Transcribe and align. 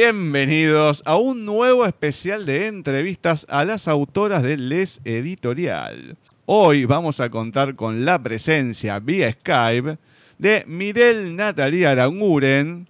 Bienvenidos 0.00 1.02
a 1.06 1.16
un 1.16 1.44
nuevo 1.44 1.84
especial 1.84 2.46
de 2.46 2.68
entrevistas 2.68 3.44
a 3.48 3.64
las 3.64 3.88
autoras 3.88 4.44
de 4.44 4.56
Les 4.56 5.00
Editorial. 5.04 6.16
Hoy 6.46 6.84
vamos 6.84 7.18
a 7.18 7.30
contar 7.30 7.74
con 7.74 8.04
la 8.04 8.22
presencia 8.22 9.00
vía 9.00 9.32
Skype 9.32 9.98
de 10.38 10.62
Mirel 10.68 11.34
Natalia 11.34 11.90
Aranguren, 11.90 12.86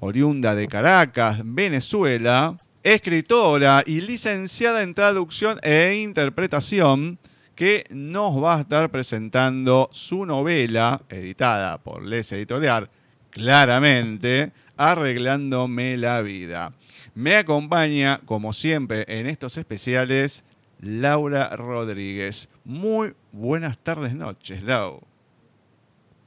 oriunda 0.00 0.54
de 0.54 0.68
Caracas, 0.68 1.40
Venezuela, 1.42 2.58
escritora 2.82 3.82
y 3.86 4.02
licenciada 4.02 4.82
en 4.82 4.92
traducción 4.92 5.58
e 5.62 5.98
interpretación, 6.02 7.18
que 7.54 7.86
nos 7.88 8.36
va 8.36 8.58
a 8.58 8.60
estar 8.60 8.90
presentando 8.90 9.88
su 9.92 10.26
novela, 10.26 11.00
editada 11.08 11.78
por 11.78 12.04
Les 12.04 12.30
Editorial, 12.32 12.90
claramente, 13.30 14.52
arreglándome 14.80 15.98
la 15.98 16.22
vida. 16.22 16.72
Me 17.14 17.36
acompaña, 17.36 18.22
como 18.24 18.54
siempre, 18.54 19.04
en 19.08 19.26
estos 19.26 19.58
especiales, 19.58 20.42
Laura 20.80 21.54
Rodríguez. 21.54 22.48
Muy 22.64 23.12
buenas 23.30 23.76
tardes, 23.76 24.14
noches, 24.14 24.62
Lau. 24.62 25.02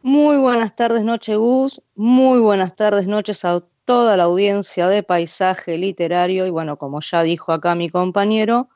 Muy 0.03 0.37
buenas 0.37 0.75
tardes, 0.75 1.03
noches, 1.03 1.35
Gus. 1.35 1.81
Muy 1.95 2.39
buenas 2.41 2.75
tardes, 2.75 3.07
noches 3.07 3.43
a 3.43 3.59
toda 3.85 4.17
la 4.17 4.25
audiencia 4.25 4.87
de 4.87 5.01
Paisaje 5.01 5.75
Literario. 5.79 6.45
Y 6.45 6.51
bueno, 6.51 6.77
como 6.77 7.01
ya 7.01 7.23
dijo 7.23 7.53
acá 7.53 7.73
mi 7.73 7.89
compañero, 7.89 8.69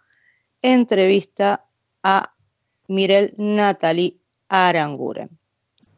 entrevista 0.63 1.67
a 2.01 2.33
Mirel 2.87 3.31
Natalie 3.37 4.17
Aranguren 4.49 5.36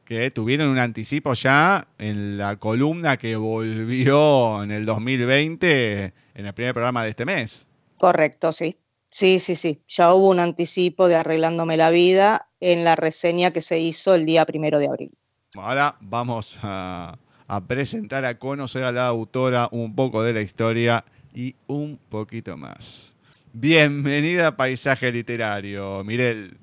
que 0.09 0.31
tuvieron 0.31 0.69
un 0.69 0.79
anticipo 0.79 1.35
ya 1.35 1.87
en 1.99 2.39
la 2.39 2.55
columna 2.55 3.17
que 3.17 3.35
volvió 3.35 4.63
en 4.63 4.71
el 4.71 4.83
2020 4.83 6.13
en 6.33 6.45
el 6.47 6.53
primer 6.55 6.73
programa 6.73 7.03
de 7.03 7.11
este 7.11 7.25
mes. 7.25 7.67
Correcto, 7.99 8.51
sí. 8.51 8.75
Sí, 9.11 9.37
sí, 9.37 9.53
sí. 9.53 9.83
Ya 9.87 10.11
hubo 10.15 10.31
un 10.31 10.39
anticipo 10.39 11.07
de 11.07 11.15
Arreglándome 11.15 11.77
la 11.77 11.91
Vida 11.91 12.47
en 12.59 12.83
la 12.85 12.95
reseña 12.95 13.51
que 13.51 13.61
se 13.61 13.77
hizo 13.77 14.15
el 14.15 14.25
día 14.25 14.47
primero 14.47 14.79
de 14.79 14.87
abril. 14.87 15.11
Ahora 15.53 15.95
vamos 16.01 16.57
a, 16.63 17.19
a 17.47 17.61
presentar 17.61 18.25
a 18.25 18.39
conocer 18.39 18.85
a 18.85 18.91
la 18.91 19.05
autora 19.05 19.69
un 19.71 19.93
poco 19.93 20.23
de 20.23 20.33
la 20.33 20.41
historia 20.41 21.05
y 21.35 21.55
un 21.67 21.99
poquito 22.09 22.57
más. 22.57 23.13
Bienvenida 23.53 24.47
a 24.47 24.57
Paisaje 24.57 25.11
Literario, 25.11 26.03
Mirel. 26.03 26.57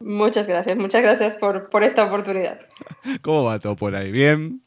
Muchas 0.00 0.46
gracias, 0.46 0.76
muchas 0.76 1.02
gracias 1.02 1.34
por, 1.34 1.70
por 1.70 1.82
esta 1.82 2.04
oportunidad. 2.04 2.60
¿Cómo 3.22 3.44
va 3.44 3.58
todo 3.58 3.76
por 3.76 3.94
ahí? 3.94 4.12
¿Bien? 4.12 4.60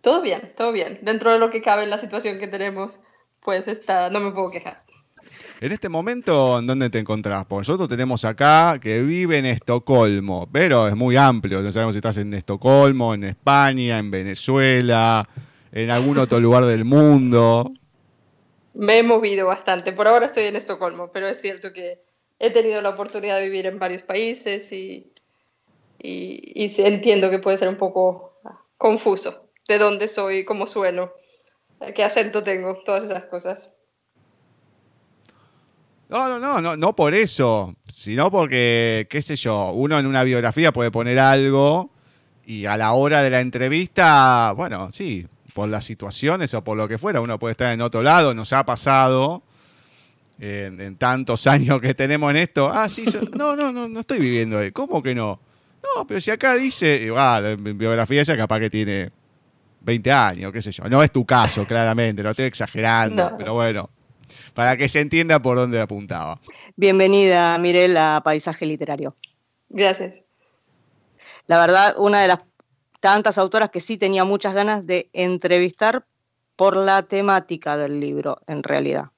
Todo 0.00 0.22
bien, 0.22 0.52
todo 0.56 0.72
bien. 0.72 0.98
Dentro 1.02 1.32
de 1.32 1.38
lo 1.38 1.50
que 1.50 1.62
cabe 1.62 1.82
en 1.82 1.90
la 1.90 1.98
situación 1.98 2.38
que 2.38 2.46
tenemos, 2.46 3.00
pues 3.42 3.66
está, 3.66 4.08
no 4.10 4.20
me 4.20 4.30
puedo 4.30 4.50
quejar. 4.50 4.82
En 5.60 5.72
este 5.72 5.88
momento, 5.88 6.58
¿en 6.58 6.66
dónde 6.66 6.90
te 6.90 6.98
encontrás? 6.98 7.44
Porque 7.46 7.60
nosotros 7.60 7.88
tenemos 7.88 8.24
acá 8.24 8.78
que 8.80 9.02
vive 9.02 9.38
en 9.38 9.46
Estocolmo, 9.46 10.48
pero 10.52 10.86
es 10.86 10.94
muy 10.94 11.16
amplio. 11.16 11.60
No 11.62 11.72
sabemos 11.72 11.94
si 11.94 11.98
estás 11.98 12.18
en 12.18 12.32
Estocolmo, 12.34 13.14
en 13.14 13.24
España, 13.24 13.98
en 13.98 14.10
Venezuela, 14.10 15.28
en 15.72 15.90
algún 15.90 16.18
otro 16.18 16.40
lugar 16.40 16.66
del 16.66 16.84
mundo. 16.84 17.72
Me 18.74 18.98
he 18.98 19.02
movido 19.02 19.46
bastante. 19.46 19.92
Por 19.92 20.06
ahora 20.06 20.26
estoy 20.26 20.44
en 20.44 20.56
Estocolmo, 20.56 21.10
pero 21.10 21.26
es 21.26 21.40
cierto 21.40 21.72
que 21.72 22.02
he 22.38 22.50
tenido 22.50 22.82
la 22.82 22.90
oportunidad 22.90 23.38
de 23.38 23.44
vivir 23.44 23.66
en 23.66 23.78
varios 23.78 24.02
países 24.02 24.72
y, 24.72 25.12
y, 25.98 26.70
entiendo 26.78 27.30
que 27.30 27.38
puede 27.38 27.56
ser 27.56 27.68
un 27.68 27.76
poco 27.76 28.38
confuso 28.76 29.48
de 29.68 29.78
dónde 29.78 30.08
soy, 30.08 30.44
cómo 30.44 30.66
sueno. 30.66 31.12
qué 31.94 32.04
acento 32.04 32.42
tengo, 32.42 32.78
todas 32.84 33.04
esas 33.04 33.24
cosas. 33.24 33.70
No, 36.08 36.28
no, 36.28 36.38
no, 36.38 36.60
no, 36.60 36.76
no 36.76 36.94
por 36.94 37.14
eso, 37.14 37.74
sino 37.88 38.30
porque, 38.30 39.08
qué 39.10 39.22
sé 39.22 39.34
yo, 39.34 39.72
uno 39.72 39.98
en 39.98 40.06
una 40.06 40.22
biografía 40.22 40.72
puede 40.72 40.92
poner 40.92 41.18
algo 41.18 41.90
y 42.44 42.66
a 42.66 42.76
la 42.76 42.92
hora 42.92 43.22
de 43.22 43.30
la 43.30 43.40
entrevista, 43.40 44.52
bueno, 44.56 44.92
sí, 44.92 45.26
por 45.52 45.68
las 45.68 45.84
situaciones 45.84 46.54
o 46.54 46.62
por 46.62 46.76
lo 46.76 46.86
que 46.86 46.98
fuera, 46.98 47.20
uno 47.20 47.40
puede 47.40 47.52
estar 47.52 47.72
en 47.72 47.80
otro 47.80 48.02
lado, 48.02 48.34
nos 48.34 48.52
ha 48.52 48.64
pasado 48.64 49.42
en, 50.38 50.96
tantos 50.96 51.46
años 51.46 51.80
que 51.80 51.94
tenemos 51.94 52.30
en 52.30 52.36
esto. 52.36 52.68
Ah, 52.68 52.88
sí, 52.88 53.04
no, 53.36 53.56
no, 53.56 53.72
no, 53.72 53.88
no 53.88 54.00
estoy 54.00 54.18
viviendo 54.18 54.58
ahí. 54.58 54.72
¿Cómo 54.72 55.02
que 55.02 55.14
no? 55.14 55.40
No, 55.82 56.06
pero 56.06 56.20
si 56.20 56.30
acá 56.30 56.54
dice, 56.54 56.96
igual, 56.96 57.46
en 57.46 57.78
biografía 57.78 58.22
esa 58.22 58.36
capaz 58.36 58.60
que 58.60 58.70
tiene 58.70 59.10
20 59.80 60.12
años, 60.12 60.52
qué 60.52 60.60
sé 60.60 60.72
yo. 60.72 60.84
No 60.88 61.02
es 61.02 61.12
tu 61.12 61.24
caso, 61.24 61.64
claramente, 61.68 62.22
no 62.22 62.30
estoy 62.30 62.46
exagerando, 62.46 63.34
pero 63.38 63.54
bueno, 63.54 63.90
para 64.54 64.76
que 64.76 64.88
se 64.88 65.00
entienda 65.00 65.40
por 65.40 65.56
dónde 65.56 65.80
apuntaba. 65.80 66.40
Bienvenida, 66.76 67.56
Mirel, 67.58 67.96
a 67.96 68.20
Paisaje 68.24 68.66
Literario. 68.66 69.14
Gracias. 69.68 70.14
La 71.46 71.58
verdad, 71.58 71.94
una 71.98 72.20
de 72.20 72.28
las 72.28 72.40
tantas 73.00 73.38
autoras 73.38 73.70
que 73.70 73.80
sí 73.80 73.96
tenía 73.96 74.24
muchas 74.24 74.54
ganas 74.54 74.86
de 74.86 75.08
entrevistar 75.12 76.04
por 76.56 76.76
la 76.76 77.02
temática 77.02 77.76
del 77.76 78.00
libro, 78.00 78.40
en 78.46 78.62
realidad. 78.62 79.10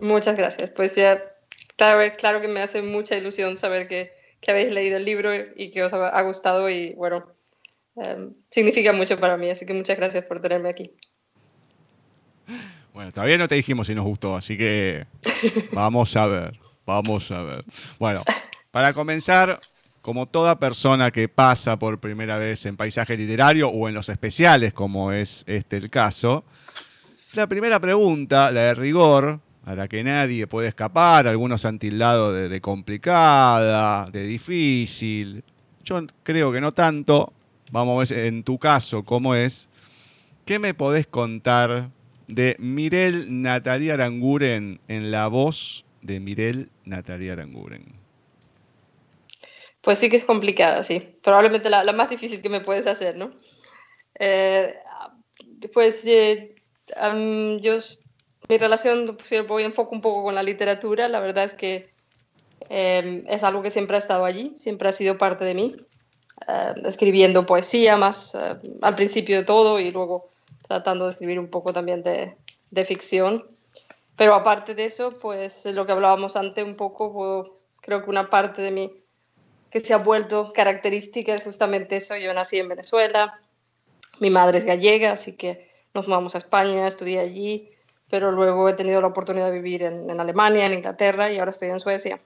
Muchas 0.00 0.36
gracias. 0.36 0.70
Pues 0.70 0.94
ya, 0.94 1.22
claro, 1.76 2.12
claro 2.16 2.40
que 2.40 2.48
me 2.48 2.60
hace 2.60 2.82
mucha 2.82 3.16
ilusión 3.16 3.56
saber 3.56 3.88
que, 3.88 4.12
que 4.40 4.50
habéis 4.50 4.70
leído 4.70 4.96
el 4.96 5.04
libro 5.04 5.30
y 5.34 5.70
que 5.70 5.82
os 5.82 5.92
ha, 5.92 6.22
gustado 6.22 6.68
y 6.70 6.94
bueno, 6.94 7.26
em, 7.96 8.34
significa 8.50 8.92
mucho 8.92 9.18
para 9.18 9.36
mí, 9.36 9.50
así 9.50 9.66
que 9.66 9.74
muchas 9.74 9.96
gracias 9.96 10.24
por 10.24 10.40
tenerme 10.40 10.68
aquí. 10.70 10.92
Bueno, 12.92 13.12
todavía 13.12 13.38
no 13.38 13.48
te 13.48 13.54
dijimos 13.54 13.86
si 13.86 13.94
nos 13.94 14.04
gustó, 14.04 14.34
así 14.34 14.56
que 14.56 15.06
vamos 15.72 16.16
a 16.16 16.26
ver, 16.26 16.58
vamos 16.84 17.30
a 17.30 17.42
ver. 17.42 17.64
Bueno, 17.98 18.22
para 18.70 18.92
comenzar, 18.92 19.60
como 20.02 20.26
toda 20.26 20.58
persona 20.58 21.10
que 21.10 21.28
pasa 21.28 21.78
por 21.78 22.00
primera 22.00 22.38
vez 22.38 22.64
en 22.66 22.76
paisaje 22.76 23.16
literario 23.16 23.68
o 23.68 23.88
en 23.88 23.94
los 23.94 24.08
especiales, 24.08 24.72
como 24.72 25.12
es 25.12 25.44
este 25.46 25.76
el 25.76 25.90
caso, 25.90 26.44
la 27.34 27.46
primera 27.46 27.78
pregunta, 27.78 28.50
la 28.50 28.62
de 28.62 28.74
rigor, 28.74 29.40
a 29.68 29.74
la 29.74 29.86
que 29.86 30.02
nadie 30.02 30.46
puede 30.46 30.68
escapar, 30.68 31.26
algunos 31.26 31.66
han 31.66 31.78
tildado 31.78 32.32
de, 32.32 32.60
complicada, 32.62 34.10
de 34.10 34.22
difícil. 34.26 35.44
Yo 35.84 36.06
creo 36.22 36.50
que 36.50 36.60
no 36.62 36.72
tanto. 36.72 37.34
Vamos 37.70 38.10
a 38.10 38.14
ver 38.14 38.24
en 38.24 38.44
tu 38.44 38.58
caso 38.58 39.04
cómo 39.04 39.34
es. 39.34 39.68
¿Qué 40.46 40.58
me 40.58 40.72
podés 40.72 41.06
contar 41.06 41.90
de 42.28 42.56
Mirel 42.58 43.42
Natalia 43.42 43.92
Aranguren 43.92 44.80
en 44.88 45.10
la 45.10 45.28
voz 45.28 45.84
de 46.00 46.18
Mirel 46.18 46.70
Natalia 46.86 47.34
Aranguren? 47.34 47.92
Pues 49.82 49.98
sí 49.98 50.08
que 50.08 50.16
es 50.16 50.24
complicada, 50.24 50.82
sí. 50.82 51.14
Probablemente 51.22 51.68
la, 51.68 51.92
más 51.92 52.08
difícil 52.08 52.40
que 52.40 52.48
me 52.48 52.62
puedes 52.62 52.86
hacer, 52.86 53.18
¿no? 53.18 53.32
Eh, 54.18 54.74
pues 55.74 56.06
eh, 56.06 56.54
yo 57.60 57.78
mi 58.48 58.56
relación, 58.56 59.16
pues, 59.16 59.46
voy 59.46 59.62
enfoco 59.62 59.94
un 59.94 60.00
poco 60.00 60.22
con 60.22 60.34
la 60.34 60.42
literatura, 60.42 61.08
la 61.08 61.20
verdad 61.20 61.44
es 61.44 61.54
que 61.54 61.90
em, 62.70 63.24
es 63.28 63.42
algo 63.44 63.62
que 63.62 63.70
siempre 63.70 63.96
ha 63.96 64.00
estado 64.00 64.24
allí, 64.24 64.52
siempre 64.56 64.88
ha 64.88 64.92
sido 64.92 65.18
parte 65.18 65.44
de 65.44 65.54
mí, 65.54 65.76
em, 66.46 66.86
escribiendo 66.86 67.46
poesía 67.46 67.96
más 67.96 68.34
em, 68.34 68.58
al 68.82 68.94
principio 68.94 69.36
de 69.36 69.44
todo 69.44 69.80
y 69.80 69.90
luego 69.90 70.30
tratando 70.66 71.04
de 71.04 71.12
escribir 71.12 71.38
un 71.38 71.48
poco 71.48 71.72
también 71.72 72.02
de, 72.02 72.36
de, 72.70 72.84
ficción. 72.84 73.44
Pero 74.16 74.34
aparte 74.34 74.74
de 74.74 74.86
eso, 74.86 75.12
pues 75.18 75.64
lo 75.66 75.86
que 75.86 75.92
hablábamos 75.92 76.36
antes 76.36 76.64
un 76.64 76.76
poco, 76.76 77.12
pues, 77.12 77.50
creo 77.80 78.02
que 78.02 78.10
una 78.10 78.30
parte 78.30 78.62
de 78.62 78.70
mí 78.70 78.92
que 79.70 79.80
se 79.80 79.92
ha 79.94 79.98
vuelto 79.98 80.52
característica 80.54 81.34
es 81.34 81.42
justamente 81.42 81.96
eso. 81.96 82.16
Yo 82.16 82.32
nací 82.32 82.58
en 82.58 82.68
Venezuela, 82.68 83.40
mi 84.20 84.30
madre 84.30 84.58
es 84.58 84.64
gallega, 84.64 85.12
así 85.12 85.34
que 85.34 85.70
nos 85.94 86.08
mudamos 86.08 86.34
a 86.34 86.38
España, 86.38 86.86
estudié 86.86 87.20
allí 87.20 87.70
pero 88.10 88.32
luego 88.32 88.68
he 88.68 88.74
tenido 88.74 89.00
la 89.00 89.08
oportunidad 89.08 89.50
de 89.50 89.60
vivir 89.60 89.82
en, 89.82 90.20
Alemania, 90.20 90.66
en 90.66 90.74
Inglaterra 90.74 91.30
y 91.30 91.38
ahora 91.38 91.50
estoy 91.50 91.68
en 91.68 91.80
Suecia. 91.80 92.20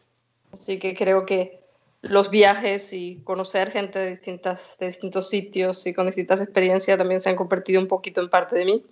Así 0.53 0.79
que 0.79 0.95
creo 0.95 1.27
que 1.27 1.61
los 2.03 2.31
viajes 2.31 2.93
y 2.93 3.21
conocer 3.25 3.71
gente 3.71 3.99
de, 3.99 4.11
distintas, 4.11 4.77
de 4.79 4.87
distintos 4.87 5.29
sitios 5.29 5.87
y 5.87 5.95
con 5.95 6.07
distintas 6.07 6.41
experiencias 6.41 6.99
también 6.99 7.21
se 7.21 7.31
han 7.31 7.37
convertido 7.37 7.81
un 7.81 7.89
poquito 7.89 8.21
en 8.21 8.29
parte 8.29 8.57
de 8.57 8.65
mí. 8.65 8.85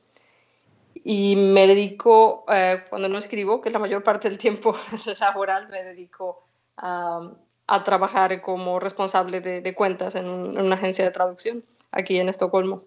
Y 1.03 1.37
me 1.37 1.67
dedico, 1.67 2.45
eh, 2.53 2.85
cuando 2.89 3.09
no 3.09 3.19
escribo, 3.19 3.61
que 3.61 3.69
es 3.69 3.73
la 3.73 3.79
mayor 3.79 4.03
parte 4.03 4.29
del 4.29 4.39
tiempo 4.39 4.75
laboral, 5.21 5.69
me 5.69 5.83
dedico 5.83 6.45
a, 6.77 7.37
trabajar 7.85 8.43
como 8.43 8.81
responsable 8.81 9.41
de, 9.41 9.75
cuentas 9.75 10.17
en, 10.17 10.27
en 10.27 10.61
una 10.61 10.75
agencia 10.75 11.05
de 11.05 11.13
traducción 11.13 11.65
aquí 11.93 12.17
en 12.19 12.29
Estocolmo. 12.29 12.83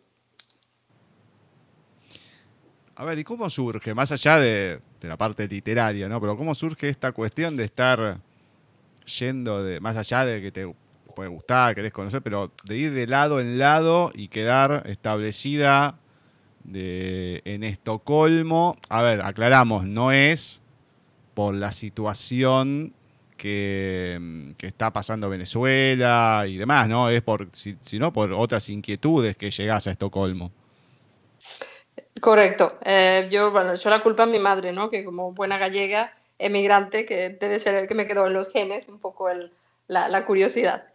A 2.95 3.05
ver, 3.05 3.17
¿y 3.17 3.23
cómo 3.23 3.49
surge, 3.49 3.95
más 3.95 4.11
allá 4.11 4.37
de, 4.37 4.79
la 5.01 5.17
parte 5.17 5.47
literaria, 5.47 6.07
¿no? 6.07 6.21
Pero 6.21 6.37
cómo 6.37 6.53
surge 6.53 6.89
esta 6.89 7.11
cuestión 7.11 7.57
de 7.57 7.63
estar 7.63 8.19
yendo 9.19 9.63
de, 9.63 9.79
más 9.79 9.97
allá 9.97 10.25
de 10.25 10.41
que 10.41 10.51
te 10.51 10.71
puede 11.15 11.29
gustar, 11.29 11.73
querés 11.73 11.91
conocer, 11.91 12.21
pero 12.21 12.51
de 12.65 12.77
ir 12.77 12.93
de 12.93 13.07
lado 13.07 13.39
en 13.39 13.57
lado 13.57 14.11
y 14.13 14.27
quedar 14.27 14.83
establecida 14.85 15.97
en 16.71 17.63
Estocolmo. 17.63 18.77
A 18.89 19.01
ver, 19.01 19.21
aclaramos, 19.21 19.87
no 19.87 20.11
es 20.11 20.61
por 21.33 21.55
la 21.55 21.71
situación 21.71 22.93
que, 23.37 24.53
está 24.61 24.93
pasando 24.93 25.29
Venezuela 25.29 26.45
y 26.47 26.57
demás, 26.57 26.87
¿no? 26.87 27.09
Es 27.09 27.23
por, 27.23 27.49
sino 27.51 28.13
por 28.13 28.33
otras 28.33 28.69
inquietudes 28.69 29.35
que 29.35 29.49
llegás 29.49 29.87
a 29.87 29.91
Estocolmo. 29.91 30.51
Correcto. 32.23 32.77
Eh, 32.85 33.27
yo, 33.31 33.51
bueno, 33.51 33.75
yo 33.75 33.89
la 33.89 34.01
culpa 34.01 34.23
a 34.23 34.27
mi 34.27 34.39
madre, 34.39 34.71
¿no? 34.71 34.89
Que 34.89 35.03
como 35.03 35.33
buena 35.33 35.57
gallega, 35.57 36.13
emigrante, 36.39 37.05
que 37.05 37.29
debe 37.29 37.59
ser 37.59 37.75
el 37.75 37.87
que 37.87 37.95
me 37.95 38.05
quedó 38.05 38.27
en 38.27 38.33
los 38.33 38.49
genes, 38.49 38.87
un 38.87 38.99
poco 38.99 39.29
el, 39.29 39.51
la, 39.87 40.07
la, 40.07 40.25
curiosidad. 40.25 40.85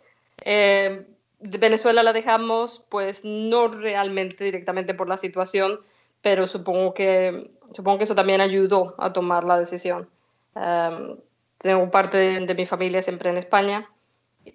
Eh, 0.43 1.07
Venezuela 1.41 2.03
la 2.03 2.13
dejamos, 2.13 2.83
pues 2.89 3.25
no 3.25 3.69
realmente 3.69 4.43
directamente 4.43 4.95
por 4.95 5.09
la 5.09 5.17
situación, 5.17 5.81
pero 6.23 6.47
supongo 6.47 6.95
que, 6.95 7.51
supongo 7.75 7.99
que 7.99 8.05
eso 8.05 8.15
también 8.15 8.41
ayudó 8.41 8.95
a 8.99 9.13
tomar 9.13 9.45
la 9.45 9.59
decisión. 9.59 10.09
Eh, 10.57 11.17
tengo 11.59 11.91
parte 11.91 12.17
de, 12.17 12.47
de, 12.47 12.55
mi 12.55 12.67
familia 12.67 13.03
siempre 13.03 13.31
en 13.31 13.37
España 13.37 13.89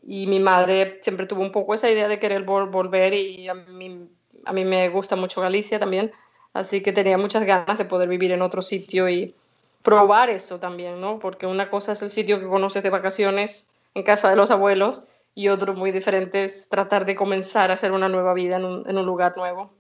y 0.02 0.26
mi 0.28 0.40
madre 0.40 1.00
siempre 1.02 1.28
tuvo 1.28 1.42
un 1.42 1.52
poco 1.52 1.74
esa 1.74 1.90
idea 1.90 2.08
de 2.08 2.20
querer 2.20 2.44
volver 2.44 3.14
y 3.14 3.48
a 3.48 3.54
mí, 3.54 4.10
a 4.46 4.54
mí 4.54 4.66
me 4.66 4.90
gusta 4.90 5.16
mucho 5.16 5.42
Galicia 5.42 5.80
también. 5.80 6.12
Así 6.54 6.82
que 6.82 6.94
tenía 6.94 7.18
muchas 7.18 7.44
ganas 7.44 7.78
de 7.78 7.86
poder 7.86 8.08
vivir 8.08 8.32
en 8.32 8.42
otro 8.42 8.62
sitio 8.62 9.10
y 9.10 9.36
probar 9.82 10.30
eso 10.30 10.60
también, 10.60 11.02
¿no? 11.02 11.20
Porque 11.20 11.48
una 11.48 11.70
cosa 11.70 11.94
es 11.94 12.02
el 12.02 12.12
sitio 12.12 12.40
que 12.40 12.48
conoces 12.48 12.84
de 12.84 12.90
vacaciones 12.90 13.70
en 13.96 14.04
casa 14.04 14.30
de 14.30 14.36
los 14.36 14.52
abuelos 14.52 15.04
y 15.36 15.48
otro 15.50 15.74
muy 15.74 15.92
diferente 15.92 16.42
es 16.42 16.70
tratar 16.70 17.06
de 17.06 17.16
comenzar 17.16 17.72
a 17.72 17.74
hacer 17.74 17.92
una 17.92 18.08
nueva 18.08 18.34
vida 18.34 18.58
en 18.58 18.66
un, 18.66 19.06
lugar 19.06 19.36
nuevo. 19.36 19.74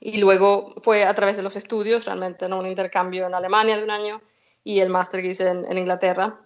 Y 0.00 0.18
luego 0.18 0.74
fue 0.82 1.04
a 1.04 1.14
través 1.14 1.36
de 1.36 1.42
los 1.42 1.56
estudios, 1.56 2.06
realmente, 2.06 2.48
¿no? 2.48 2.58
Un 2.58 2.66
intercambio 2.66 3.26
en 3.26 3.34
Alemania 3.34 3.76
de 3.76 3.84
un 3.84 3.90
año 3.90 4.22
y 4.64 4.80
el 4.80 4.88
máster 4.88 5.20
que 5.20 5.28
hice 5.28 5.48
en, 5.48 5.78
Inglaterra. 5.78 6.40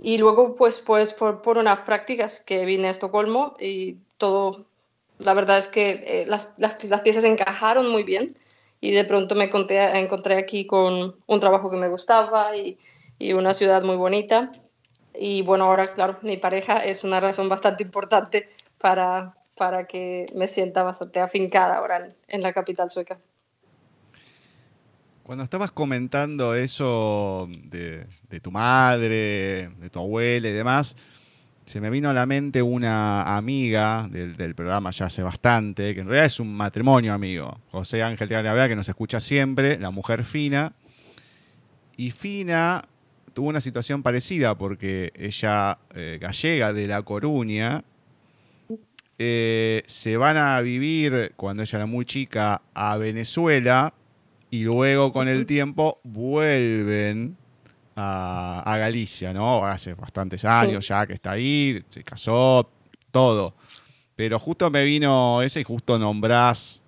Y 0.00 0.16
luego, 0.16 0.54
pues, 0.54 0.78
pues 0.78 1.12
por, 1.12 1.42
unas 1.58 1.80
prácticas 1.80 2.40
que 2.40 2.64
vine 2.64 2.88
a 2.88 2.90
Estocolmo 2.92 3.56
y 3.58 3.98
todo, 4.16 4.64
la 5.18 5.34
verdad 5.34 5.58
es 5.58 5.68
que 5.68 6.04
eh, 6.06 6.24
las, 6.26 6.52
las, 6.56 6.82
las 6.84 7.00
piezas 7.02 7.24
encajaron 7.24 7.90
muy 7.90 8.04
bien 8.04 8.28
y 8.80 8.92
de 8.92 9.04
pronto 9.04 9.34
me 9.34 9.44
encontré, 9.44 9.98
encontré 9.98 10.36
aquí 10.36 10.66
con 10.66 11.16
un 11.26 11.40
trabajo 11.40 11.70
que 11.70 11.76
me 11.76 11.88
gustaba 11.88 12.56
y, 12.56 12.78
y, 13.18 13.32
una 13.34 13.52
ciudad 13.54 13.82
muy 13.82 13.96
bonita. 13.96 14.52
Y 15.14 15.42
bueno, 15.42 15.64
ahora, 15.64 15.86
claro, 15.88 16.18
mi 16.22 16.36
pareja 16.36 16.78
es 16.78 17.04
una 17.04 17.20
razón 17.20 17.48
bastante 17.48 17.82
importante 17.82 18.48
para, 18.78 19.34
para 19.56 19.86
que 19.86 20.26
me 20.36 20.46
sienta 20.46 20.82
bastante 20.82 21.20
afincada 21.20 21.76
ahora 21.76 22.06
en, 22.06 22.14
en 22.28 22.42
la 22.42 22.52
capital 22.52 22.90
sueca. 22.90 23.18
Cuando 25.22 25.44
estabas 25.44 25.70
comentando 25.70 26.54
eso 26.54 27.48
de, 27.66 28.06
de, 28.28 28.40
tu 28.40 28.50
madre, 28.50 29.68
de 29.78 29.90
tu 29.90 30.00
abuela 30.00 30.48
y 30.48 30.52
demás, 30.52 30.96
se 31.70 31.80
me 31.80 31.88
vino 31.88 32.10
a 32.10 32.12
la 32.12 32.26
mente 32.26 32.60
una 32.62 33.36
amiga 33.36 34.08
del, 34.10 34.56
programa 34.56 34.90
ya 34.90 35.06
hace 35.06 35.22
bastante, 35.22 35.94
que 35.94 36.00
en 36.00 36.08
realidad 36.08 36.26
es 36.26 36.40
un 36.40 36.52
matrimonio 36.52 37.14
amigo, 37.14 37.60
José 37.70 38.02
Ángel 38.02 38.26
Gabriela, 38.26 38.68
que 38.68 38.74
nos 38.74 38.88
escucha 38.88 39.20
siempre, 39.20 39.78
la 39.78 39.92
mujer 39.92 40.24
Fina. 40.24 40.72
Y 41.96 42.10
Fina 42.10 42.82
tuvo 43.34 43.50
una 43.50 43.60
situación 43.60 44.02
parecida 44.02 44.58
porque 44.58 45.12
ella, 45.14 45.78
eh, 45.94 46.18
gallega 46.20 46.72
de 46.72 46.88
La 46.88 47.02
Coruña, 47.02 47.84
eh, 49.16 49.84
se 49.86 50.16
van 50.16 50.38
a 50.38 50.60
vivir, 50.62 51.34
cuando 51.36 51.62
ella 51.62 51.78
era 51.78 51.86
muy 51.86 52.04
chica, 52.04 52.62
a 52.74 52.96
Venezuela 52.96 53.94
y 54.50 54.64
luego 54.64 55.12
con 55.12 55.28
el 55.28 55.46
tiempo 55.46 56.00
vuelven 56.02 57.36
a, 58.00 58.76
Galicia, 58.78 59.32
¿no? 59.32 59.64
Hace 59.64 59.94
bastantes 59.94 60.44
años 60.44 60.86
ya 60.88 61.06
que 61.06 61.14
está 61.14 61.32
ahí, 61.32 61.82
se 61.90 62.02
casó, 62.02 62.70
todo. 63.10 63.54
Pero 64.16 64.38
justo 64.38 64.70
me 64.70 64.84
vino 64.84 65.42
ese 65.42 65.60
y 65.60 65.64
justo 65.64 65.98
nombrás 65.98 66.82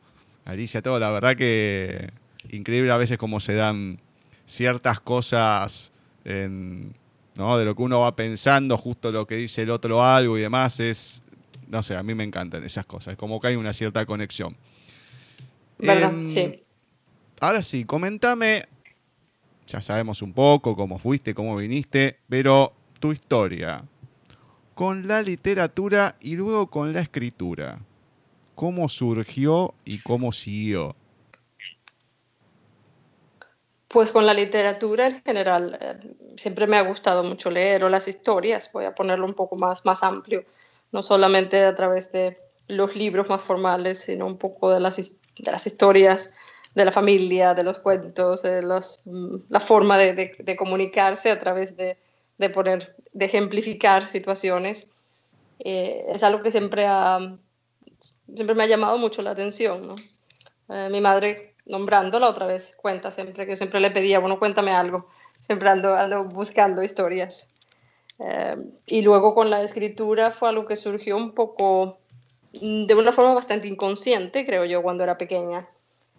Galicia, 0.45 0.83
todo. 0.83 0.99
La 0.99 1.11
verdad 1.11 1.37
que 1.37 2.11
increíble 2.51 2.91
a 2.93 2.97
veces 2.97 3.19
cómo 3.19 3.41
se 3.41 3.55
dan 3.55 4.01
ciertas 4.47 5.01
cosas 5.01 5.93
¿no? 6.25 7.59
de 7.59 7.65
lo 7.65 7.75
que 7.75 7.83
uno 7.83 8.01
va 8.01 8.15
pensando, 8.15 8.77
justo 8.77 9.13
lo 9.13 9.27
que 9.27 9.37
dice 9.37 9.63
el 9.63 9.71
otro 9.71 10.05
algo 10.05 10.39
y 10.39 10.43
demás, 10.43 10.81
es, 10.81 11.23
no 11.69 11.83
sé, 11.83 11.97
a 11.97 12.03
mí 12.03 12.15
me 12.15 12.25
encantan 12.25 12.65
esas 12.65 12.87
cosas, 12.87 13.17
como 13.17 13.41
que 13.41 13.49
hay 13.49 13.57
una 13.57 13.73
cierta 13.73 14.05
conexión. 14.07 14.57
¿Verdad? 15.79 16.11
Em, 16.11 16.29
sí. 16.29 16.63
Ahora 17.41 17.63
sí, 17.63 17.85
comentame, 17.85 18.67
ya 19.73 19.81
sabemos 19.81 20.21
un 20.21 20.35
poco 20.35 20.77
cómo 20.77 20.99
fuiste, 20.99 21.35
cómo 21.35 21.57
viniste, 21.57 22.19
pero 22.29 22.75
tu 23.01 23.11
historia 23.11 23.83
con 24.75 25.09
la 25.09 25.23
literatura 25.23 26.17
y 26.21 26.37
luego 26.37 26.69
con 26.69 26.93
la 26.93 27.01
escritura. 27.01 27.79
¿Cómo 28.55 28.89
surgió 28.91 29.75
y 29.85 29.99
cómo 30.01 30.31
siguió? 30.31 30.95
Pues 33.89 34.13
con 34.13 34.27
la 34.27 34.35
literatura 34.35 35.07
en 35.07 35.23
general, 35.23 35.79
eh, 35.81 35.97
siempre 36.37 36.67
me 36.67 36.77
ha 36.77 36.83
gustado 36.83 37.25
mucho 37.25 37.51
leer 37.51 37.85
o 37.85 37.89
las 37.89 38.09
historias, 38.09 38.71
voy 38.73 38.85
a 38.85 38.95
ponerlo 38.95 39.25
un 39.25 39.35
poco 39.35 39.57
más, 39.57 39.85
más 39.87 40.03
amplio, 40.03 40.45
no 40.93 41.03
solamente 41.03 41.65
a 41.65 41.75
través 41.75 42.13
de 42.13 42.39
los 42.69 42.95
libros 42.95 43.29
más 43.31 43.41
formales, 43.41 44.01
sino 44.01 44.27
un 44.27 44.37
poco 44.37 44.71
de 44.71 44.81
las, 44.81 44.97
de 44.97 45.51
las 45.51 45.67
historias 45.67 46.31
de 46.75 46.85
la 46.85 46.93
familia, 46.93 47.55
de 47.55 47.65
los 47.65 47.79
cuentos, 47.79 48.43
de 48.43 48.63
los, 48.63 49.01
mm, 49.05 49.37
la 49.49 49.61
forma 49.61 49.99
de, 49.99 50.35
de, 50.39 50.57
comunicarse 50.57 51.31
a 51.31 51.39
través 51.39 51.77
de, 51.77 51.99
de, 52.39 52.51
poner, 52.51 52.97
de 53.13 53.27
ejemplificar 53.27 54.09
situaciones. 54.09 54.89
Eh, 55.59 56.07
es 56.09 56.23
algo 56.23 56.43
que 56.43 56.51
siempre, 56.51 56.87
ha, 56.87 57.19
siempre 58.35 58.55
me 58.55 58.65
ha 58.65 58.67
llamado 58.67 58.97
mucho 58.99 59.23
la 59.23 59.33
atención. 59.33 59.87
¿no? 59.87 59.97
Eh, 60.71 60.89
mi 60.91 61.01
madre, 61.01 61.55
nombrándola 61.67 62.29
otra 62.29 62.47
vez, 62.47 62.75
cuenta 62.77 63.11
siempre 63.11 63.45
que 63.45 63.53
yo 63.53 63.57
siempre 63.57 63.81
le 63.81 63.91
pedía, 63.91 64.19
bueno, 64.19 64.39
cuéntame 64.39 64.73
algo, 64.73 65.09
siempre 65.41 65.69
ando, 65.69 65.95
ando 65.95 66.25
buscando 66.25 66.83
historias. 66.83 67.49
Eh, 68.19 68.57
y 68.87 69.03
luego 69.03 69.35
con 69.35 69.51
la 69.51 69.63
escritura 69.63 70.31
fue 70.31 70.49
algo 70.49 70.67
que 70.67 70.77
surgió 70.77 71.17
un 71.17 71.33
poco 71.33 71.99
mm, 72.63 72.87
de 72.87 72.95
una 72.95 73.13
forma 73.13 73.35
bastante 73.35 73.69
inconsciente, 73.69 74.47
creo 74.47 74.65
yo, 74.65 74.83
cuando 74.83 75.05
era 75.05 75.19
pequeña 75.19 75.69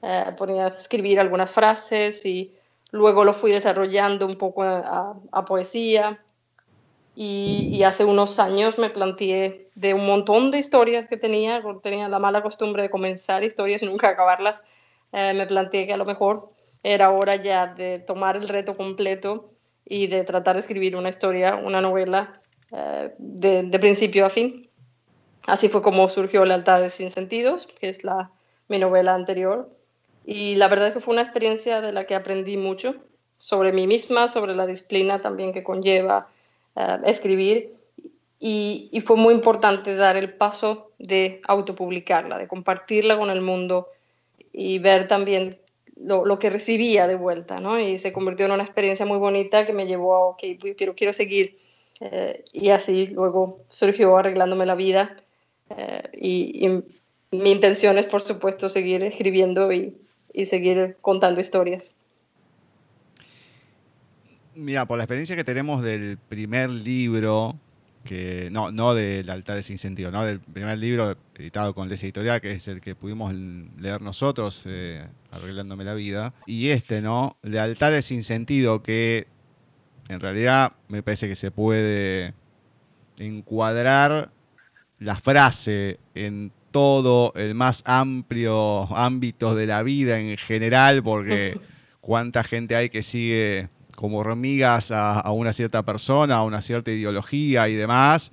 eh, 0.05 0.33
ponía 0.38 0.65
a 0.65 0.67
escribir 0.67 1.17
algunas 1.17 1.50
frases 1.50 2.25
y 2.25 2.53
luego 2.91 3.24
lo 3.24 3.33
fui 3.33 3.51
desarrollando 3.51 4.25
un 4.25 4.33
poco 4.33 4.62
a, 4.63 5.45
poesía. 5.48 6.19
Y, 7.15 7.81
hace 7.83 8.03
unos 8.03 8.38
años 8.38 8.77
me 8.77 8.89
planteé 8.89 9.69
de 9.75 9.93
un 9.93 10.05
montón 10.05 10.51
de 10.51 10.57
historias 10.57 11.07
que 11.07 11.15
tenía, 11.15 11.63
tenía 11.81 12.10
la 12.10 12.19
mala 12.19 12.43
costumbre 12.43 12.81
de 12.83 12.89
comenzar 12.89 13.45
historias 13.45 13.81
y 13.81 13.86
nunca 13.91 14.10
acabarlas, 14.10 14.63
eh, 15.13 15.33
me 15.33 15.48
planteé 15.48 15.88
que 15.88 15.93
a 15.93 15.98
lo 15.98 16.05
mejor 16.05 16.51
era 16.83 17.12
hora 17.12 17.38
ya 17.38 17.67
de 17.67 18.00
tomar 18.00 18.36
el 18.36 18.50
reto 18.50 18.75
completo 18.75 19.51
y 19.86 20.07
de 20.07 20.25
tratar 20.25 20.55
de 20.57 20.62
escribir 20.62 20.98
una 20.98 21.10
historia, 21.10 21.55
una 21.55 21.79
novela 21.79 22.41
eh, 22.72 23.13
de, 23.17 23.63
de, 23.63 23.79
principio 23.79 24.25
a 24.25 24.29
fin. 24.29 24.69
Así 25.48 25.69
fue 25.69 25.81
como 25.81 26.10
surgió 26.10 26.43
Lealtades 26.43 26.95
sin 26.95 27.10
Sentidos, 27.10 27.67
que 27.67 27.88
es 27.88 28.03
la, 28.03 28.31
mi 28.67 28.79
novela 28.79 29.13
anterior. 29.13 29.69
Y 30.25 30.56
la 30.56 30.68
verdad 30.68 30.88
es 30.88 30.94
que 30.94 31.00
fue 31.00 31.13
una 31.13 31.24
experiencia 31.24 31.82
de 31.82 31.92
la 31.92 32.06
que 32.06 32.15
aprendí 32.15 32.58
mucho 32.58 32.96
sobre 33.38 33.74
mí 33.74 33.88
misma, 33.88 34.27
sobre 34.27 34.56
la 34.56 34.65
disciplina 34.65 35.20
también 35.20 35.53
que 35.53 35.63
conlleva 35.63 36.30
eh, 36.75 36.98
escribir. 37.06 37.74
Y, 38.39 38.89
y, 38.92 39.01
fue 39.01 39.15
muy 39.15 39.34
importante 39.34 39.96
dar 39.96 40.18
el 40.18 40.34
paso 40.34 40.92
de 41.00 41.42
autopublicarla, 41.46 42.38
de 42.38 42.48
compartirla 42.48 43.18
con 43.18 43.30
el 43.30 43.39
mundo 43.39 43.88
y 44.51 44.80
ver 44.80 45.08
también 45.08 45.58
lo, 45.96 46.25
lo, 46.25 46.39
que 46.39 46.50
recibía 46.50 47.08
de 47.08 47.15
vuelta, 47.15 47.62
¿no? 47.62 47.80
Y 47.80 47.98
se 48.00 48.12
convirtió 48.12 48.46
en 48.46 48.51
una 48.51 48.63
experiencia 48.63 49.06
muy 49.06 49.18
bonita 49.18 49.65
que 49.65 49.72
me 49.72 49.88
llevó 49.88 50.15
a, 50.15 50.25
ok, 50.25 50.44
quiero, 50.77 50.94
quiero 50.96 51.13
seguir. 51.13 51.58
Eh, 52.01 52.44
y 52.51 52.70
así 52.70 53.08
luego 53.08 53.62
surgió 53.70 54.18
arreglándome 54.18 54.65
la 54.65 54.75
vida. 54.75 55.15
Eh, 55.70 56.03
y, 56.13 56.65
y 56.65 57.38
mi 57.38 57.51
intención 57.51 57.98
es, 57.98 58.06
por 58.06 58.22
supuesto, 58.22 58.68
seguir 58.68 59.03
escribiendo 59.03 59.72
y, 59.72 59.96
y 60.33 60.47
seguir 60.47 60.97
contando 61.01 61.39
historias. 61.39 61.93
Mira, 64.55 64.85
por 64.85 64.97
la 64.97 65.05
experiencia 65.05 65.35
que 65.35 65.43
tenemos 65.43 65.81
del 65.81 66.17
primer 66.17 66.69
libro, 66.69 67.55
que 68.03 68.49
no, 68.51 68.71
no 68.71 68.93
del 68.93 69.29
Altares 69.29 69.65
sin 69.67 69.77
sentido, 69.77 70.11
no 70.11 70.23
del 70.25 70.39
primer 70.39 70.77
libro 70.77 71.15
editado 71.35 71.73
con 71.73 71.89
Les 71.89 72.03
Editorial, 72.03 72.41
que 72.41 72.51
es 72.51 72.67
el 72.67 72.81
que 72.81 72.95
pudimos 72.95 73.33
leer 73.33 74.01
nosotros, 74.01 74.63
eh, 74.65 75.07
arreglándome 75.31 75.83
la 75.83 75.93
vida, 75.93 76.33
y 76.45 76.69
este, 76.69 77.01
¿no? 77.01 77.37
De 77.41 77.59
Altares 77.59 78.05
sin 78.05 78.23
sentido, 78.23 78.83
que 78.83 79.27
en 80.09 80.19
realidad 80.19 80.73
me 80.87 81.01
parece 81.01 81.27
que 81.27 81.35
se 81.35 81.49
puede 81.49 82.33
encuadrar 83.17 84.31
la 84.99 85.15
frase 85.15 85.99
en 86.13 86.51
todo 86.74 87.32
el 87.36 87.53
más 87.53 87.84
amplio 87.86 88.94
ámbito 88.98 89.53
de 89.56 89.68
la 89.68 89.84
vida 89.84 90.20
en 90.20 90.36
general, 90.38 91.03
porque 91.03 91.58
cuánta 92.01 92.44
gente 92.44 92.75
hay 92.75 92.89
que 92.89 93.03
sigue 93.03 93.70
como 93.96 94.18
hormigas 94.18 94.92
a, 94.92 95.32
una 95.32 95.53
cierta 95.53 95.84
persona, 95.84 96.38
a 96.38 96.44
una 96.44 96.62
cierta 96.62 96.92
ideología 96.92 97.70
y 97.70 97.75
demás. 97.75 98.32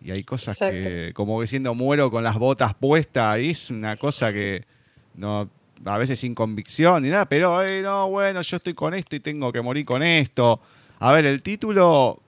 Y 0.00 0.12
hay 0.12 0.22
cosas 0.22 0.56
que, 0.56 1.10
como 1.14 1.40
diciendo, 1.40 1.74
muero 1.74 2.10
con 2.10 2.22
las 2.22 2.36
botas 2.38 2.74
puestas, 2.74 3.40
y 3.40 3.50
es 3.50 3.70
una 3.70 3.96
cosa 3.96 4.32
que 4.32 4.64
no, 5.14 5.50
a 5.84 5.98
veces 5.98 6.20
sin 6.20 6.34
convicción 6.34 7.02
ni 7.02 7.08
nada, 7.08 7.26
pero 7.26 7.60
no, 7.82 8.08
bueno, 8.08 8.40
yo 8.40 8.56
estoy 8.56 8.74
con 8.74 8.94
esto 8.94 9.16
y 9.16 9.20
tengo 9.20 9.52
que 9.52 9.60
morir 9.60 9.84
con 9.84 10.02
esto. 10.02 10.60
A 11.00 11.10
ver, 11.10 11.26
el 11.26 11.42
título 11.42 12.22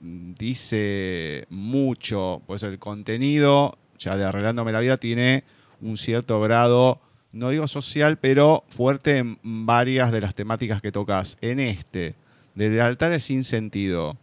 dice 0.00 1.46
mucho, 1.50 2.40
pues 2.46 2.62
el 2.62 2.78
contenido 2.78 3.76
ya 3.98 4.16
de 4.16 4.24
Arreglándome 4.24 4.72
la 4.72 4.80
Vida, 4.80 4.96
tiene 4.96 5.44
un 5.80 5.96
cierto 5.96 6.40
grado, 6.40 7.00
no 7.32 7.50
digo 7.50 7.68
social, 7.68 8.18
pero 8.18 8.64
fuerte 8.68 9.18
en 9.18 9.38
varias 9.42 10.12
de 10.12 10.20
las 10.20 10.34
temáticas 10.34 10.80
que 10.80 10.92
tocas. 10.92 11.36
En 11.40 11.60
este, 11.60 12.14
de 12.54 12.80
altares 12.80 13.24
sin 13.24 13.44
sentido, 13.44 14.16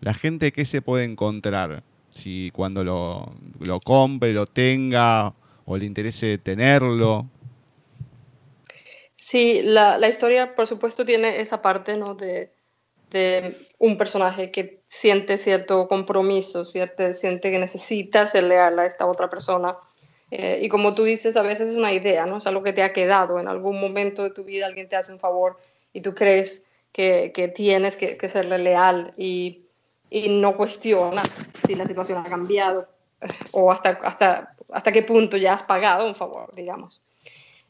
la 0.00 0.14
gente 0.14 0.52
que 0.52 0.64
se 0.64 0.82
puede 0.82 1.04
encontrar, 1.04 1.82
si 2.10 2.50
cuando 2.52 2.84
lo, 2.84 3.34
lo 3.60 3.80
compre, 3.80 4.32
lo 4.32 4.46
tenga 4.46 5.34
o 5.64 5.76
le 5.76 5.86
interese 5.86 6.38
tenerlo. 6.38 7.26
Sí, 9.16 9.60
la, 9.62 10.08
historia, 10.08 10.54
por 10.54 10.66
supuesto, 10.66 11.04
tiene 11.04 11.40
esa 11.40 11.62
parte 11.62 11.96
¿no? 11.96 12.14
de 12.14 12.50
un 13.78 13.96
personaje 13.96 14.50
que 14.50 14.81
siente 14.92 15.38
cierto 15.38 15.88
compromiso, 15.88 16.66
siente, 16.66 17.14
siente 17.14 17.50
que 17.50 17.58
necesita 17.58 18.28
ser 18.28 18.44
leal 18.44 18.78
a 18.78 18.84
esta 18.84 19.06
otra 19.06 19.30
persona. 19.30 19.74
Eh, 20.30 20.60
y 20.62 20.68
como 20.68 20.94
tú 20.94 21.04
dices, 21.04 21.34
a 21.38 21.42
veces 21.42 21.70
es 21.70 21.76
una 21.76 21.94
idea, 21.94 22.26
¿no? 22.26 22.36
Es 22.36 22.46
algo 22.46 22.62
que 22.62 22.74
te 22.74 22.82
ha 22.82 22.92
quedado. 22.92 23.40
En 23.40 23.48
algún 23.48 23.80
momento 23.80 24.22
de 24.22 24.30
tu 24.30 24.44
vida 24.44 24.66
alguien 24.66 24.90
te 24.90 24.96
hace 24.96 25.10
un 25.10 25.18
favor 25.18 25.58
y 25.94 26.02
tú 26.02 26.14
crees 26.14 26.66
que, 26.92 27.32
que 27.34 27.48
tienes 27.48 27.96
que, 27.96 28.18
que, 28.18 28.28
serle 28.28 28.58
leal 28.58 29.14
y, 29.16 29.62
y, 30.10 30.28
no 30.28 30.58
cuestionas 30.58 31.52
si 31.66 31.74
la 31.74 31.86
situación 31.86 32.18
ha 32.18 32.28
cambiado 32.28 32.86
o 33.52 33.72
hasta, 33.72 33.98
hasta, 34.02 34.54
hasta 34.70 34.92
qué 34.92 35.02
punto 35.02 35.38
ya 35.38 35.54
has 35.54 35.62
pagado 35.62 36.06
un 36.06 36.14
favor, 36.14 36.54
digamos. 36.54 37.00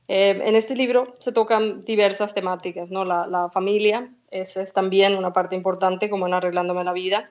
Eh, 0.08 0.42
en 0.44 0.56
este 0.56 0.74
libro 0.74 1.14
se 1.20 1.30
tocan 1.30 1.84
diversas 1.84 2.34
temáticas, 2.34 2.90
¿no? 2.90 3.04
La, 3.04 3.28
la 3.28 3.48
familia, 3.48 4.10
esa 4.32 4.62
es 4.62 4.72
también 4.72 5.16
una 5.16 5.32
parte 5.32 5.54
importante, 5.54 6.10
como 6.10 6.26
en 6.26 6.34
Arreglándome 6.34 6.84
la 6.84 6.92
Vida, 6.92 7.30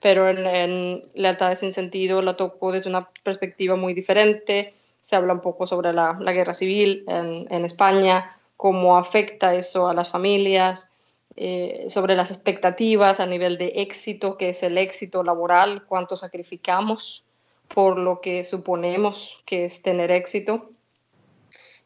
pero 0.00 0.28
en, 0.28 0.46
en 0.46 1.04
Lealtades 1.14 1.60
sin 1.60 1.72
sentido 1.72 2.20
la 2.22 2.36
toco 2.36 2.72
desde 2.72 2.90
una 2.90 3.08
perspectiva 3.22 3.76
muy 3.76 3.94
diferente. 3.94 4.74
Se 5.00 5.16
habla 5.16 5.32
un 5.32 5.40
poco 5.40 5.66
sobre 5.66 5.92
la, 5.92 6.12
guerra 6.12 6.54
civil 6.54 7.04
en, 7.08 7.46
en, 7.50 7.64
España, 7.64 8.36
cómo 8.56 8.98
afecta 8.98 9.54
eso 9.54 9.88
a 9.88 9.94
las 9.94 10.08
familias, 10.08 10.90
eh, 11.36 11.86
sobre 11.88 12.14
las 12.14 12.30
expectativas 12.30 13.18
a 13.18 13.26
nivel 13.26 13.56
de 13.56 13.72
éxito, 13.76 14.36
que 14.36 14.50
es 14.50 14.62
el 14.62 14.76
éxito 14.76 15.22
laboral, 15.22 15.84
cuánto 15.86 16.16
sacrificamos 16.16 17.24
por 17.68 17.98
lo 17.98 18.20
que 18.20 18.44
suponemos 18.44 19.42
que 19.46 19.64
es 19.64 19.80
tener 19.80 20.10
éxito 20.10 20.70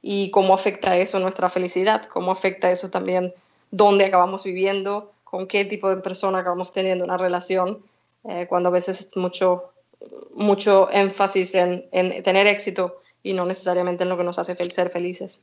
y 0.02 0.30
cómo 0.32 0.52
afecta 0.52 0.96
eso 0.96 1.20
nuestra 1.20 1.48
felicidad, 1.48 2.06
cómo 2.06 2.32
afecta 2.32 2.72
eso 2.72 2.90
también 2.90 3.32
dónde 3.70 4.06
acabamos 4.06 4.44
viviendo, 4.44 5.12
con 5.24 5.46
qué 5.46 5.64
tipo 5.64 5.90
de 5.90 5.96
persona 5.96 6.38
acabamos 6.38 6.72
teniendo 6.72 7.04
una 7.04 7.16
relación, 7.16 7.82
eh, 8.24 8.46
cuando 8.48 8.68
a 8.68 8.72
veces 8.72 9.00
es 9.00 9.16
mucho 9.16 9.72
mucho 10.34 10.90
énfasis 10.90 11.54
en, 11.54 11.88
tener 12.22 12.46
éxito 12.46 13.00
y 13.22 13.32
no 13.32 13.44
necesariamente 13.44 14.04
en 14.04 14.10
lo 14.10 14.16
que 14.16 14.24
nos 14.24 14.38
hace 14.38 14.54
ser 14.70 14.90
felices. 14.90 15.40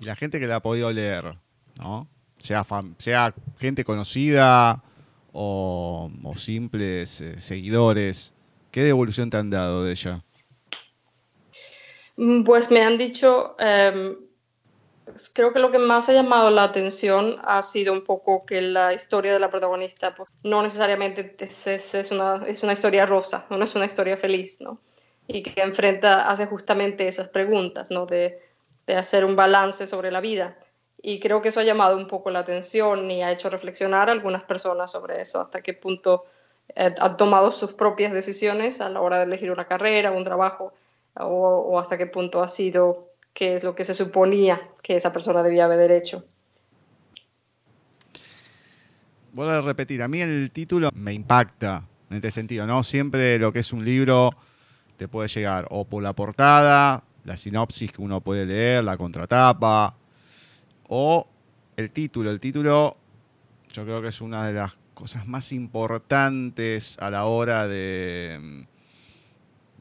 Y 0.00 0.04
la 0.04 0.16
gente 0.16 0.40
que 0.40 0.46
la 0.46 0.56
ha 0.56 0.60
podido 0.60 0.90
leer, 0.92 1.36
¿no? 1.78 2.08
Sea, 2.38 2.66
sea 2.96 3.34
gente 3.58 3.84
conocida 3.84 4.82
o, 5.32 6.10
simples 6.36 7.20
eh, 7.20 7.38
seguidores, 7.38 8.32
¿qué 8.70 8.82
devolución 8.82 9.28
te 9.28 9.36
han 9.36 9.50
dado 9.50 9.84
de 9.84 9.92
ella? 9.92 10.24
Mm, 12.16 12.44
pues 12.44 12.70
me 12.70 12.80
han 12.80 12.96
dicho, 12.96 13.56
em, 13.58 14.16
creo 15.32 15.52
que 15.52 15.58
lo 15.58 15.70
que 15.70 15.78
más 15.78 16.08
ha 16.08 16.12
llamado 16.12 16.50
la 16.50 16.64
atención 16.64 17.36
ha 17.42 17.62
sido 17.62 17.92
un 17.92 18.04
poco 18.04 18.44
que 18.44 18.60
la 18.62 18.92
historia 18.92 19.32
de 19.32 19.38
la 19.38 19.50
protagonista 19.50 20.14
pues, 20.14 20.28
no 20.42 20.62
necesariamente 20.62 21.36
es, 21.38 21.66
es, 21.66 22.10
una, 22.10 22.42
es 22.46 22.62
una 22.62 22.72
historia 22.72 23.06
rosa, 23.06 23.46
no 23.50 23.62
es 23.62 23.74
una 23.74 23.84
historia 23.84 24.16
feliz, 24.16 24.60
¿no? 24.60 24.80
Y 25.26 25.42
que 25.42 25.60
enfrenta, 25.60 26.28
hace 26.28 26.46
justamente 26.46 27.06
esas 27.06 27.28
preguntas, 27.28 27.90
¿no? 27.90 28.06
De, 28.06 28.40
de 28.86 28.96
hacer 28.96 29.24
un 29.24 29.36
balance 29.36 29.86
sobre 29.86 30.10
la 30.10 30.20
vida. 30.20 30.58
Y 31.02 31.20
creo 31.20 31.40
que 31.40 31.48
eso 31.48 31.60
ha 31.60 31.64
llamado 31.64 31.96
un 31.96 32.08
poco 32.08 32.30
la 32.30 32.40
atención 32.40 33.10
y 33.10 33.22
ha 33.22 33.32
hecho 33.32 33.48
reflexionar 33.48 34.08
a 34.08 34.12
algunas 34.12 34.42
personas 34.42 34.90
sobre 34.90 35.20
eso, 35.20 35.40
hasta 35.40 35.62
qué 35.62 35.72
punto 35.74 36.26
eh, 36.74 36.94
han 36.98 37.16
tomado 37.16 37.52
sus 37.52 37.72
propias 37.72 38.12
decisiones 38.12 38.80
a 38.80 38.90
la 38.90 39.00
hora 39.00 39.18
de 39.18 39.24
elegir 39.24 39.50
una 39.50 39.66
carrera, 39.66 40.10
un 40.10 40.24
trabajo, 40.24 40.72
o, 41.14 41.26
o 41.26 41.78
hasta 41.78 41.96
qué 41.98 42.06
punto 42.06 42.42
ha 42.42 42.48
sido 42.48 43.09
que 43.32 43.56
es 43.56 43.64
lo 43.64 43.74
que 43.74 43.84
se 43.84 43.94
suponía 43.94 44.60
que 44.82 44.96
esa 44.96 45.12
persona 45.12 45.42
debía 45.42 45.64
haber 45.66 45.90
hecho. 45.92 46.24
Vuelvo 49.32 49.52
a 49.52 49.60
repetir, 49.60 50.02
a 50.02 50.08
mí 50.08 50.20
el 50.20 50.50
título 50.50 50.90
me 50.92 51.12
impacta 51.12 51.86
en 52.10 52.16
este 52.16 52.30
sentido, 52.32 52.66
¿no? 52.66 52.82
Siempre 52.82 53.38
lo 53.38 53.52
que 53.52 53.60
es 53.60 53.72
un 53.72 53.84
libro 53.84 54.30
te 54.96 55.06
puede 55.06 55.28
llegar 55.28 55.66
o 55.70 55.84
por 55.84 56.02
la 56.02 56.12
portada, 56.12 57.04
la 57.24 57.36
sinopsis 57.36 57.92
que 57.92 58.02
uno 58.02 58.20
puede 58.20 58.44
leer, 58.44 58.82
la 58.82 58.96
contratapa, 58.96 59.96
o 60.88 61.28
el 61.76 61.90
título. 61.92 62.30
El 62.30 62.40
título 62.40 62.96
yo 63.72 63.84
creo 63.84 64.02
que 64.02 64.08
es 64.08 64.20
una 64.20 64.46
de 64.46 64.54
las 64.54 64.72
cosas 64.94 65.26
más 65.26 65.52
importantes 65.52 66.98
a 66.98 67.10
la 67.10 67.24
hora 67.26 67.68
de, 67.68 68.66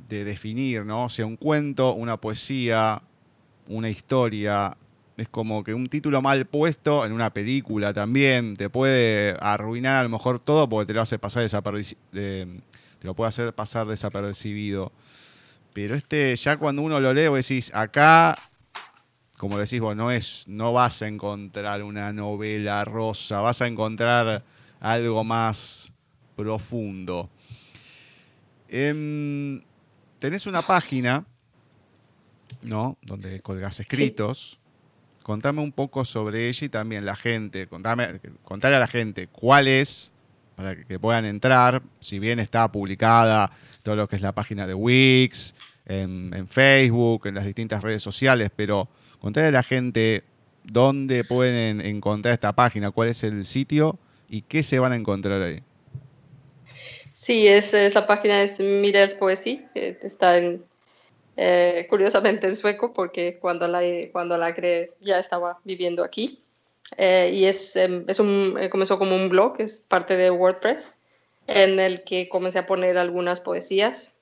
de 0.08 0.24
definir, 0.24 0.86
¿no? 0.86 1.06
O 1.06 1.10
sea, 1.10 1.26
un 1.26 1.36
cuento, 1.36 1.94
una 1.94 2.18
poesía, 2.18 3.02
una 3.70 3.90
historia. 3.90 4.76
Es 5.16 5.30
como 5.30 5.64
que 5.64 5.74
un 5.74 5.88
título 5.88 6.22
mal 6.22 6.46
puesto 6.46 7.06
en 7.06 7.12
una 7.12 7.34
película 7.34 7.94
también 7.94 8.56
te 8.56 8.70
puede 8.70 9.36
arruinar 9.40 9.98
a 9.98 10.04
lo 10.04 10.10
mejor 10.10 10.40
todo 10.40 10.68
porque 10.68 10.88
te 10.88 10.94
lo 10.94 11.02
hace 11.02 11.20
pasar 11.20 11.50
te 12.12 12.48
lo 13.04 13.14
puede 13.14 13.30
hacer 13.30 13.54
pasar 13.54 13.88
desapercibido. 13.88 14.92
Pero 15.74 15.96
este, 15.96 16.36
ya 16.36 16.58
cuando 16.58 16.82
uno 16.82 17.00
lo 17.00 17.14
lee, 17.14 17.28
vos 17.28 17.48
decís, 17.48 17.72
acá, 17.74 18.36
como 19.38 19.58
decís 19.58 19.80
vos, 19.80 19.96
no, 19.96 20.12
es, 20.12 20.46
no 20.48 20.74
vas 20.74 21.02
a 21.02 21.08
encontrar 21.08 21.84
una 21.84 22.12
novela 22.12 22.84
rosa, 22.86 23.40
vas 23.42 23.62
a 23.62 23.68
encontrar 23.68 24.44
algo 24.80 25.24
más 25.24 25.86
profundo. 26.36 27.30
Em, 28.68 29.62
tenés 30.20 30.48
una 30.48 30.62
página 30.62 31.26
¿no? 32.62 32.98
Donde 33.02 33.40
colgas 33.42 33.80
escritos. 33.80 34.60
Contame 35.24 35.62
un 35.62 35.72
poco 35.72 36.06
sobre 36.06 36.48
ella 36.50 36.66
y 36.66 36.70
también 36.70 37.06
la 37.06 37.16
gente, 37.16 37.68
contame, 37.68 38.20
contale 38.44 38.78
a 38.78 38.80
la 38.80 38.88
gente 38.88 39.28
cuál 39.28 39.68
es, 39.68 40.12
para 40.56 40.76
que 40.76 41.00
puedan 41.00 41.26
entrar, 41.26 41.84
si 42.00 42.20
bien 42.20 42.40
está 42.40 42.72
publicada 42.72 43.52
todo 43.84 43.96
lo 43.96 44.08
que 44.08 44.16
es 44.16 44.22
la 44.22 44.34
página 44.34 44.66
de 44.68 44.74
Wix, 44.74 45.56
en, 45.86 46.48
Facebook, 46.48 47.28
en 47.28 47.36
las 47.36 47.46
distintas 47.46 47.82
redes 47.82 48.04
sociales, 48.04 48.52
pero 48.56 48.88
contale 49.20 49.48
a 49.48 49.52
la 49.52 49.64
gente 49.64 50.24
dónde 50.64 51.24
pueden 51.24 51.82
encontrar 51.82 52.34
esta 52.34 52.54
página, 52.54 52.92
cuál 52.92 53.10
es 53.10 53.24
el 53.24 53.44
sitio 53.46 53.98
y 54.30 54.44
qué 54.44 54.64
se 54.64 54.80
van 54.80 54.92
a 54.92 54.96
encontrar 54.96 55.42
ahí. 55.42 55.62
Sí, 57.12 57.48
es, 57.48 57.74
la 57.74 58.06
página 58.06 58.44
es 58.44 58.60
Mirels 58.60 59.16
Poesía, 59.16 59.70
está 59.74 60.38
en 60.38 60.64
eh, 61.42 61.88
curiosamente 61.90 62.48
en 62.48 62.56
sueco, 62.58 62.92
porque 62.92 63.40
cuando 63.40 63.66
la, 63.66 63.82
cuando 64.12 64.38
la 64.38 64.54
creé 64.54 64.92
ya 65.00 65.20
estaba 65.20 65.58
viviendo 65.64 66.04
aquí. 66.04 66.44
Eh, 66.98 67.32
y 67.34 67.46
es, 67.46 67.78
em, 67.78 68.04
es 68.10 68.20
un, 68.20 68.58
eh, 68.60 68.70
comenzó 68.70 69.00
como 69.00 69.16
un 69.16 69.30
blog, 69.30 69.56
es 69.60 69.80
parte 69.88 70.18
de 70.18 70.32
WordPress, 70.32 70.98
en 71.48 71.80
el 71.80 72.04
que 72.04 72.28
comencé 72.28 72.60
a 72.60 72.68
poner 72.68 72.98
algunas 72.98 73.40
poesías, 73.40 74.14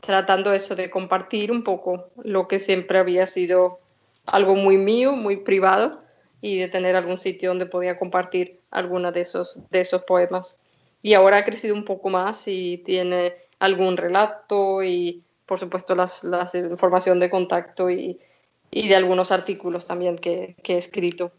tratando 0.00 0.52
eso 0.52 0.74
de 0.74 0.90
compartir 0.90 1.52
un 1.52 1.62
poco 1.62 2.10
lo 2.16 2.48
que 2.48 2.58
siempre 2.58 2.98
había 2.98 3.26
sido 3.26 3.78
algo 4.26 4.56
muy 4.56 4.76
mío, 4.76 5.12
muy 5.12 5.36
privado, 5.36 6.02
y 6.40 6.58
de 6.58 6.66
tener 6.66 6.96
algún 6.96 7.16
sitio 7.16 7.50
donde 7.50 7.66
podía 7.66 7.96
compartir 7.96 8.58
alguna 8.72 9.12
de 9.12 9.20
esos, 9.20 9.60
de 9.70 9.78
esos 9.78 10.02
poemas. 10.02 10.58
Y 11.00 11.14
ahora 11.14 11.38
ha 11.38 11.44
crecido 11.44 11.76
un 11.76 11.84
poco 11.84 12.10
más 12.10 12.48
y 12.48 12.78
tiene 12.78 13.34
algún 13.60 13.96
relato 13.96 14.82
y 14.82 15.22
por 15.46 15.58
supuesto, 15.58 15.94
las, 15.94 16.24
información 16.54 17.20
de 17.20 17.30
contacto 17.30 17.90
y, 17.90 18.18
de 18.70 18.96
algunos 18.96 19.30
artículos 19.30 19.86
también 19.86 20.16
que, 20.18 20.56
he 20.62 20.76
escrito. 20.76 21.32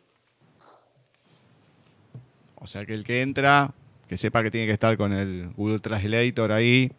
O 2.56 2.68
sea 2.68 2.86
que 2.86 2.94
el 2.94 3.04
que 3.04 3.22
entra, 3.22 3.72
que 4.08 4.18
sepa 4.18 4.42
que 4.42 4.52
tiene 4.52 4.68
que 4.68 4.74
estar 4.74 4.96
con 4.98 5.14
el 5.14 5.52
Google 5.56 5.80
Translator 5.80 6.52
ahí, 6.52 6.92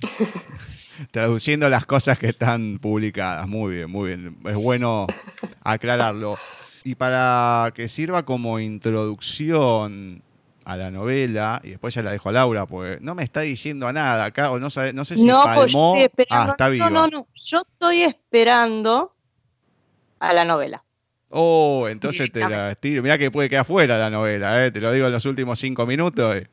traduciendo 1.10 1.68
las 1.68 1.84
cosas 1.84 2.18
que 2.18 2.28
están 2.28 2.78
publicadas. 2.80 3.46
Muy 3.46 3.76
bien, 3.76 3.90
muy 3.90 4.08
bien. 4.08 4.36
Es 4.46 4.56
bueno 4.56 5.06
aclararlo. 5.62 6.36
Y 6.84 6.94
para 6.96 7.72
que 7.74 7.86
sirva 7.86 8.24
como 8.24 8.58
introducción 8.58 10.22
a 10.64 10.76
la 10.76 10.90
novela 10.90 11.60
y 11.64 11.70
después 11.70 11.94
ya 11.94 12.02
la 12.02 12.12
dejo 12.12 12.28
a 12.28 12.32
Laura, 12.32 12.66
porque 12.66 12.98
no 13.00 13.14
me 13.14 13.22
está 13.22 13.40
diciendo 13.40 13.86
a 13.86 13.92
nada 13.92 14.24
acá, 14.24 14.50
o 14.50 14.58
no, 14.58 14.70
sabe, 14.70 14.92
no 14.92 15.04
sé 15.04 15.16
si 15.16 15.24
no, 15.24 15.42
pues 15.42 15.72
palmó. 15.72 15.96
ah, 16.30 16.48
está 16.50 16.68
no, 16.70 16.90
no, 16.90 17.06
no, 17.08 17.26
yo 17.34 17.62
estoy 17.62 18.02
esperando 18.02 19.14
a 20.18 20.32
la 20.32 20.44
novela. 20.44 20.84
Oh, 21.30 21.88
entonces 21.88 22.30
te 22.30 22.40
la 22.40 22.72
estiro. 22.72 23.02
Mirá 23.02 23.16
que 23.16 23.30
puede 23.30 23.48
quedar 23.48 23.64
fuera 23.64 23.98
la 23.98 24.10
novela, 24.10 24.64
¿eh? 24.66 24.70
te 24.70 24.80
lo 24.80 24.92
digo 24.92 25.06
en 25.06 25.12
los 25.12 25.24
últimos 25.24 25.58
cinco 25.58 25.86
minutos. 25.86 26.36
Eh. 26.36 26.46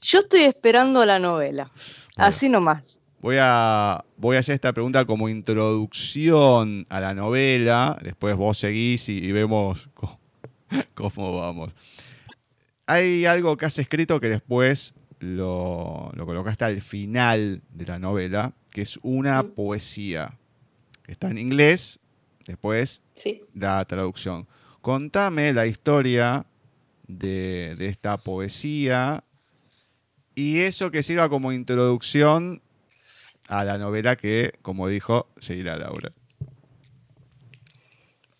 Yo 0.00 0.18
estoy 0.18 0.42
esperando 0.42 1.00
a 1.00 1.06
la 1.06 1.18
novela, 1.18 1.70
así 2.16 2.48
nomás. 2.48 3.00
Voy 3.20 3.36
a, 3.40 4.04
voy 4.16 4.36
a 4.36 4.40
hacer 4.40 4.56
esta 4.56 4.72
pregunta 4.72 5.04
como 5.04 5.28
introducción 5.28 6.84
a 6.88 6.98
la 7.00 7.14
novela, 7.14 7.96
después 8.02 8.34
vos 8.34 8.58
seguís 8.58 9.08
y, 9.08 9.30
vemos 9.30 9.88
cómo 10.94 11.40
vamos 11.40 11.72
hay 12.92 13.26
algo 13.26 13.56
que 13.56 13.66
has 13.66 13.78
escrito 13.78 14.20
que 14.20 14.28
después 14.28 14.94
lo, 15.18 16.10
lo 16.14 16.26
colocaste 16.26 16.64
al 16.64 16.80
final 16.80 17.62
de 17.70 17.86
la 17.86 17.98
novela, 17.98 18.54
que 18.70 18.82
es 18.82 18.98
una 19.02 19.42
poesía. 19.42 20.38
Que 21.02 21.12
está 21.12 21.30
en 21.30 21.38
inglés, 21.38 22.00
después 22.46 23.02
la 23.54 23.84
traducción. 23.84 24.46
Contame 24.80 25.52
la 25.52 25.66
historia 25.66 26.46
de, 27.06 27.74
de 27.76 27.88
esta 27.88 28.16
poesía 28.18 29.24
y 30.34 30.60
eso 30.60 30.90
que 30.90 31.02
sirva 31.02 31.28
como 31.28 31.52
introducción 31.52 32.62
a 33.48 33.64
la 33.64 33.78
novela 33.78 34.16
que, 34.16 34.54
como 34.62 34.88
dijo, 34.88 35.28
seguirá 35.38 35.76
Laura. 35.76 36.12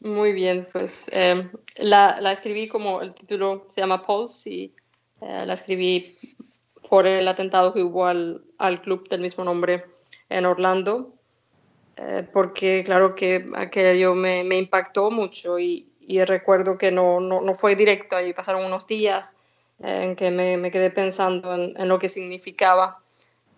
Muy 0.02 0.32
bien, 0.32 0.66
pues 0.72 1.06
em, 1.12 1.52
la, 1.76 2.20
la, 2.20 2.32
escribí 2.32 2.66
como 2.66 3.02
el 3.02 3.14
título 3.14 3.66
se 3.68 3.82
llama 3.82 4.04
Pulse 4.04 4.50
y 4.50 4.74
eh, 5.20 5.46
la 5.46 5.54
escribí 5.54 6.16
por 6.88 7.06
el 7.06 7.28
atentado 7.28 7.72
que 7.72 7.84
hubo 7.84 8.06
al, 8.06 8.42
al 8.58 8.82
club 8.82 9.08
del 9.08 9.20
mismo 9.20 9.44
nombre 9.44 9.84
en 10.28 10.44
Orlando, 10.44 11.14
eh, 11.96 12.26
porque 12.32 12.82
claro 12.84 13.14
que 13.14 13.48
aquello 13.54 14.16
me, 14.16 14.42
me 14.42 14.58
impactó 14.58 15.08
mucho 15.12 15.60
y, 15.60 15.88
y 16.00 16.24
recuerdo 16.24 16.76
que 16.76 16.90
no, 16.90 17.20
no, 17.20 17.40
no, 17.40 17.54
fue 17.54 17.76
directo, 17.76 18.16
ahí 18.16 18.32
pasaron 18.32 18.64
unos 18.64 18.88
días 18.88 19.34
eh, 19.84 20.00
en 20.02 20.16
que 20.16 20.32
me, 20.32 20.56
me, 20.56 20.72
quedé 20.72 20.90
pensando 20.90 21.54
en, 21.54 21.80
en, 21.80 21.88
lo 21.88 22.00
que 22.00 22.08
significaba 22.08 22.98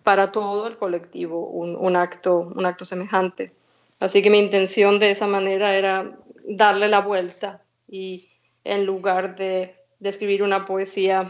para 0.03 0.31
todo 0.31 0.67
el 0.67 0.77
colectivo 0.77 1.47
un, 1.47 1.75
un, 1.75 1.95
acto, 1.95 2.51
un 2.55 2.67
acto 2.67 2.85
semejante. 2.85 3.51
Así 3.99 4.21
que 4.21 4.29
mi 4.29 4.37
intención 4.37 4.99
de 4.99 5.09
esa 5.09 5.25
manera 5.25 5.75
era 5.75 6.15
darle 6.47 6.87
la 6.87 6.99
vuelta 6.99 7.61
y 7.87 8.29
en 8.63 8.85
lugar 8.85 9.35
de, 9.35 9.75
escribir 10.01 10.43
una 10.43 10.67
poesía 10.67 11.25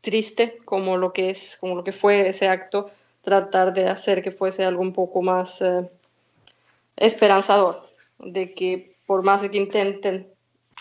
triste 0.00 0.58
como 0.64 0.96
lo 0.96 1.12
que 1.12 1.30
es, 1.30 1.58
como 1.60 1.74
lo 1.74 1.84
que 1.84 1.92
fue 1.92 2.28
ese 2.28 2.48
acto, 2.48 2.90
tratar 3.20 3.74
de 3.74 3.88
hacer 3.88 4.22
que 4.22 4.30
fuese 4.30 4.64
algo 4.64 4.80
un 4.80 4.94
poco 4.94 5.20
más 5.20 5.60
eh, 5.60 5.90
esperanzador, 6.96 7.82
de 8.18 8.54
que 8.54 8.96
por 9.06 9.22
más 9.22 9.42
que 9.42 9.56
intenten 9.58 10.28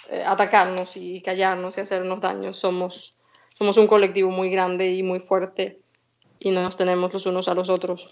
eh, 0.09 0.23
atacarnos 0.25 0.95
y 0.95 1.21
callarnos 1.21 1.77
y 1.77 1.81
hacernos 1.81 2.21
daño, 2.21 2.53
somos, 2.53 3.15
somos 3.57 3.75
un 3.75 3.87
colectivo 3.87 4.29
muy 4.31 4.49
grande 4.49 4.91
y 4.91 5.03
muy 5.03 5.19
fuerte 5.19 5.79
y 6.39 6.51
nos 6.51 6.77
tenemos 6.77 7.11
los 7.11 7.25
unos 7.25 7.49
a 7.49 7.53
los 7.53 7.69
otros. 7.69 8.05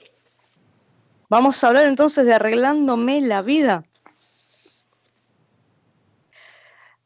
Vamos 1.29 1.63
a 1.63 1.67
hablar 1.69 1.85
entonces 1.85 2.25
de 2.25 2.33
arreglándome 2.33 3.21
la 3.21 3.41
vida. 3.41 3.85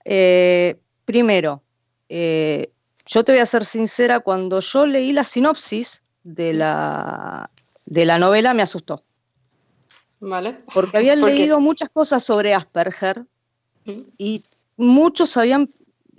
Eh, 0.06 0.80
primero, 1.04 1.64
eh, 2.10 2.72
yo 3.06 3.24
te 3.24 3.32
voy 3.32 3.42
a 3.42 3.46
ser 3.46 3.66
sincera, 3.66 4.20
cuando 4.20 4.60
yo 4.60 4.86
leí 4.86 5.12
la 5.12 5.24
sinopsis 5.24 6.04
de 6.24 6.54
la, 6.54 7.50
de 7.86 8.06
la 8.06 8.18
novela 8.18 8.54
me 8.54 8.62
asustó. 8.62 9.04
¿Vale? 10.20 10.64
Porque 10.74 10.98
había 10.98 11.16
leído 11.16 11.60
muchas 11.60 11.90
cosas 11.90 12.24
sobre 12.24 12.54
Asperger 12.54 13.26
y 14.18 14.44
muchos 14.78 15.38
habían, 15.38 15.70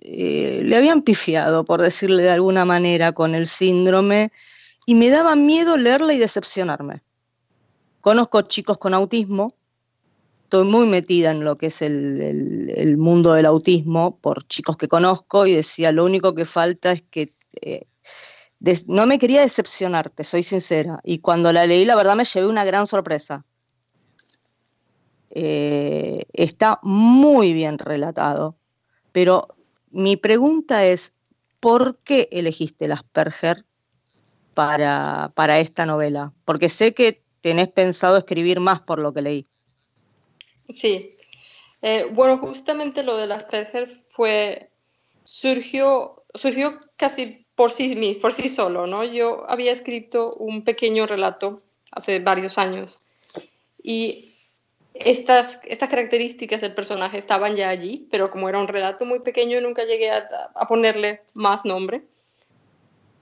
eh, 0.00 0.60
le 0.64 0.76
habían 0.76 1.02
pifiado, 1.02 1.64
por 1.64 1.82
decirle 1.82 2.22
de 2.22 2.30
alguna 2.30 2.64
manera, 2.64 3.12
con 3.12 3.34
el 3.34 3.46
síndrome 3.46 4.32
y 4.84 4.94
me 4.94 5.10
daba 5.10 5.34
miedo 5.34 5.76
leerla 5.76 6.14
y 6.14 6.18
decepcionarme. 6.18 7.02
Conozco 8.00 8.42
chicos 8.42 8.78
con 8.78 8.94
autismo, 8.94 9.52
estoy 10.46 10.64
muy 10.64 10.86
metida 10.86 11.32
en 11.32 11.44
lo 11.44 11.56
que 11.56 11.66
es 11.66 11.82
el, 11.82 12.96
mundo 12.98 13.32
del 13.32 13.46
autismo 13.46 14.16
por 14.18 14.46
chicos 14.46 14.76
que 14.76 14.86
conozco 14.86 15.44
y 15.44 15.54
decía, 15.54 15.90
lo 15.90 16.04
único 16.04 16.34
que 16.34 16.44
falta 16.44 16.92
es 16.92 17.02
que... 17.02 17.28
Eh, 17.62 17.86
no 18.86 19.06
me 19.06 19.18
quería 19.18 19.42
decepcionarte, 19.42 20.24
soy 20.24 20.42
sincera. 20.42 20.98
Y 21.04 21.18
cuando 21.18 21.52
la 21.52 21.66
leí, 21.66 21.84
la 21.84 21.94
verdad 21.94 22.16
me 22.16 22.24
llevé 22.24 22.46
una 22.46 22.64
gran 22.64 22.86
sorpresa. 22.86 23.44
Eh, 25.30 26.24
está 26.32 26.80
muy 26.82 27.52
bien 27.52 27.78
relatado, 27.78 28.56
pero 29.12 29.48
mi 29.90 30.16
pregunta 30.16 30.86
es, 30.86 31.14
¿por 31.60 31.98
qué 31.98 32.28
elegiste 32.32 32.86
el 32.86 32.92
Asperger 32.92 33.66
para, 34.54 35.32
para 35.34 35.60
esta 35.60 35.84
novela? 35.84 36.32
Porque 36.46 36.70
sé 36.70 36.94
que 36.94 37.22
tenés 37.42 37.68
pensado 37.68 38.16
escribir 38.16 38.60
más 38.60 38.80
por 38.80 38.98
lo 38.98 39.12
que 39.12 39.22
leí. 39.22 39.46
Sí. 40.74 41.16
Eh, 41.82 42.08
bueno, 42.10 42.38
justamente 42.38 43.02
lo 43.02 43.16
de 43.16 43.32
Asperger 43.32 44.02
fue, 44.10 44.70
surgió, 45.24 46.24
surgió 46.34 46.78
casi 46.96 47.46
por 47.54 47.72
sí, 47.72 48.18
por 48.20 48.32
sí 48.32 48.48
solo, 48.48 48.86
¿no? 48.86 49.04
Yo 49.04 49.48
había 49.48 49.72
escrito 49.72 50.34
un 50.34 50.64
pequeño 50.64 51.06
relato 51.06 51.62
hace 51.92 52.18
varios 52.18 52.58
años 52.58 52.98
y 53.82 54.24
estas, 54.94 55.60
estas 55.64 55.88
características 55.88 56.60
del 56.60 56.74
personaje 56.74 57.18
estaban 57.18 57.56
ya 57.56 57.68
allí, 57.68 58.08
pero 58.10 58.30
como 58.30 58.48
era 58.48 58.58
un 58.58 58.68
relato 58.68 59.04
muy 59.04 59.20
pequeño 59.20 59.60
nunca 59.60 59.84
llegué 59.84 60.10
a 60.10 60.68
ponerle 60.68 61.22
más 61.34 61.64
nombre. 61.64 62.02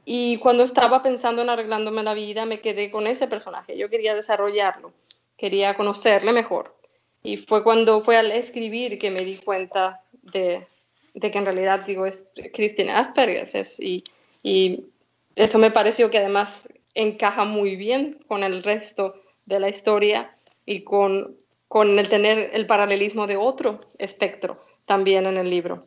Y 0.04 0.38
cuando 0.38 0.64
estaba 0.64 1.02
pensando 1.02 1.42
en 1.42 1.50
arreglándome 1.50 2.02
la 2.02 2.14
vida, 2.14 2.44
me 2.44 2.60
quedé 2.60 2.90
con 2.90 3.06
ese 3.06 3.26
personaje. 3.26 3.76
Yo 3.78 3.88
quería 3.88 4.14
desarrollarlo, 4.14 4.92
quería 5.36 5.74
conocerle 5.74 6.32
mejor. 6.32 6.76
Y 7.24 7.38
fue 7.38 7.64
cuando 7.64 8.02
fue 8.02 8.16
al 8.16 8.30
escribir 8.30 8.98
que 8.98 9.10
me 9.10 9.24
di 9.24 9.36
cuenta 9.36 10.02
de, 10.22 10.64
de 11.14 11.30
que 11.32 11.38
en 11.38 11.44
realidad, 11.44 11.84
digo, 11.84 12.06
es 12.06 12.22
Christine 12.52 12.92
Asperger. 12.92 13.48
y, 13.80 14.04
y 14.44 14.84
eso 15.34 15.58
me 15.58 15.72
pareció 15.72 16.10
que 16.10 16.18
además 16.18 16.68
encaja 16.94 17.44
muy 17.44 17.74
bien 17.74 18.20
con 18.28 18.44
el 18.44 18.62
resto 18.62 19.16
de 19.46 19.58
la 19.58 19.68
historia 19.68 20.36
y 20.64 20.82
con, 20.82 21.36
con 21.68 21.98
el 21.98 22.08
tener 22.08 22.50
el 22.52 22.66
paralelismo 22.66 23.26
de 23.26 23.36
otro 23.36 23.80
espectro 23.98 24.56
también 24.86 25.26
en 25.26 25.36
el 25.36 25.50
libro. 25.50 25.86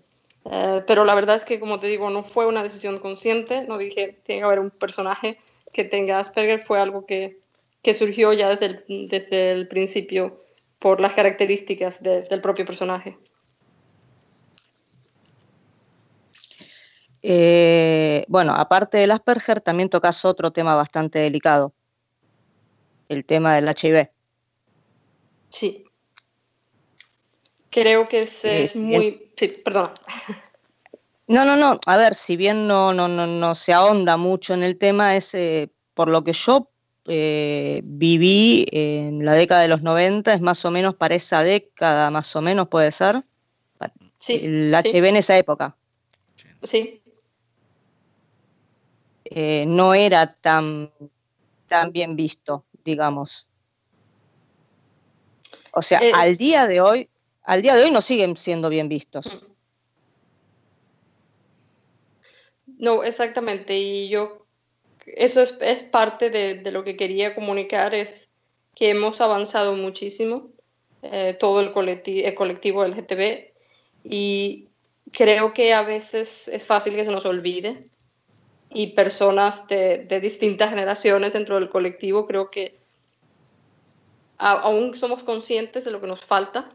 Eh, 0.51 0.81
pero 0.85 1.05
la 1.05 1.15
verdad 1.15 1.35
es 1.35 1.43
que, 1.43 1.59
como 1.59 1.79
te 1.79 1.87
digo, 1.87 2.09
no 2.09 2.23
fue 2.23 2.45
una 2.45 2.63
decisión 2.63 2.99
consciente, 2.99 3.61
no 3.67 3.77
dije, 3.77 4.19
tiene 4.23 4.41
que 4.41 4.45
haber 4.45 4.59
un 4.59 4.69
personaje 4.69 5.39
que 5.73 5.83
tenga 5.83 6.19
Asperger, 6.19 6.65
fue 6.65 6.79
algo 6.79 7.05
que, 7.05 7.39
que 7.81 7.93
surgió 7.93 8.33
ya 8.33 8.49
desde 8.49 8.83
desde 8.87 9.51
el, 9.51 9.67
principio 9.67 10.41
por 10.79 10.99
las 10.99 11.13
características 11.13 12.01
del 12.01 12.41
propio 12.41 12.65
personaje. 12.65 13.17
Eh, 17.21 18.25
bueno, 18.27 18.53
aparte 18.55 18.97
del 18.99 19.11
Asperger, 19.11 19.59
también 19.59 19.89
tocas 19.89 20.23
otro 20.23 20.51
tema 20.51 20.75
bastante 20.75 21.19
delicado, 21.19 21.73
el 23.09 23.25
tema 23.25 23.55
del 23.55 23.67
HIV. 23.67 24.09
Sí, 25.49 25.87
Creo 27.77 28.05
que 28.05 28.21
es, 28.21 28.75
muy... 28.77 29.31
Sí, 29.35 29.47
perdona. 29.49 29.93
No, 31.29 31.43
no, 31.43 31.57
no. 31.57 31.77
A 31.85 31.97
ver, 31.97 32.15
si 32.15 32.37
bien 32.37 32.69
no, 32.69 32.93
no, 32.93 33.09
no, 33.09 33.27
no 33.27 33.53
se 33.53 33.73
ahonda 33.73 34.15
mucho 34.15 34.53
en 34.53 34.63
el 34.63 34.77
tema, 34.77 35.17
es 35.17 35.33
eh, 35.33 35.69
por 35.93 36.07
lo 36.07 36.23
que 36.23 36.31
yo 36.31 36.71
eh, 37.07 37.81
viví 37.83 38.65
en 38.71 39.25
la 39.25 39.33
década 39.33 39.61
de 39.61 39.69
los 39.69 39.81
90, 39.81 40.33
es 40.33 40.41
más 40.41 40.63
o 40.65 40.71
menos 40.71 40.95
para 40.95 41.15
esa 41.15 41.41
década, 41.41 42.09
más 42.11 42.35
o 42.35 42.41
menos 42.41 42.67
puede 42.67 42.91
ser. 42.91 43.23
Sí. 44.19 44.41
El 44.43 44.73
HIV 44.73 45.09
en 45.09 45.15
esa 45.15 45.37
época. 45.37 45.75
Sí. 46.63 47.01
Eh, 49.25 49.65
no 49.67 49.93
era 49.93 50.33
tan, 50.33 50.91
tan 51.67 51.91
bien 51.91 52.15
visto, 52.15 52.65
digamos. 52.83 53.47
O 55.71 55.81
sea, 55.81 56.01
al 56.15 56.37
día 56.37 56.65
de 56.65 56.81
hoy, 56.81 57.09
al 57.43 57.61
día 57.61 57.75
de 57.75 57.83
hoy 57.83 57.91
no 57.91 58.01
siguen 58.01 58.35
siendo 58.35 58.69
bien 58.69 58.89
vistos. 58.89 59.43
No, 62.65 63.03
exactamente. 63.03 63.77
Y 63.77 64.09
yo, 64.09 64.46
eso 65.15 65.41
es, 65.41 65.83
parte 65.83 66.29
de, 66.29 66.71
lo 66.71 66.83
que 66.83 66.97
quería 66.97 67.33
comunicar, 67.33 67.93
es 67.93 68.29
que 68.75 68.89
hemos 68.89 69.21
avanzado 69.21 69.73
muchísimo, 69.75 70.49
eh, 71.01 71.35
todo 71.39 71.61
el 71.61 71.71
colectivo, 71.71 72.27
el 72.27 72.35
colectivo 72.35 72.85
LGTB, 72.85 73.51
y 74.03 74.67
creo 75.11 75.53
que 75.53 75.73
a 75.73 75.83
veces 75.83 76.47
es 76.47 76.65
fácil 76.65 76.95
que 76.95 77.05
se 77.05 77.11
nos 77.11 77.25
olvide. 77.25 77.89
Y 78.69 78.87
personas 78.87 79.65
de, 79.67 80.05
distintas 80.21 80.69
generaciones 80.69 81.31
dentro 81.31 81.55
del 81.55 81.69
colectivo, 81.69 82.27
creo 82.27 82.51
que 82.51 82.77
aún 84.37 84.93
somos 84.93 85.23
conscientes 85.23 85.85
de 85.85 85.91
lo 85.91 86.01
que 86.01 86.07
nos 86.07 86.23
falta 86.23 86.69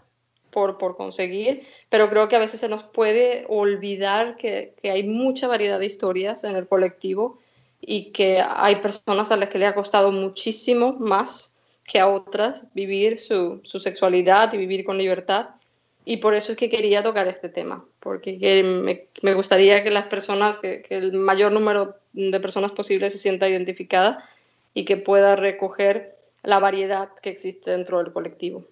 por, 0.50 0.78
por, 0.78 0.96
conseguir, 0.96 1.66
pero 1.90 2.08
creo 2.08 2.28
que 2.28 2.36
a 2.36 2.40
veces 2.40 2.60
se 2.60 2.68
nos 2.68 2.82
puede 2.82 3.44
olvidar 3.48 4.36
que, 4.36 4.74
que, 4.82 4.90
hay 4.90 5.06
mucha 5.06 5.48
variedad 5.48 5.78
de 5.78 5.86
historias 5.86 6.44
en 6.44 6.56
el 6.56 6.66
colectivo 6.66 7.38
y 7.84 8.12
que 8.12 8.40
hay 8.40 8.76
personas 8.76 9.32
a 9.32 9.36
las 9.36 9.48
que 9.48 9.58
le 9.58 9.66
ha 9.66 9.74
costado 9.74 10.12
muchísimo 10.12 10.94
más 10.94 11.54
que 11.84 11.98
a 11.98 12.08
otras 12.08 12.64
vivir 12.72 13.20
su, 13.20 13.60
su 13.64 13.80
sexualidad 13.80 14.52
y 14.52 14.56
vivir 14.56 14.84
con 14.84 14.96
libertad. 14.96 15.48
Y 16.04 16.18
por 16.18 16.34
eso 16.34 16.52
es 16.52 16.58
que 16.58 16.70
quería 16.70 17.02
tocar 17.02 17.28
este 17.28 17.48
tema, 17.48 17.84
porque 18.00 18.38
me, 18.64 19.06
me, 19.22 19.34
gustaría 19.34 19.84
que 19.84 19.90
las 19.90 20.06
personas, 20.06 20.56
que, 20.56 20.82
que 20.82 20.96
el 20.96 21.12
mayor 21.12 21.52
número 21.52 21.96
de 22.12 22.40
personas 22.40 22.72
posible 22.72 23.10
se 23.10 23.18
sienta 23.18 23.48
identificada 23.48 24.24
y 24.74 24.84
que 24.84 24.96
pueda 24.96 25.36
recoger 25.36 26.16
la 26.42 26.58
variedad 26.58 27.10
que 27.20 27.30
existe 27.30 27.70
dentro 27.70 27.98
del 27.98 28.12
colectivo. 28.12 28.64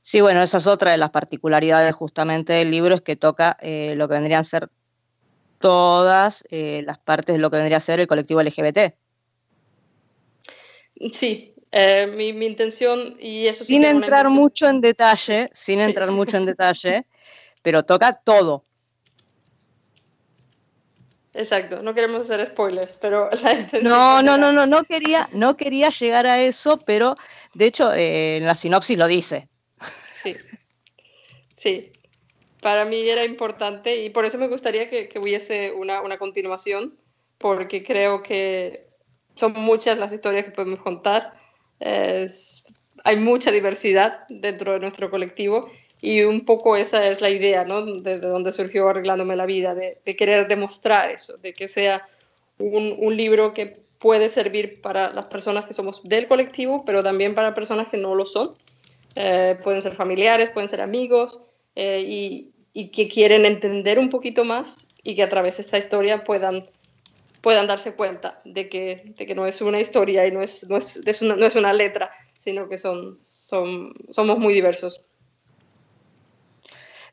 Sí, 0.00 0.20
bueno, 0.20 0.42
esa 0.42 0.56
es 0.56 0.66
otra 0.66 0.90
de 0.90 0.98
las 0.98 1.10
particularidades 1.10 1.94
justamente 1.94 2.54
del 2.54 2.70
libro, 2.70 2.94
es 2.94 3.02
que 3.02 3.16
toca 3.16 3.56
eh, 3.60 3.94
lo 3.96 4.08
que 4.08 4.14
vendrían 4.14 4.40
a 4.40 4.44
ser 4.44 4.68
todas 5.62 6.44
eh, 6.50 6.82
las 6.84 6.98
partes 6.98 7.36
de 7.36 7.40
lo 7.40 7.50
que 7.50 7.56
vendría 7.56 7.78
a 7.78 7.80
ser 7.80 8.00
el 8.00 8.06
colectivo 8.06 8.42
LGBT. 8.42 8.94
Sí, 11.12 11.54
eh, 11.70 12.06
mi, 12.06 12.28
intención 12.28 13.16
y 13.18 13.42
eso 13.42 13.64
Sin 13.64 13.84
entrar 13.84 14.28
mucho 14.28 14.66
en 14.66 14.82
detalle, 14.82 15.48
sin 15.54 15.80
entrar 15.80 16.10
mucho 16.10 16.36
en 16.36 16.44
detalle, 16.52 17.06
pero 17.62 17.84
toca 17.84 18.12
todo. 18.12 18.64
Exacto, 21.34 21.82
no 21.82 21.94
queremos 21.94 22.26
hacer 22.26 22.46
spoilers, 22.46 22.92
pero 23.00 23.30
la 23.42 23.54
intención. 23.54 23.84
No, 23.84 24.22
no, 24.22 24.36
no, 24.36 24.52
no, 24.52 24.66
no 24.66 24.82
quería, 24.82 25.30
no 25.32 25.56
quería 25.56 25.88
llegar 25.88 26.26
a 26.26 26.42
eso, 26.42 26.78
pero 26.84 27.14
de 27.54 27.66
hecho 27.66 27.94
en 27.94 28.44
la 28.44 28.54
sinopsis 28.54 28.98
lo 28.98 29.06
dice. 29.06 29.48
Sí, 29.80 30.34
sí. 31.56 31.92
Para 32.62 32.84
mí 32.84 33.08
era 33.08 33.26
importante 33.26 34.04
y 34.04 34.10
por 34.10 34.24
eso 34.24 34.38
me 34.38 34.46
gustaría 34.46 34.88
que, 34.88 35.10
hubiese 35.18 35.72
una, 35.72 36.00
una, 36.00 36.16
continuación, 36.16 36.96
porque 37.38 37.82
creo 37.82 38.22
que 38.22 38.86
son 39.34 39.52
muchas 39.54 39.98
las 39.98 40.12
historias 40.12 40.44
que 40.44 40.52
podemos 40.52 40.80
contar. 40.80 41.34
hay 41.80 43.16
mucha 43.16 43.50
diversidad 43.50 44.20
dentro 44.28 44.74
de 44.74 44.78
nuestro 44.78 45.10
colectivo 45.10 45.70
y 46.00 46.22
un 46.22 46.44
poco 46.44 46.76
esa 46.76 47.04
es 47.08 47.20
la 47.20 47.30
idea, 47.30 47.64
¿no? 47.64 47.84
Desde 47.84 48.28
donde 48.28 48.52
surgió 48.52 48.88
Arreglándome 48.88 49.34
la 49.34 49.46
Vida, 49.46 49.74
de, 49.74 49.98
querer 50.16 50.46
demostrar 50.46 51.10
eso, 51.10 51.36
de 51.38 51.54
que 51.54 51.68
sea 51.68 52.08
un, 52.58 52.94
un, 52.96 53.16
libro 53.16 53.54
que 53.54 53.82
puede 53.98 54.28
servir 54.28 54.80
para 54.80 55.12
las 55.12 55.26
personas 55.26 55.64
que 55.64 55.74
somos 55.74 56.00
del 56.04 56.28
colectivo, 56.28 56.84
pero 56.84 57.02
también 57.02 57.34
para 57.34 57.54
personas 57.54 57.88
que 57.88 57.96
no 57.96 58.14
lo 58.14 58.24
son 58.24 58.54
eh, 59.14 59.58
pueden 59.62 59.82
ser 59.82 59.94
familiares, 59.94 60.50
pueden 60.50 60.68
ser 60.68 60.80
amigos, 60.80 61.42
eh, 61.74 62.04
y, 62.06 62.51
que 62.72 63.08
quieren 63.08 63.44
entender 63.44 63.98
un 63.98 64.10
poquito 64.10 64.44
más 64.44 64.86
y 65.02 65.14
que 65.14 65.22
a 65.22 65.28
través 65.28 65.56
de 65.56 65.62
esta 65.62 65.78
historia 65.78 66.24
puedan, 66.24 66.66
puedan 67.40 67.66
darse 67.66 67.94
cuenta 67.94 68.40
de 68.44 68.68
que, 68.68 69.14
de 69.16 69.26
que 69.26 69.34
no 69.34 69.46
es 69.46 69.60
una 69.60 69.80
historia 69.80 70.26
y 70.26 70.30
no 70.30 70.42
es, 70.42 70.68
no 70.68 70.76
es, 70.76 70.96
es 71.04 71.22
una, 71.22 71.36
no 71.36 71.46
es 71.46 71.54
una 71.54 71.72
letra, 71.72 72.10
sino 72.42 72.68
que 72.68 72.78
son, 72.78 73.18
son, 73.28 73.92
somos 74.10 74.38
muy 74.38 74.54
diversos. 74.54 75.00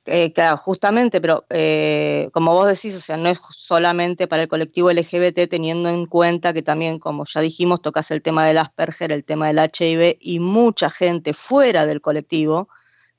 Eh, 0.05 0.31
claro, 0.33 0.57
justamente, 0.57 1.21
pero 1.21 1.45
eh, 1.49 2.29
como 2.33 2.53
vos 2.53 2.67
decís, 2.67 2.95
o 2.95 3.01
sea, 3.01 3.17
no 3.17 3.29
es 3.29 3.39
solamente 3.51 4.27
para 4.27 4.43
el 4.43 4.47
colectivo 4.47 4.91
LGBT, 4.91 5.47
teniendo 5.49 5.89
en 5.89 6.05
cuenta 6.07 6.53
que 6.53 6.63
también, 6.63 6.97
como 6.97 7.25
ya 7.25 7.41
dijimos, 7.41 7.81
tocas 7.81 8.09
el 8.09 8.21
tema 8.21 8.47
del 8.47 8.57
Asperger, 8.57 9.11
el 9.11 9.23
tema 9.23 9.47
del 9.47 9.59
HIV, 9.59 10.17
y 10.19 10.39
mucha 10.39 10.89
gente 10.89 11.33
fuera 11.33 11.85
del 11.85 12.01
colectivo 12.01 12.69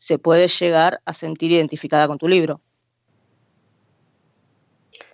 se 0.00 0.18
puede 0.18 0.48
llegar 0.48 1.02
a 1.04 1.12
sentir 1.12 1.52
identificada 1.52 2.08
con 2.08 2.16
tu 2.16 2.26
libro. 2.26 2.62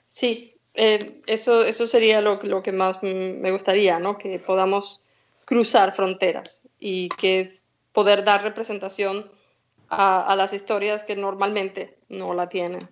Sí, 0.07 0.55
eh, 0.75 1.21
eso, 1.27 1.65
eso 1.65 1.89
sería 1.89 2.21
lo, 2.21 2.41
lo, 2.45 2.63
que 2.63 2.71
más 2.71 3.03
me 3.03 3.51
gustaría, 3.51 3.99
¿no? 3.99 4.17
Que 4.17 4.39
podamos 4.39 5.01
cruzar 5.45 5.97
fronteras 5.97 6.69
y 6.79 7.09
que 7.09 7.51
poder 7.93 8.23
dar 8.23 8.45
representación 8.45 9.29
a, 9.89 10.37
las 10.37 10.53
historias 10.53 11.03
que 11.03 11.17
normalmente 11.17 11.99
no 12.09 12.33
la 12.33 12.49
tienen. 12.49 12.89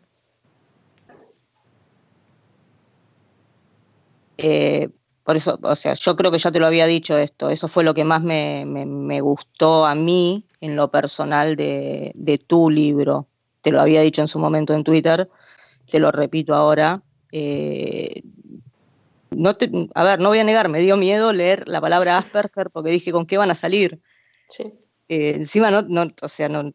Eh, 4.36 4.88
por 5.24 5.36
eso, 5.36 5.58
o 5.62 5.74
sea, 5.74 5.94
yo 5.94 6.16
creo 6.16 6.30
que 6.30 6.38
ya 6.38 6.52
te 6.52 6.60
lo 6.60 6.66
había 6.66 6.84
dicho 6.84 7.16
esto, 7.16 7.48
eso 7.48 7.66
fue 7.66 7.82
lo 7.82 7.94
que 7.94 8.04
más 8.04 8.22
me, 8.22 9.20
gustó 9.22 9.86
a 9.86 9.94
mí 9.94 10.44
en 10.60 10.76
lo 10.76 10.90
personal 10.90 11.56
de, 11.56 12.44
tu 12.46 12.68
libro. 12.68 13.26
Te 13.62 13.72
lo 13.72 13.80
había 13.80 14.02
dicho 14.02 14.20
en 14.20 14.28
su 14.28 14.38
momento 14.38 14.74
en 14.74 14.84
Twitter, 14.84 15.28
te 15.90 15.98
lo 15.98 16.12
repito 16.12 16.54
ahora. 16.54 17.02
Eh, 17.32 18.22
no 19.30 19.56
a 19.94 20.04
ver, 20.04 20.20
no 20.20 20.28
voy 20.28 20.40
a 20.40 20.44
negar, 20.44 20.68
me 20.68 20.80
dio 20.80 20.98
miedo 20.98 21.32
leer 21.32 21.66
la 21.66 21.80
palabra 21.80 22.18
Asperger 22.18 22.70
porque 22.70 22.90
dije, 22.90 23.10
¿con 23.10 23.24
qué 23.24 23.38
van 23.38 23.50
a 23.50 23.54
salir? 23.54 23.98
Sí. 24.50 24.74
Eh, 25.08 25.32
encima, 25.36 25.70
no, 25.70 25.82
no, 25.82 26.06
o 26.20 26.28
sea, 26.28 26.50
no, 26.50 26.70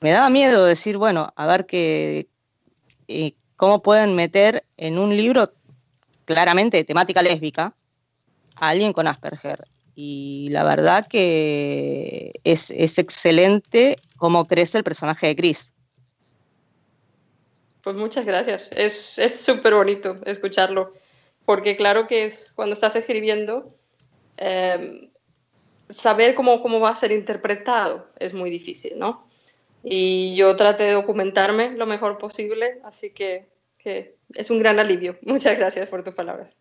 me 0.00 0.10
daba 0.12 0.30
miedo 0.30 0.64
decir, 0.66 0.98
bueno, 0.98 1.32
a 1.34 1.46
ver 1.48 1.66
qué, 1.66 2.28
eh, 3.08 3.32
cómo 3.56 3.82
pueden 3.82 4.14
meter 4.14 4.64
en 4.76 4.98
un 4.98 5.16
libro 5.16 5.52
claramente 6.24 6.76
de 6.76 6.84
temática 6.84 7.22
lésbica 7.22 7.74
a 8.56 8.68
alguien 8.68 8.92
con 8.92 9.06
Asperger. 9.06 9.64
Y 9.94 10.48
la 10.50 10.64
verdad 10.64 11.06
que 11.06 12.32
es, 12.44 12.70
excelente 12.98 13.96
cómo 14.16 14.46
crece 14.46 14.78
el 14.78 14.84
personaje 14.84 15.28
de 15.28 15.36
Chris. 15.36 15.72
Pues 17.82 17.96
muchas 17.96 18.24
gracias. 18.24 18.62
Es 18.72 19.40
súper 19.40 19.74
bonito 19.74 20.18
escucharlo, 20.24 20.94
porque 21.44 21.76
claro 21.76 22.06
que 22.06 22.24
es 22.24 22.52
cuando 22.56 22.72
estás 22.74 22.96
escribiendo, 22.96 23.74
em, 24.36 25.10
saber 25.90 26.34
cómo, 26.34 26.62
cómo 26.62 26.80
va 26.80 26.90
a 26.90 26.96
ser 26.96 27.12
interpretado 27.12 28.08
es 28.18 28.32
muy 28.32 28.50
difícil, 28.50 28.98
¿no? 28.98 29.24
y 29.84 30.34
yo 30.34 30.56
traté 30.56 30.84
de 30.84 30.92
documentarme 30.92 31.72
lo 31.72 31.84
mejor 31.86 32.16
posible, 32.16 32.80
así 32.84 33.10
que, 33.10 33.46
es 34.34 34.50
un 34.50 34.58
gran 34.58 34.78
alivio. 34.78 35.18
Muchas 35.22 35.58
gracias 35.58 35.88
por 35.88 36.02
tus 36.02 36.14
palabras. 36.14 36.58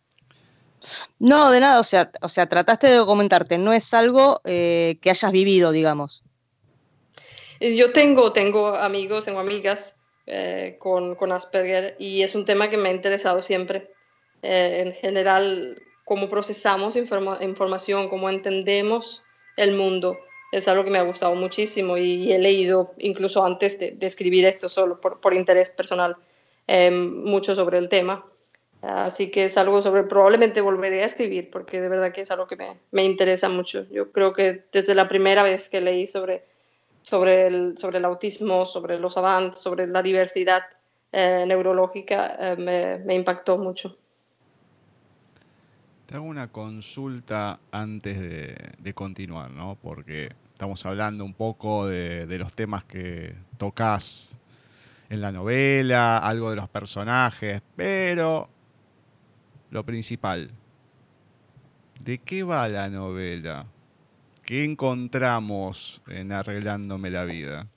No, 1.17 1.49
de 1.51 1.61
nada, 1.61 1.79
o 1.79 1.83
sea, 1.83 2.11
o 2.21 2.27
sea 2.27 2.47
trataste 2.47 2.87
de 2.87 2.95
documentarte, 2.95 3.57
no 3.57 3.71
es 3.71 3.93
algo 3.93 4.41
eh, 4.43 4.97
que 5.01 5.09
hayas 5.09 5.31
vivido, 5.31 5.71
digamos. 5.71 6.23
Yo 7.61 7.93
tengo, 7.93 8.33
tengo 8.33 8.75
amigos, 8.75 9.23
tengo 9.23 9.39
amigas 9.39 9.95
eh, 10.25 10.75
con, 10.79 11.15
con, 11.15 11.31
Asperger 11.31 11.95
y 11.99 12.21
es 12.21 12.35
un 12.35 12.43
tema 12.43 12.69
que 12.69 12.75
me 12.75 12.89
ha 12.89 12.93
interesado 12.93 13.41
siempre. 13.41 13.93
Eh, 14.41 14.83
en 14.85 14.91
general, 14.91 15.81
cómo 16.03 16.29
procesamos 16.29 16.97
información, 16.97 18.09
cómo 18.09 18.29
entendemos 18.29 19.23
el 19.55 19.77
mundo 19.77 20.17
es 20.53 20.67
algo 20.67 20.83
que 20.83 20.91
me 20.91 20.99
ha 20.99 21.03
gustado 21.03 21.33
muchísimo 21.35 21.97
y, 21.97 22.31
he 22.31 22.37
leído 22.37 22.93
incluso 22.99 23.43
antes 23.43 23.79
de, 23.79 23.97
escribir 24.01 24.45
esto 24.45 24.69
solo 24.69 25.01
por, 25.01 25.19
por 25.19 25.33
interés 25.33 25.71
personal 25.71 26.15
em, 26.67 27.23
mucho 27.23 27.55
sobre 27.55 27.77
el 27.77 27.89
tema. 27.89 28.25
Así 28.81 29.31
que 29.31 29.45
es 29.45 29.57
algo 29.57 29.81
sobre, 29.81 30.03
probablemente 30.03 30.59
volveré 30.59 31.03
a 31.03 31.05
escribir 31.05 31.49
porque 31.49 31.79
de 31.79 31.87
verdad 31.87 32.11
que 32.11 32.21
es 32.21 32.31
algo 32.31 32.47
que 32.47 32.57
me, 32.57 32.77
me 32.91 33.05
interesa 33.05 33.47
mucho. 33.47 33.87
Yo 33.89 34.11
creo 34.11 34.33
que 34.33 34.65
desde 34.73 34.93
la 34.93 35.07
primera 35.07 35.41
vez 35.43 35.69
que 35.69 35.79
leí 35.79 36.05
sobre, 36.05 36.43
sobre, 37.01 37.47
el, 37.47 37.77
sobre 37.77 37.99
el 37.99 38.05
autismo, 38.05 38.65
sobre 38.65 38.99
los 38.99 39.17
avances, 39.17 39.61
sobre 39.61 39.87
la 39.87 40.03
diversidad 40.03 40.63
eh, 41.13 41.45
neurológica, 41.47 42.35
eh, 42.39 42.55
me, 42.57 42.97
me 42.97 43.15
impactó 43.15 43.57
mucho. 43.57 43.95
Te 46.05 46.15
hago 46.15 46.25
una 46.25 46.51
consulta 46.51 47.59
antes 47.71 48.19
de, 48.19 48.55
de 48.77 48.93
continuar, 48.93 49.49
¿no? 49.51 49.77
Porque 49.81 50.29
Estamos 50.63 50.85
hablando 50.85 51.25
un 51.25 51.33
poco 51.33 51.87
de, 51.87 52.37
los 52.37 52.53
temas 52.53 52.85
que 52.85 53.35
tocas 53.57 54.37
en 55.09 55.21
la 55.21 55.31
novela, 55.31 56.17
algo 56.17 56.49
de 56.49 56.55
los 56.55 56.69
personajes, 56.69 57.61
pero 57.75 58.49
lo 59.69 59.83
principal, 59.85 60.51
¿de 61.99 62.17
qué 62.19 62.43
va 62.43 62.67
la 62.67 62.89
novela? 62.89 63.65
¿Qué 64.45 64.63
encontramos 64.65 66.01
en 66.07 66.31
Arreglándome 66.31 67.09
la 67.09 67.23
vida? 67.23 67.67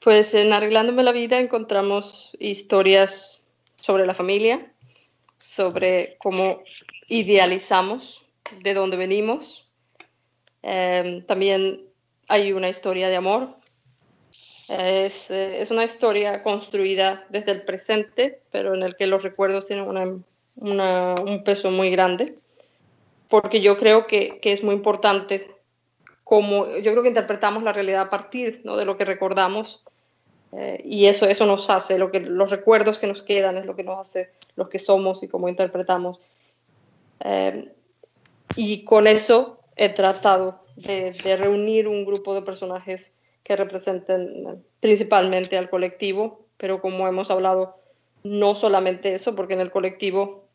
Pues 0.00 0.34
en 0.34 0.52
Arreglándome 0.52 1.02
la 1.02 1.12
vida 1.12 1.38
encontramos 1.38 2.32
historias 2.38 3.46
sobre 3.76 4.06
la 4.06 4.14
familia, 4.14 4.72
sobre 5.38 6.16
cómo 6.18 6.62
idealizamos 7.08 8.26
de 8.62 8.74
dónde 8.74 8.96
venimos. 8.96 9.66
Em, 10.62 11.24
también 11.24 11.82
hay 12.28 12.52
una 12.52 12.68
historia 12.68 13.08
de 13.08 13.16
amor. 13.16 13.56
Es, 14.70 15.30
eh, 15.30 15.60
es, 15.60 15.70
una 15.70 15.84
historia 15.84 16.42
construida 16.42 17.24
desde 17.28 17.52
el 17.52 17.62
presente, 17.62 18.40
pero 18.50 18.74
en 18.74 18.82
el 18.82 18.96
que 18.96 19.06
los 19.06 19.22
recuerdos 19.22 19.66
tienen 19.66 19.86
una, 20.56 21.14
un 21.14 21.44
peso 21.44 21.70
muy 21.70 21.90
grande, 21.90 22.38
porque 23.28 23.60
yo 23.60 23.76
creo 23.76 24.06
que, 24.06 24.40
que, 24.40 24.52
es 24.52 24.62
muy 24.62 24.74
importante 24.74 25.50
como 26.24 26.66
yo 26.78 26.92
creo 26.92 27.02
que 27.02 27.08
interpretamos 27.08 27.62
la 27.62 27.74
realidad 27.74 28.02
a 28.02 28.10
partir 28.10 28.62
¿no? 28.64 28.76
de 28.76 28.86
lo 28.86 28.96
que 28.96 29.04
recordamos 29.04 29.84
eh, 30.56 30.80
y 30.84 31.06
eso, 31.06 31.26
eso 31.26 31.46
nos 31.46 31.68
hace, 31.68 31.98
lo 31.98 32.10
que, 32.10 32.20
los 32.20 32.50
recuerdos 32.50 32.98
que 32.98 33.06
nos 33.06 33.22
quedan 33.22 33.56
es 33.58 33.66
lo 33.66 33.74
que 33.74 33.82
nos 33.82 33.98
hace 33.98 34.30
los 34.56 34.68
que 34.68 34.78
somos 34.78 35.22
y 35.22 35.28
cómo 35.28 35.48
interpretamos. 35.48 36.20
Eh, 37.20 37.72
y 38.56 38.84
con 38.84 39.06
eso 39.06 39.58
he 39.76 39.88
tratado 39.88 40.60
de, 40.76 41.12
reunir 41.40 41.88
un 41.88 42.04
grupo 42.04 42.34
de 42.34 42.42
personajes 42.42 43.12
que 43.44 43.56
representen 43.56 44.64
principalmente 44.80 45.56
al 45.58 45.70
colectivo, 45.70 46.48
pero 46.56 46.80
como 46.80 47.06
hemos 47.06 47.30
hablado, 47.30 47.80
no 48.24 48.54
solamente 48.54 49.14
eso, 49.14 49.36
porque 49.36 49.54
en 49.54 49.60
el 49.60 49.70
colectivo 49.70 50.48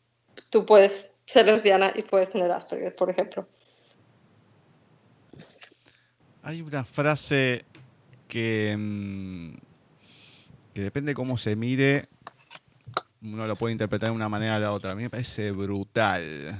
tú 0.50 0.66
puedes 0.66 1.10
ser 1.26 1.46
lesbiana 1.46 1.92
y 1.94 2.02
puedes 2.02 2.30
tener 2.30 2.50
Asperger, 2.50 2.94
por 2.96 3.08
ejemplo. 3.08 3.46
Hay 6.42 6.62
una 6.62 6.84
frase 6.84 7.64
que, 8.26 8.74
mm, 8.76 9.54
que 10.74 10.80
depende 10.80 11.14
cómo 11.14 11.36
se 11.36 11.54
mire, 11.54 12.06
uno 13.22 13.46
lo 13.46 13.54
puede 13.54 13.72
interpretar 13.72 14.08
de 14.08 14.16
una 14.16 14.28
manera 14.28 14.54
de 14.54 14.60
la 14.60 14.72
otra. 14.72 14.92
A 14.92 14.94
mí 14.94 15.02
me 15.02 15.10
parece 15.10 15.52
brutal 15.52 16.58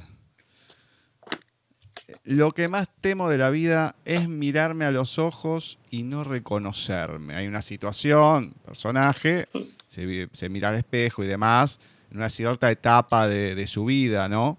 lo 2.37 2.53
que 2.53 2.69
más 2.69 2.89
temo 3.01 3.29
de 3.29 3.39
la 3.39 3.51
vida 3.51 3.97
es 4.05 4.29
mirarme 4.29 4.85
a 4.85 4.93
los 4.93 5.19
ojos 5.19 5.81
y 5.91 6.05
no 6.05 6.23
reconocerme. 6.23 7.35
Hay 7.35 7.49
una 7.49 7.61
situación, 7.61 8.55
personaje, 8.65 9.49
se, 9.89 10.49
mira 10.49 10.69
al 10.69 10.77
espejo 10.77 11.25
y 11.25 11.27
demás, 11.27 11.81
en 12.09 12.19
una 12.19 12.31
cierta 12.31 12.71
etapa 12.71 13.27
de, 13.27 13.67
su 13.67 13.85
vida, 13.85 14.29
¿no? 14.29 14.59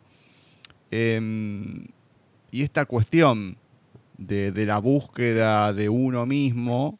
Em, 0.92 1.88
y 2.52 2.64
esta 2.64 2.84
cuestión 2.84 3.58
de, 4.18 4.52
la 4.66 4.80
búsqueda 4.80 5.72
de 5.72 5.88
uno 5.88 6.26
mismo 6.26 7.00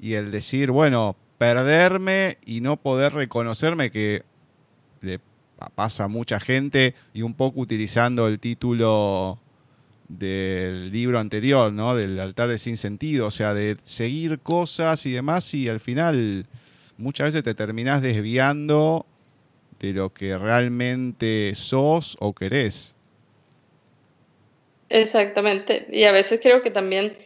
y 0.00 0.14
el 0.14 0.32
decir, 0.32 0.72
bueno, 0.72 1.14
perderme 1.38 2.38
y 2.44 2.60
no 2.60 2.76
poder 2.76 3.12
reconocerme 3.12 3.92
que 3.92 4.24
le 5.00 5.20
pasa 5.76 6.04
a 6.04 6.08
mucha 6.08 6.40
gente 6.40 6.96
y 7.14 7.22
un 7.22 7.34
poco 7.34 7.60
utilizando 7.60 8.26
el 8.26 8.40
título 8.40 9.38
del 10.10 10.90
libro 10.90 11.18
anterior, 11.20 11.72
¿no? 11.72 11.94
Del 11.94 12.18
altar 12.18 12.48
de 12.48 12.58
sin 12.58 12.76
sentido, 12.76 13.26
o 13.26 13.30
sea, 13.30 13.54
de 13.54 13.76
seguir 13.82 14.40
cosas 14.40 15.06
y 15.06 15.12
demás 15.12 15.54
y 15.54 15.68
al 15.68 15.78
final 15.78 16.46
muchas 16.98 17.28
veces 17.28 17.44
te 17.44 17.54
terminás 17.54 18.02
desviando 18.02 19.06
de 19.78 19.92
lo 19.92 20.12
que 20.12 20.36
realmente 20.36 21.52
sos 21.54 22.16
o 22.20 22.34
querés. 22.34 22.96
Exactamente. 24.88 25.86
Y 25.92 26.04
a 26.04 26.12
veces 26.12 26.40
creo 26.42 26.60
que 26.62 26.72
también 26.72 27.16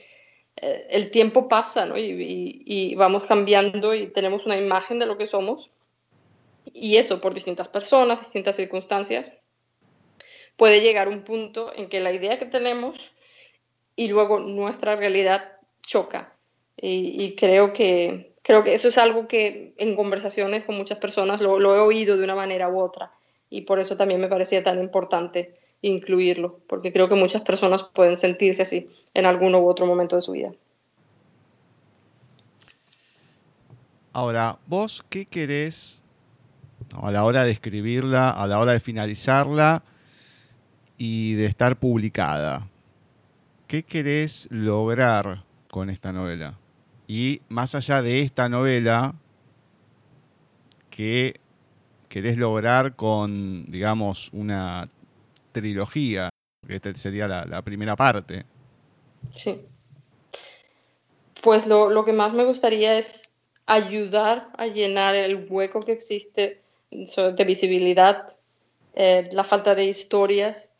eh, 0.56 0.86
el 0.90 1.10
tiempo 1.10 1.48
pasa 1.48 1.86
¿no? 1.86 1.96
y, 1.96 2.62
y, 2.66 2.94
vamos 2.96 3.24
cambiando 3.24 3.94
y 3.94 4.08
tenemos 4.08 4.44
una 4.44 4.58
imagen 4.58 4.98
de 4.98 5.06
lo 5.06 5.16
que 5.16 5.26
somos. 5.26 5.70
Y 6.72 6.96
eso 6.96 7.20
por 7.20 7.32
distintas 7.32 7.68
personas, 7.68 8.20
distintas 8.20 8.56
circunstancias, 8.56 9.30
puede 10.56 10.80
llegar 10.80 11.08
un 11.08 11.22
punto 11.22 11.72
en 11.74 11.88
que 11.88 12.00
la 12.00 12.12
idea 12.12 12.38
que 12.38 12.46
tenemos 12.46 12.98
y 13.96 14.08
luego 14.08 14.40
nuestra 14.40 14.96
realidad 14.96 15.52
choca. 15.82 16.32
Y, 16.76 17.34
creo, 17.36 17.72
que, 17.72 18.34
creo 18.42 18.64
que 18.64 18.74
eso 18.74 18.88
es 18.88 18.98
algo 18.98 19.26
que 19.26 19.74
en 19.78 19.96
conversaciones 19.96 20.64
con 20.64 20.76
muchas 20.76 20.98
personas 20.98 21.40
lo, 21.40 21.58
lo 21.58 21.74
he 21.74 21.78
oído 21.78 22.16
de 22.16 22.24
una 22.24 22.34
manera 22.34 22.68
u 22.68 22.80
otra. 22.80 23.12
Y 23.48 23.62
por 23.62 23.78
eso 23.78 23.96
también 23.96 24.20
me 24.20 24.28
parecía 24.28 24.62
tan 24.62 24.80
importante 24.80 25.58
incluirlo, 25.80 26.60
porque 26.66 26.92
creo 26.92 27.08
que 27.08 27.14
muchas 27.14 27.42
personas 27.42 27.84
pueden 27.84 28.16
sentirse 28.16 28.62
así 28.62 28.90
en 29.14 29.26
alguno 29.26 29.60
u 29.60 29.68
otro 29.68 29.86
momento 29.86 30.16
de 30.16 30.22
su 30.22 30.32
vida. 30.32 30.52
Ahora, 34.12 34.58
vos, 34.66 35.04
¿qué 35.08 35.26
querés 35.26 36.04
a 37.02 37.10
la 37.10 37.24
hora 37.24 37.44
de 37.44 37.50
escribirla, 37.50 38.30
a 38.30 38.46
la 38.46 38.58
hora 38.58 38.72
de 38.72 38.80
finalizarla 38.80 39.82
y 40.98 41.34
de 41.34 41.46
estar 41.46 41.78
publicada? 41.78 42.68
¿Qué 43.66 43.82
querés 43.82 44.48
lograr 44.50 45.44
con 45.70 45.90
esta 45.90 46.12
novela? 46.12 46.58
Y 47.06 47.40
más 47.48 47.74
allá 47.74 48.02
de 48.02 48.22
esta 48.22 48.48
novela, 48.48 49.14
¿qué 50.90 51.40
querés 52.08 52.36
lograr 52.36 52.94
con, 52.94 53.66
digamos, 53.66 54.30
una 54.32 54.88
trilogía, 55.54 56.28
que 56.66 56.76
esta 56.76 56.94
sería 56.94 57.26
la, 57.26 57.62
primera 57.62 57.96
parte. 57.96 58.44
Sí. 59.30 59.60
Pues 61.42 61.66
lo, 61.66 62.04
que 62.04 62.12
más 62.12 62.32
me 62.32 62.44
gustaría 62.44 62.98
es 62.98 63.30
ayudar 63.66 64.48
a 64.56 64.66
llenar 64.66 65.14
el 65.14 65.46
hueco 65.48 65.80
que 65.80 65.92
existe 65.92 66.60
de 66.90 67.44
visibilidad, 67.44 68.36
eh, 68.94 69.28
la 69.32 69.44
falta 69.44 69.74
de 69.74 69.86
historias 69.86 70.70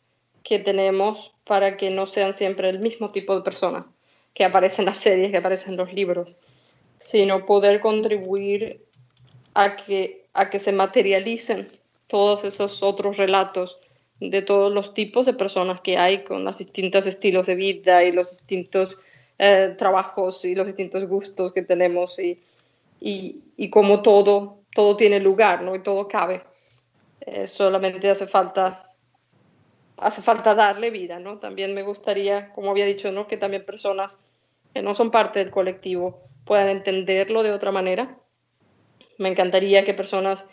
que 0.45 0.59
tenemos 0.59 1.33
para 1.43 1.75
que 1.75 1.89
no 1.89 2.07
sean 2.07 2.35
siempre 2.35 2.69
el 2.69 2.79
mismo 2.79 3.11
tipo 3.11 3.35
de 3.35 3.41
personas 3.41 3.85
que 4.33 4.45
aparecen 4.45 4.83
en 4.83 4.85
las 4.85 4.99
series, 4.99 5.31
que 5.31 5.37
aparecen 5.37 5.71
en 5.71 5.77
los 5.77 5.91
libros, 5.91 6.33
sino 6.97 7.45
poder 7.45 7.81
contribuir 7.81 8.85
a 9.53 9.75
que, 9.75 10.27
a 10.33 10.49
que 10.49 10.59
se 10.59 10.71
materialicen 10.71 11.67
todos 12.07 12.45
esos 12.45 12.83
otros 12.83 13.17
relatos 13.17 13.77
de 14.19 14.41
todos 14.41 14.71
los 14.71 14.93
tipos 14.93 15.25
de 15.25 15.33
personas 15.33 15.81
que 15.81 15.97
hay 15.97 16.23
con 16.23 16.45
los 16.45 16.59
distintos 16.59 17.05
estilos 17.07 17.47
de 17.47 17.55
vida 17.55 18.03
y 18.03 18.11
los 18.11 18.37
distintos 18.37 18.97
eh, 19.39 19.73
trabajos 19.77 20.45
y 20.45 20.53
los 20.53 20.67
distintos 20.67 21.05
gustos 21.07 21.53
que 21.53 21.63
tenemos 21.63 22.19
y, 22.19 22.39
y, 23.01 23.41
y 23.57 23.69
como 23.69 24.01
todo, 24.01 24.59
todo 24.73 24.95
tiene 24.95 25.19
lugar 25.19 25.63
¿no? 25.63 25.75
y 25.75 25.79
todo 25.79 26.07
cabe. 26.07 26.43
Eh, 27.21 27.47
solamente 27.47 28.09
hace 28.09 28.27
falta, 28.27 28.93
hace 29.97 30.21
falta 30.21 30.55
darle 30.55 30.89
vida. 30.89 31.19
¿no? 31.19 31.39
También 31.39 31.73
me 31.73 31.83
gustaría, 31.83 32.51
como 32.53 32.71
había 32.71 32.85
dicho, 32.85 33.11
¿no? 33.11 33.27
que 33.27 33.37
también 33.37 33.65
personas 33.65 34.19
que 34.73 34.81
no 34.81 34.93
son 34.93 35.11
parte 35.11 35.39
del 35.39 35.51
colectivo 35.51 36.21
puedan 36.45 36.69
entenderlo 36.69 37.43
de 37.43 37.51
otra 37.51 37.71
manera. 37.71 38.17
Me 39.17 39.29
encantaría 39.29 39.85
que 39.85 39.93
personas 39.93 40.45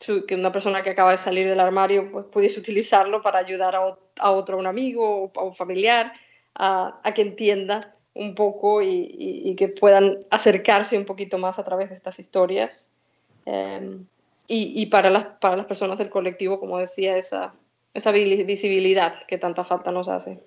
que 0.00 0.34
una 0.34 0.50
persona 0.50 0.82
que 0.82 0.90
acaba 0.90 1.10
de 1.10 1.18
salir 1.18 1.46
del 1.46 1.60
armario 1.60 2.10
pues, 2.10 2.24
pudiese 2.26 2.58
utilizarlo 2.58 3.20
para 3.20 3.38
ayudar 3.38 3.76
a, 3.76 3.98
a 4.18 4.30
otro, 4.30 4.56
un 4.56 4.66
amigo 4.66 5.24
o 5.24 5.38
a 5.38 5.44
un 5.44 5.54
familiar, 5.54 6.12
a, 6.54 7.00
a 7.04 7.12
que 7.12 7.20
entienda 7.20 7.94
un 8.14 8.34
poco 8.34 8.82
y, 8.82 9.14
y, 9.18 9.54
que 9.56 9.68
puedan 9.68 10.18
acercarse 10.30 10.98
un 10.98 11.04
poquito 11.04 11.38
más 11.38 11.58
a 11.58 11.64
través 11.64 11.90
de 11.90 11.96
estas 11.96 12.18
historias. 12.18 12.90
Em, 13.46 14.06
y, 14.48 14.82
y, 14.82 14.86
para, 14.86 15.10
las, 15.10 15.24
para 15.40 15.56
las 15.56 15.66
personas 15.66 15.98
del 15.98 16.10
colectivo, 16.10 16.58
como 16.58 16.78
decía, 16.78 17.16
esa, 17.16 17.54
esa 17.94 18.12
visibilidad 18.12 19.26
que 19.26 19.38
tanta 19.38 19.64
falta 19.64 19.90
nos 19.90 20.08
hace. 20.08 20.42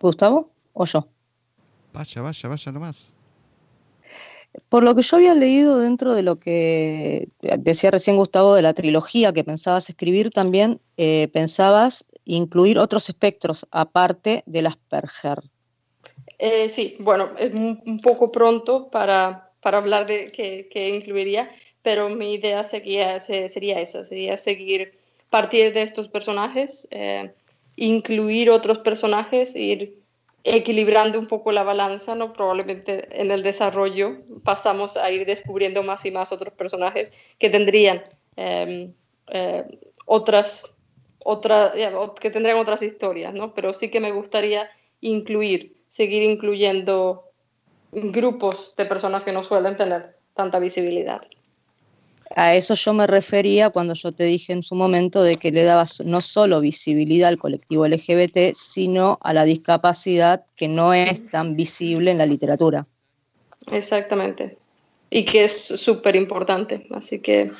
Gustavo 0.00 0.50
o 0.72 0.84
yo. 0.84 1.08
Vaya, 1.92 2.22
vaya, 2.22 2.48
vaya 2.48 2.72
nomás. 2.72 3.12
Por 4.68 4.84
lo 4.84 4.94
que 4.94 5.02
yo 5.02 5.16
había 5.16 5.34
leído 5.34 5.78
dentro 5.78 6.14
de 6.14 6.22
lo 6.22 6.36
que 6.36 7.28
decía 7.58 7.90
recién 7.90 8.16
Gustavo 8.16 8.54
de 8.54 8.62
la 8.62 8.74
trilogía 8.74 9.32
que 9.32 9.44
pensabas 9.44 9.88
escribir, 9.90 10.30
también 10.30 10.80
eh, 10.96 11.28
pensabas 11.32 12.06
incluir 12.24 12.78
otros 12.78 13.08
espectros 13.08 13.66
aparte 13.70 14.42
del 14.46 14.66
Asperger. 14.66 15.38
Eh, 16.38 16.68
sí, 16.68 16.96
bueno, 17.00 17.30
es 17.38 17.54
un 17.54 18.00
poco 18.02 18.30
pronto 18.32 18.90
para, 18.90 19.46
para 19.66 19.78
hablar 19.78 20.06
de 20.06 20.26
qué, 20.26 20.88
incluiría, 20.94 21.50
pero 21.86 22.08
mi 22.08 22.34
idea 22.34 22.64
sería, 22.64 23.20
sería 23.20 23.78
esa, 23.78 24.02
sería 24.02 24.36
seguir 24.36 24.98
partir 25.30 25.72
de 25.72 25.82
estos 25.82 26.08
personajes, 26.08 26.88
eh, 26.90 27.32
incluir 27.76 28.50
otros 28.50 28.80
personajes, 28.80 29.54
ir 29.54 29.96
equilibrando 30.42 31.16
un 31.16 31.28
poco 31.28 31.52
la 31.52 31.62
balanza, 31.62 32.16
¿no? 32.16 32.32
Probablemente 32.32 33.06
en 33.22 33.30
el 33.30 33.44
desarrollo 33.44 34.16
pasamos 34.42 34.96
a 34.96 35.12
ir 35.12 35.26
descubriendo 35.26 35.84
más 35.84 36.04
y 36.04 36.10
más 36.10 36.32
otros 36.32 36.52
personajes 36.54 37.12
que 37.38 37.50
tendrían 37.50 38.02
em, 38.34 38.92
eh, 39.28 39.64
otras, 40.06 40.64
otras, 41.24 41.72
que 42.18 42.30
tendrían 42.32 42.58
otras 42.58 42.82
historias, 42.82 43.32
¿no? 43.32 43.54
Pero 43.54 43.74
sí 43.74 43.92
que 43.92 44.00
me 44.00 44.10
gustaría 44.10 44.68
incluir, 45.00 45.76
seguir 45.86 46.24
incluyendo 46.24 47.30
grupos 47.92 48.74
de 48.76 48.86
personas 48.86 49.22
que 49.22 49.30
no 49.30 49.44
suelen 49.44 49.76
tener 49.76 50.16
tanta 50.34 50.58
visibilidad. 50.58 51.20
A 52.34 52.54
eso 52.54 52.74
yo 52.74 52.92
me 52.92 53.06
refería 53.06 53.70
cuando 53.70 53.94
yo 53.94 54.10
te 54.12 54.24
dije 54.24 54.52
en 54.52 54.62
su 54.62 54.74
momento 54.74 55.22
de 55.22 55.36
que 55.36 55.52
le 55.52 55.62
dabas 55.62 56.00
no 56.04 56.20
solo 56.20 56.60
visibilidad 56.60 57.28
al 57.28 57.38
colectivo 57.38 57.86
LGBT, 57.86 58.54
sino 58.54 59.18
a 59.22 59.32
la 59.32 59.44
discapacidad 59.44 60.44
que 60.56 60.66
no 60.66 60.92
es 60.92 61.28
tan 61.30 61.54
visible 61.54 62.10
en 62.10 62.18
la 62.18 62.26
literatura. 62.26 62.86
Exactamente. 63.70 64.58
Y 65.08 65.24
que 65.24 65.44
es 65.44 65.52
súper 65.52 66.16
importante. 66.16 66.86
Así 66.90 67.20
que 67.20 67.52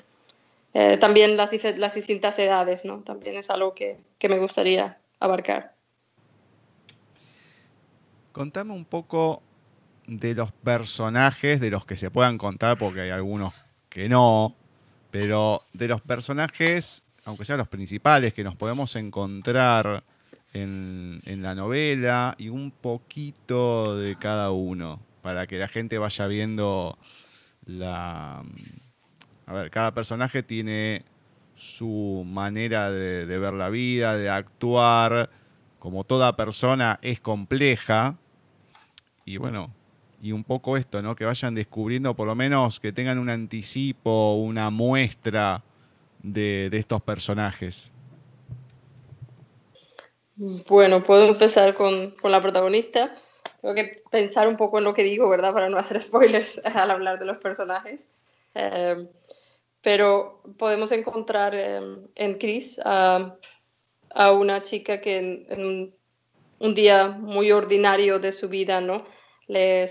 eh, 0.74 0.96
también 0.98 1.36
las, 1.36 1.50
las, 1.76 1.94
distintas 1.94 2.38
edades, 2.38 2.84
¿no? 2.84 3.00
También 3.00 3.36
es 3.36 3.50
algo 3.50 3.72
que, 3.72 3.98
que 4.18 4.28
me 4.28 4.38
gustaría 4.38 4.98
abarcar. 5.20 5.74
Contame 8.32 8.72
un 8.72 8.84
poco 8.84 9.42
de 10.06 10.34
los 10.34 10.52
personajes, 10.52 11.60
de 11.60 11.70
los 11.70 11.86
que 11.86 11.96
se 11.96 12.10
puedan 12.10 12.36
contar, 12.36 12.76
porque 12.78 13.00
hay 13.00 13.10
algunos 13.10 13.65
que 13.96 14.10
no, 14.10 14.54
pero 15.10 15.62
de 15.72 15.88
los 15.88 16.02
personajes, 16.02 17.02
aunque 17.24 17.46
sean 17.46 17.56
los 17.56 17.68
principales, 17.68 18.34
que 18.34 18.44
nos 18.44 18.54
podemos 18.54 18.94
encontrar 18.94 20.04
en, 20.52 21.18
la 21.40 21.54
novela 21.54 22.34
y 22.36 22.50
un 22.50 22.72
poquito 22.72 23.96
de 23.96 24.16
cada 24.16 24.50
uno, 24.50 25.00
para 25.22 25.46
que 25.46 25.56
la 25.56 25.68
gente 25.68 25.96
vaya 25.96 26.26
viendo 26.26 26.98
la... 27.64 28.44
A 29.46 29.52
ver, 29.54 29.70
cada 29.70 29.94
personaje 29.94 30.42
tiene 30.42 31.06
su 31.54 32.22
manera 32.26 32.90
de, 32.90 33.24
ver 33.24 33.54
la 33.54 33.70
vida, 33.70 34.18
de 34.18 34.28
actuar, 34.28 35.30
como 35.78 36.04
toda 36.04 36.36
persona 36.36 36.98
es 37.00 37.18
compleja, 37.18 38.18
y 39.24 39.38
bueno, 39.38 39.72
y 40.22 40.32
un 40.32 40.44
poco 40.44 40.76
esto, 40.76 41.02
¿no? 41.02 41.14
Que 41.14 41.24
vayan 41.24 41.54
descubriendo, 41.54 42.14
por 42.14 42.26
lo 42.26 42.34
menos 42.34 42.80
que 42.80 42.92
tengan 42.92 43.18
un 43.18 43.28
anticipo, 43.28 44.34
una 44.34 44.70
muestra 44.70 45.62
de, 46.22 46.68
estos 46.72 47.02
personajes. 47.02 47.90
Bueno, 50.36 51.02
puedo 51.02 51.28
empezar 51.28 51.74
con, 51.74 52.14
la 52.24 52.42
protagonista. 52.42 53.14
Tengo 53.60 53.74
que 53.74 54.02
pensar 54.10 54.48
un 54.48 54.56
poco 54.56 54.78
en 54.78 54.84
lo 54.84 54.94
que 54.94 55.02
digo, 55.02 55.28
¿verdad? 55.28 55.52
Para 55.52 55.68
no 55.68 55.78
hacer 55.78 56.00
spoilers 56.00 56.60
al 56.64 56.90
hablar 56.90 57.18
de 57.18 57.26
los 57.26 57.38
personajes. 57.38 58.06
Eh, 58.54 59.06
pero 59.82 60.42
podemos 60.58 60.90
encontrar 60.92 61.54
eh, 61.54 61.80
en 62.16 62.38
Chris 62.38 62.80
a, 62.84 63.36
una 64.32 64.62
chica 64.62 65.00
que 65.00 65.44
en, 65.48 65.94
un 66.58 66.74
día 66.74 67.08
muy 67.08 67.52
ordinario 67.52 68.18
de 68.18 68.32
su 68.32 68.48
vida, 68.48 68.80
¿no? 68.80 69.04
Le, 69.48 69.86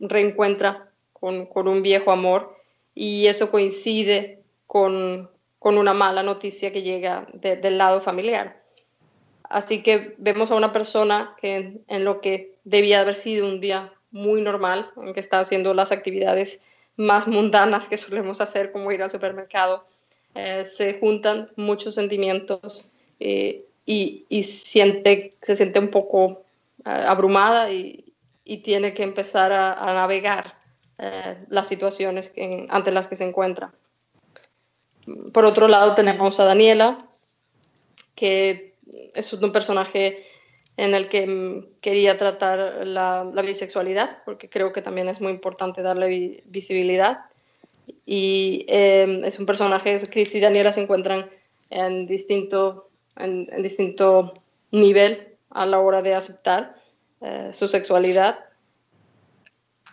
reencuentra 0.00 0.90
con, 1.12 1.48
un 1.54 1.82
viejo 1.82 2.10
amor 2.12 2.56
y 2.94 3.26
eso 3.26 3.50
coincide 3.50 4.40
con, 4.66 5.30
una 5.60 5.92
mala 5.92 6.22
noticia 6.22 6.72
que 6.72 6.82
llega 6.82 7.26
del 7.34 7.78
lado 7.78 8.00
familiar. 8.00 8.62
Así 9.44 9.82
que 9.82 10.14
vemos 10.18 10.50
a 10.50 10.54
una 10.54 10.72
persona 10.72 11.34
que 11.40 11.80
en, 11.86 12.04
lo 12.04 12.20
que 12.20 12.54
debía 12.64 13.00
haber 13.00 13.14
sido 13.14 13.46
un 13.46 13.60
día 13.60 13.92
muy 14.10 14.40
normal, 14.40 14.90
en 14.96 15.12
que 15.12 15.20
está 15.20 15.40
haciendo 15.40 15.74
las 15.74 15.92
actividades 15.92 16.60
más 16.96 17.28
mundanas 17.28 17.86
que 17.86 17.98
solemos 17.98 18.40
hacer, 18.40 18.72
como 18.72 18.90
ir 18.92 19.02
al 19.02 19.10
supermercado, 19.10 19.84
eh, 20.34 20.66
se 20.76 20.98
juntan 20.98 21.50
muchos 21.56 21.94
sentimientos 21.94 22.88
eh, 23.20 23.64
y, 23.84 24.42
siente, 24.42 25.34
se 25.42 25.56
siente 25.56 25.78
un 25.78 25.88
poco 25.88 26.42
abrumada 26.84 27.70
y, 27.70 28.07
tiene 28.56 28.94
que 28.94 29.02
empezar 29.02 29.52
a, 29.52 29.92
navegar 29.92 30.56
las 31.48 31.68
situaciones 31.68 32.32
ante 32.70 32.90
las 32.90 33.06
que 33.06 33.14
se 33.14 33.24
encuentra. 33.24 33.72
Por 35.32 35.44
otro 35.44 35.68
lado 35.68 35.94
tenemos 35.94 36.40
a 36.40 36.44
Daniela, 36.44 36.98
que 38.14 38.74
es 39.14 39.32
un 39.32 39.52
personaje 39.52 40.26
en 40.78 40.94
el 40.94 41.08
que 41.08 41.26
mm, 41.26 41.80
quería 41.80 42.16
tratar 42.16 42.86
la, 42.86 43.24
bisexualidad, 43.44 44.22
porque 44.24 44.48
creo 44.48 44.72
que 44.72 44.80
también 44.80 45.08
es 45.08 45.20
muy 45.20 45.32
importante 45.32 45.82
darle 45.82 46.42
visibilidad. 46.46 47.26
Y 48.06 48.64
em, 48.68 49.24
es 49.24 49.38
un 49.38 49.46
personaje, 49.46 50.00
Chris 50.08 50.34
y 50.34 50.40
Daniela 50.40 50.72
se 50.72 50.82
encuentran 50.82 51.28
en 51.70 52.06
distinto, 52.06 52.88
en, 53.16 53.46
distinto 53.62 54.32
nivel 54.70 55.36
a 55.50 55.66
la 55.66 55.80
hora 55.80 56.00
de 56.00 56.14
aceptar 56.14 56.76
eh, 57.20 57.50
su 57.52 57.68
sexualidad. 57.68 58.40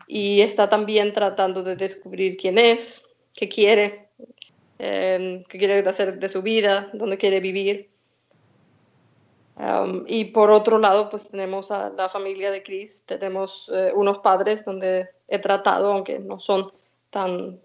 Y 0.07 0.41
está 0.41 0.69
también 0.69 1.13
tratando 1.13 1.63
de 1.63 1.75
descubrir 1.75 2.37
quién 2.37 2.57
es, 2.57 3.07
qué 3.33 3.49
quiere, 3.49 4.09
em, 4.77 5.43
qué 5.45 5.57
quiere 5.57 5.87
hacer 5.87 6.19
de 6.19 6.29
su 6.29 6.41
vida, 6.41 6.89
dónde 6.93 7.17
quiere 7.17 7.39
vivir 7.39 7.89
y 10.07 10.25
por 10.25 10.51
otro 10.51 10.79
lado, 10.79 11.09
pues 11.09 11.29
tenemos 11.29 11.71
a 11.71 11.89
la 11.89 12.09
familia 12.09 12.51
de 12.51 12.61
Chris, 12.61 13.03
tenemos 13.05 13.71
eh, 13.73 13.91
unos 13.95 14.19
padres 14.19 14.65
donde 14.65 15.09
he 15.29 15.39
tratado, 15.39 15.93
aunque 15.93 16.19
no 16.19 16.39
son 16.39 16.73
tan, 17.09 17.61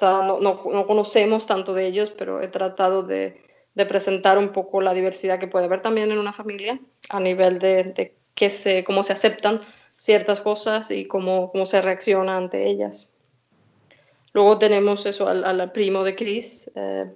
no, 0.00 0.40
no, 0.40 0.86
conocemos 0.86 1.46
tanto 1.46 1.74
de 1.74 1.86
ellos, 1.86 2.12
pero 2.16 2.40
he 2.40 2.48
tratado 2.48 3.02
de, 3.02 3.42
de, 3.74 3.86
presentar 3.86 4.38
un 4.38 4.52
poco 4.52 4.80
la 4.80 4.94
diversidad 4.94 5.38
que 5.38 5.46
puede 5.46 5.66
haber 5.66 5.82
también 5.82 6.10
en 6.10 6.18
una 6.18 6.32
familia 6.32 6.80
a 7.10 7.20
nivel 7.20 7.58
de, 7.58 7.84
de 7.84 8.14
que 8.34 8.50
se, 8.50 8.84
cómo 8.84 9.02
se 9.02 9.12
aceptan 9.12 9.62
ciertas 9.96 10.40
cosas 10.40 10.90
y 10.90 11.06
cómo, 11.06 11.50
cómo 11.52 11.66
se 11.66 11.80
reacciona 11.80 12.36
ante 12.36 12.68
ellas. 12.68 13.10
Luego 14.32 14.58
tenemos 14.58 15.06
eso 15.06 15.28
al, 15.28 15.44
al 15.44 15.72
primo 15.72 16.02
de 16.02 16.16
Chris, 16.16 16.70
eh, 16.74 17.12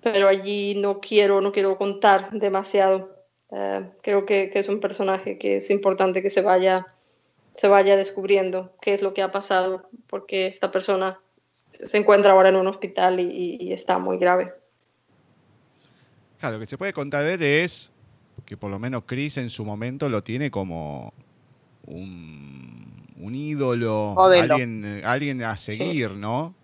pero 0.00 0.28
allí 0.28 0.76
no 0.76 1.00
quiero, 1.00 1.40
no 1.40 1.52
quiero 1.52 1.76
contar 1.76 2.30
demasiado. 2.30 3.16
Eh, 3.50 3.90
creo 4.02 4.24
que, 4.24 4.50
que, 4.50 4.60
es 4.60 4.68
un 4.68 4.78
personaje 4.78 5.38
que 5.38 5.56
es 5.56 5.70
importante 5.70 6.22
que 6.22 6.30
se 6.30 6.42
vaya, 6.42 6.86
se 7.54 7.66
vaya 7.66 7.96
descubriendo 7.96 8.72
qué 8.80 8.94
es 8.94 9.02
lo 9.02 9.12
que 9.12 9.22
ha 9.22 9.32
pasado, 9.32 9.88
porque 10.06 10.46
esta 10.46 10.70
persona 10.70 11.20
se 11.84 11.98
encuentra 11.98 12.32
ahora 12.32 12.48
en 12.48 12.56
un 12.56 12.66
hospital 12.66 13.20
y, 13.20 13.72
está 13.72 13.98
muy 13.98 14.18
grave. 14.18 14.52
Claro, 16.40 16.54
lo 16.54 16.60
que 16.60 16.66
se 16.66 16.78
puede 16.78 16.92
contar 16.92 17.24
de 17.24 17.34
él 17.34 17.42
es 17.42 17.92
que 18.48 18.56
por 18.56 18.70
lo 18.70 18.78
menos 18.78 19.02
Chris 19.04 19.36
en 19.36 19.50
su 19.50 19.62
momento 19.62 20.08
lo 20.08 20.24
tiene 20.24 20.50
como 20.50 21.12
un, 21.84 23.04
un 23.18 23.34
ídolo, 23.34 24.16
alguien, 24.18 25.02
alguien 25.04 25.42
a 25.42 25.54
seguir, 25.58 26.12
¿no? 26.12 26.54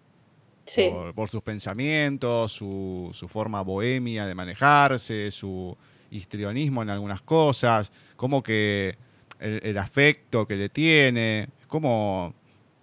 Por, 1.14 1.28
sus 1.28 1.43
pensamientos, 1.43 2.53
su, 2.53 3.28
forma 3.28 3.61
bohemia 3.61 4.24
de 4.24 4.35
manejarse, 4.35 5.30
su 5.30 5.76
histrionismo 6.11 6.82
en 6.82 6.89
algunas 6.89 7.20
cosas, 7.20 7.93
como 8.16 8.43
que 8.43 8.97
el, 9.39 9.76
afecto 9.76 10.47
que 10.49 10.57
le 10.57 10.70
tiene, 10.70 11.49
como 11.68 12.32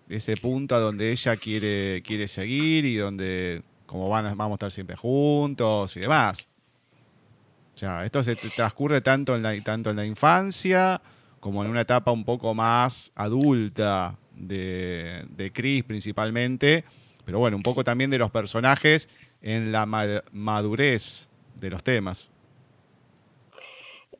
ese 0.09 0.37
punto 0.37 0.75
a 0.75 0.79
donde 0.79 1.11
ella 1.11 1.37
quiere, 1.37 2.03
quiere 2.03 2.27
seguir 2.27 2.85
y 2.85 2.97
donde 2.97 3.63
como 3.87 4.09
van, 4.09 4.25
vamos 4.37 4.51
a 4.51 4.55
estar 4.57 4.71
siempre 4.71 4.95
juntos 4.95 5.97
y 5.97 6.01
demás. 6.01 6.50
Esto 7.81 8.23
se 8.23 8.35
transcurre 8.35 9.01
tanto 9.01 9.35
en 9.35 9.43
la, 9.43 9.59
tanto 9.63 9.89
en 9.89 9.95
la 9.95 10.05
infancia 10.05 11.01
como 11.39 11.63
en 11.63 11.71
una 11.71 11.81
etapa 11.81 12.11
un 12.11 12.23
poco 12.23 12.53
más 12.53 13.11
adulta 13.15 14.17
de, 14.35 15.25
de 15.29 15.51
Chris 15.51 15.83
principalmente, 15.83 16.83
pero 17.25 17.39
bueno, 17.39 17.57
un 17.57 17.63
poco 17.63 17.83
también 17.83 18.11
de 18.11 18.19
los 18.19 18.29
personajes 18.29 19.09
en 19.41 19.71
la 19.71 19.85
madurez 19.85 21.27
de 21.55 21.69
los 21.71 21.83
temas. 21.83 22.29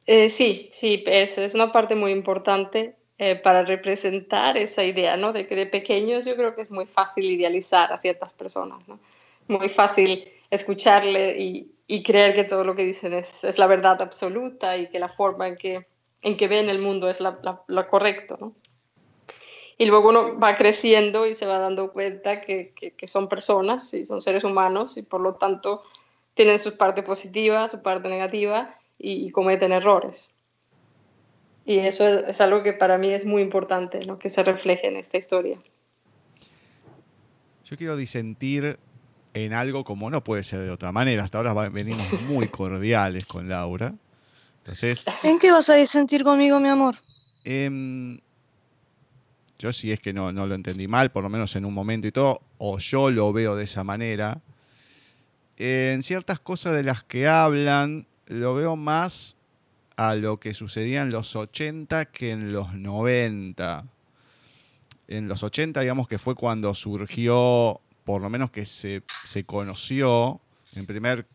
Eh, 0.08 0.30
sí, 0.30 0.68
sí, 0.72 1.04
es, 1.06 1.38
es, 1.38 1.54
una 1.54 1.72
parte 1.72 1.94
muy 1.94 2.12
importante 2.12 2.96
eh, 3.20 3.36
para 3.36 3.64
representar 3.64 4.58
esa 4.58 4.84
idea, 4.84 5.16
¿no? 5.16 5.32
De 5.32 5.46
que 5.48 5.56
de 5.56 5.68
pequeños 5.68 6.26
yo 6.26 6.36
creo 6.36 6.56
que 6.56 6.64
es 6.64 6.72
muy 6.72 6.88
fácil 6.88 7.26
idealizar 7.26 7.94
a 7.94 7.98
ciertas 7.98 8.34
personas, 8.34 8.80
¿no? 8.88 9.00
Muy 9.48 9.70
fácil 9.70 10.28
escucharle 10.52 11.42
y, 11.42 11.72
y 11.88 12.04
creer 12.04 12.36
que 12.36 12.44
todo 12.44 12.64
lo 12.64 12.76
que 12.76 12.86
dicen 12.86 13.14
es, 13.14 13.44
es, 13.44 13.58
la 13.58 13.66
verdad 13.66 14.00
absoluta 14.02 14.78
y 14.78 14.88
que 14.90 15.00
la 15.00 15.10
forma 15.10 15.48
en 15.48 15.58
que, 15.58 15.88
en 16.22 16.38
que 16.38 16.48
ven 16.48 16.70
el 16.70 16.78
mundo 16.78 17.10
es 17.10 17.20
la, 17.20 17.40
la, 17.42 17.64
lo 17.68 17.88
correcto, 17.88 18.38
¿no? 18.40 18.54
y 19.82 19.88
luego 19.88 20.10
uno 20.10 20.38
va 20.38 20.58
creciendo 20.58 21.26
y 21.26 21.34
se 21.34 21.48
va 21.48 21.58
dando 21.58 21.92
cuenta 21.92 22.42
que, 22.42 22.72
que, 22.76 23.08
son 23.08 23.28
personas 23.28 23.92
y 23.96 24.06
son 24.06 24.22
seres 24.22 24.44
humanos 24.44 24.96
y 24.96 25.02
por 25.02 25.22
lo 25.22 25.38
tanto 25.38 25.82
tienen 26.36 26.60
su 26.60 26.78
parte 26.78 27.02
positiva, 27.02 27.68
su 27.68 27.82
parte 27.82 28.08
negativa 28.08 28.78
y, 29.00 29.32
cometen 29.32 29.72
errores. 29.72 30.30
Y 31.66 31.80
eso 31.80 32.08
es, 32.08 32.40
algo 32.42 32.62
que 32.62 32.74
para 32.74 33.00
mí 33.00 33.12
es 33.12 33.26
muy 33.26 33.42
importante, 33.42 34.02
¿no? 34.06 34.20
que 34.20 34.30
se 34.30 34.44
refleje 34.44 34.86
en 34.86 34.98
esta 34.98 35.18
historia. 35.18 35.58
Yo 37.66 37.76
quiero 37.76 37.98
disentir 37.98 38.78
en 39.34 39.54
algo 39.54 39.84
como 39.84 40.10
no 40.10 40.24
puede 40.24 40.44
ser 40.44 40.60
de 40.60 40.70
otra 40.70 40.92
manera. 40.92 41.24
Hasta 41.24 41.38
ahora 41.38 41.70
venimos 41.70 42.08
muy 42.24 42.48
cordiales 42.50 43.26
con 43.26 43.48
Laura. 43.50 43.94
Entonces, 44.60 45.06
¿En 45.24 45.40
qué 45.40 45.52
vas 45.52 45.70
a 45.70 45.76
disentir 45.76 46.24
conmigo, 46.24 46.60
mi 46.60 46.70
amor? 46.70 46.96
Eh, 47.44 48.20
yo 49.62 49.72
si 49.72 49.92
es 49.92 50.00
que 50.00 50.12
no, 50.12 50.32
no 50.32 50.48
lo 50.48 50.56
entendí 50.56 50.88
mal, 50.88 51.12
por 51.12 51.24
lo 51.24 51.30
menos 51.30 51.56
en 51.56 51.66
un 51.66 51.74
momento 51.74 52.08
y 52.08 52.12
todo, 52.12 52.42
o 52.58 52.80
yo 52.80 53.12
lo 53.12 53.32
veo 53.32 53.56
de 53.56 53.66
esa 53.66 53.84
manera. 53.84 54.42
En 55.58 56.02
ciertas 56.02 56.40
cosas 56.40 56.74
de 56.74 56.84
las 56.84 57.04
que 57.04 57.28
hablan, 57.28 58.08
lo 58.26 58.56
veo 58.56 58.76
más 58.76 59.36
a 59.98 60.16
lo 60.16 60.40
que 60.40 60.56
sucedía 60.56 61.04
en 61.04 61.12
los 61.12 61.36
80 61.36 62.06
que 62.06 62.32
en 62.32 62.54
los 62.54 62.74
90. 62.74 63.86
En 65.08 65.28
los 65.28 65.44
80, 65.44 65.82
digamos 65.82 66.08
que 66.08 66.18
fue 66.18 66.34
cuando 66.34 66.74
surgió, 66.74 67.81
por 68.04 68.22
lo 68.22 68.30
menos 68.30 68.52
que 68.52 68.66
se, 68.66 69.04
conoció, 69.46 70.40
en 70.76 70.86
primer, 70.86 71.26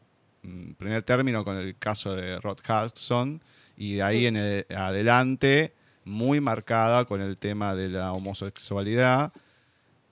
primer 0.78 1.02
término 1.02 1.44
con 1.44 1.56
el 1.56 1.76
caso 1.76 2.14
de 2.14 2.38
Rod 2.40 2.58
Hudson, 2.60 3.40
y 3.76 3.94
de 3.94 4.02
ahí 4.02 4.26
en 4.26 4.36
adelante 4.74 5.74
muy 6.04 6.40
marcada 6.40 7.04
con 7.04 7.20
el 7.20 7.36
tema 7.36 7.74
de 7.74 7.88
la 7.88 8.12
homosexualidad, 8.12 9.32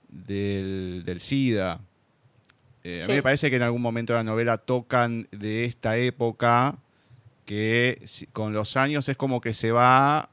del, 0.09 1.17
SIDA. 1.19 1.79
Eh, 2.83 3.01
a 3.03 3.07
mí 3.07 3.13
me 3.13 3.23
parece 3.23 3.49
que 3.49 3.55
en 3.55 3.63
algún 3.63 3.81
momento 3.81 4.13
de 4.13 4.19
la 4.19 4.23
novela 4.23 4.57
tocan 4.57 5.27
de 5.31 5.65
esta 5.65 5.97
época 5.97 6.77
que 7.45 8.03
con 8.33 8.53
los 8.53 8.77
años 8.77 9.07
es 9.09 9.17
como 9.17 9.41
que 9.41 9.53
se 9.53 9.71
va 9.71 10.29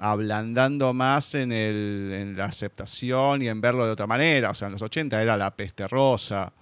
ablandando 0.00 0.94
más 0.94 1.34
en, 1.34 1.52
en, 1.52 2.34
la 2.36 2.46
aceptación 2.46 3.42
y 3.42 3.48
en 3.48 3.60
verlo 3.60 3.84
de 3.84 3.92
otra 3.92 4.06
manera. 4.06 4.50
O 4.50 4.54
sea, 4.54 4.66
en 4.66 4.72
los 4.72 4.82
80 4.82 5.22
era 5.22 5.36
la 5.36 5.54
peste 5.54 5.86
rosa. 5.86 6.52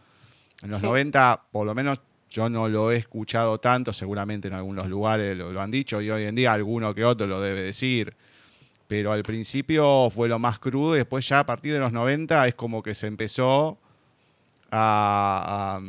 En 0.61 0.70
los 0.70 0.82
90, 0.82 1.45
por 1.53 1.64
lo 1.64 1.72
menos 1.72 2.01
yo 2.30 2.49
no 2.49 2.68
lo 2.68 2.91
he 2.91 2.97
escuchado 2.97 3.59
tanto, 3.59 3.93
seguramente 3.93 4.49
en 4.49 4.55
algunos 4.55 4.86
lugares 4.86 5.36
lo, 5.36 5.61
han 5.61 5.70
dicho 5.70 6.01
y 6.01 6.11
hoy 6.11 6.24
en 6.24 6.34
día 6.34 6.53
alguno 6.53 6.95
que 6.95 7.05
otro 7.05 7.28
lo 7.28 7.41
debe 7.41 7.62
decir. 7.62 8.14
Pero 8.89 9.12
al 9.12 9.22
principio 9.22 10.11
fue 10.11 10.28
lo 10.28 10.39
más 10.39 10.59
crudo 10.59 10.95
y 10.97 10.99
después 10.99 11.26
ya 11.28 11.41
a 11.41 11.47
partir 11.47 11.72
de 11.72 11.78
los 11.78 11.93
90 11.93 12.49
es 12.49 12.55
como 12.55 12.82
que 12.82 12.95
se 12.95 13.07
empezó 13.07 13.78
a, 14.70 15.80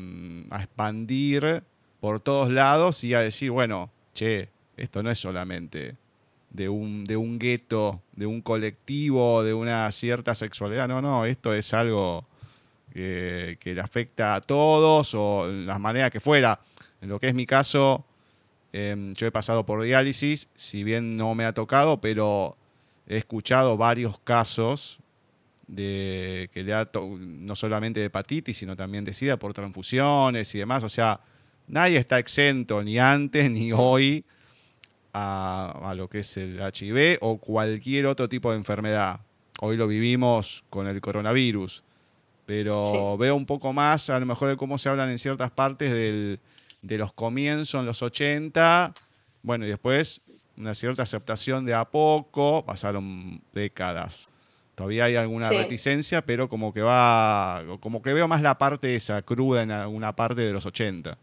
expandir 0.60 1.64
por 2.00 2.20
todos 2.20 2.50
lados 2.52 3.04
y 3.04 3.14
a 3.16 3.22
decir, 3.22 3.52
bueno, 3.52 3.90
che, 4.14 4.50
esto 4.78 5.02
no 5.02 5.10
es 5.10 5.20
solamente 5.20 5.98
de 6.50 6.70
un, 6.70 7.06
de 7.06 7.18
un 7.18 7.40
gueto, 7.40 8.02
de 8.14 8.26
un 8.26 8.42
colectivo, 8.42 9.44
de 9.44 9.54
una 9.54 9.92
cierta 9.92 10.34
sexualidad. 10.34 10.88
No, 10.88 11.02
no, 11.02 11.26
esto 11.26 11.54
es 11.54 11.74
algo 11.74 12.26
que, 12.92 13.58
le 13.64 13.82
afecta 13.82 14.36
a 14.36 14.42
todos 14.42 15.14
o 15.14 15.48
las 15.48 15.80
maneras 15.80 16.12
que 16.12 16.20
fuera. 16.20 16.60
En 17.02 17.10
lo 17.10 17.20
que 17.20 17.28
es 17.28 17.34
mi 17.34 17.46
caso, 17.46 18.06
em, 18.74 19.14
yo 19.14 19.28
he 19.28 19.32
pasado 19.32 19.66
por 19.66 19.82
diálisis, 19.82 20.50
si 20.56 20.84
bien 20.84 21.18
no 21.18 21.36
me 21.36 21.46
ha 21.46 21.54
tocado, 21.54 22.02
pero 22.02 22.58
he 23.08 23.18
escuchado 23.18 23.78
varios 23.78 24.20
casos 24.20 25.00
de 25.68 26.50
que 26.52 26.64
le 26.64 26.74
ha 26.74 26.90
no 26.94 27.56
solamente 27.56 28.00
de 28.00 28.08
hepatitis, 28.08 28.58
sino 28.58 28.76
también 28.76 29.06
de 29.06 29.14
SIDA 29.14 29.38
por 29.38 29.54
transfusiones 29.54 30.54
y 30.56 30.58
demás. 30.58 30.84
O 30.84 30.90
sea, 30.90 31.20
nadie 31.68 31.98
está 31.98 32.18
exento 32.18 32.84
ni 32.84 32.98
antes 32.98 33.50
ni 33.52 33.72
hoy 33.72 34.26
a, 35.20 35.90
a, 35.90 35.96
lo 35.96 36.08
que 36.08 36.20
es 36.20 36.38
el 36.38 36.60
HIV 36.60 37.18
o 37.22 37.38
cualquier 37.38 38.06
otro 38.08 38.30
tipo 38.30 38.52
de 38.52 38.58
enfermedad. 38.58 39.20
Hoy 39.62 39.78
lo 39.78 39.88
vivimos 39.88 40.64
con 40.70 40.88
el 40.88 41.02
coronavirus 41.02 41.84
pero 42.50 43.16
veo 43.16 43.36
un 43.36 43.46
poco 43.46 43.74
más, 43.74 44.10
a 44.10 44.20
lo 44.20 44.26
mejor, 44.26 44.50
de 44.50 44.58
cómo 44.58 44.80
se 44.80 44.90
hablan 44.90 45.12
en 45.12 45.20
ciertas 45.20 45.52
partes 45.52 45.92
del, 45.92 46.40
de 46.82 46.98
los 46.98 47.14
comienzos 47.14 47.80
en 47.80 47.86
los 47.86 48.02
80, 48.02 48.92
bueno, 49.44 49.68
y 49.68 49.70
después 49.70 50.22
una 50.58 50.74
cierta 50.74 51.04
aceptación 51.04 51.64
de 51.64 51.76
a 51.76 51.86
poco, 51.86 52.66
pasaron 52.66 53.40
décadas. 53.54 54.30
Todavía 54.74 55.04
hay 55.04 55.16
alguna 55.16 55.48
reticencia, 55.48 56.24
pero 56.24 56.50
como 56.50 56.74
que 56.74 56.82
va, 56.82 57.64
como 57.82 58.02
que 58.02 58.14
veo 58.14 58.28
más 58.28 58.42
la 58.42 58.58
parte 58.58 58.96
esa 58.96 59.22
cruda 59.22 59.62
en 59.62 59.70
alguna 59.70 60.16
parte 60.16 60.42
de 60.42 60.52
los 60.52 60.66
80. 60.66 61.20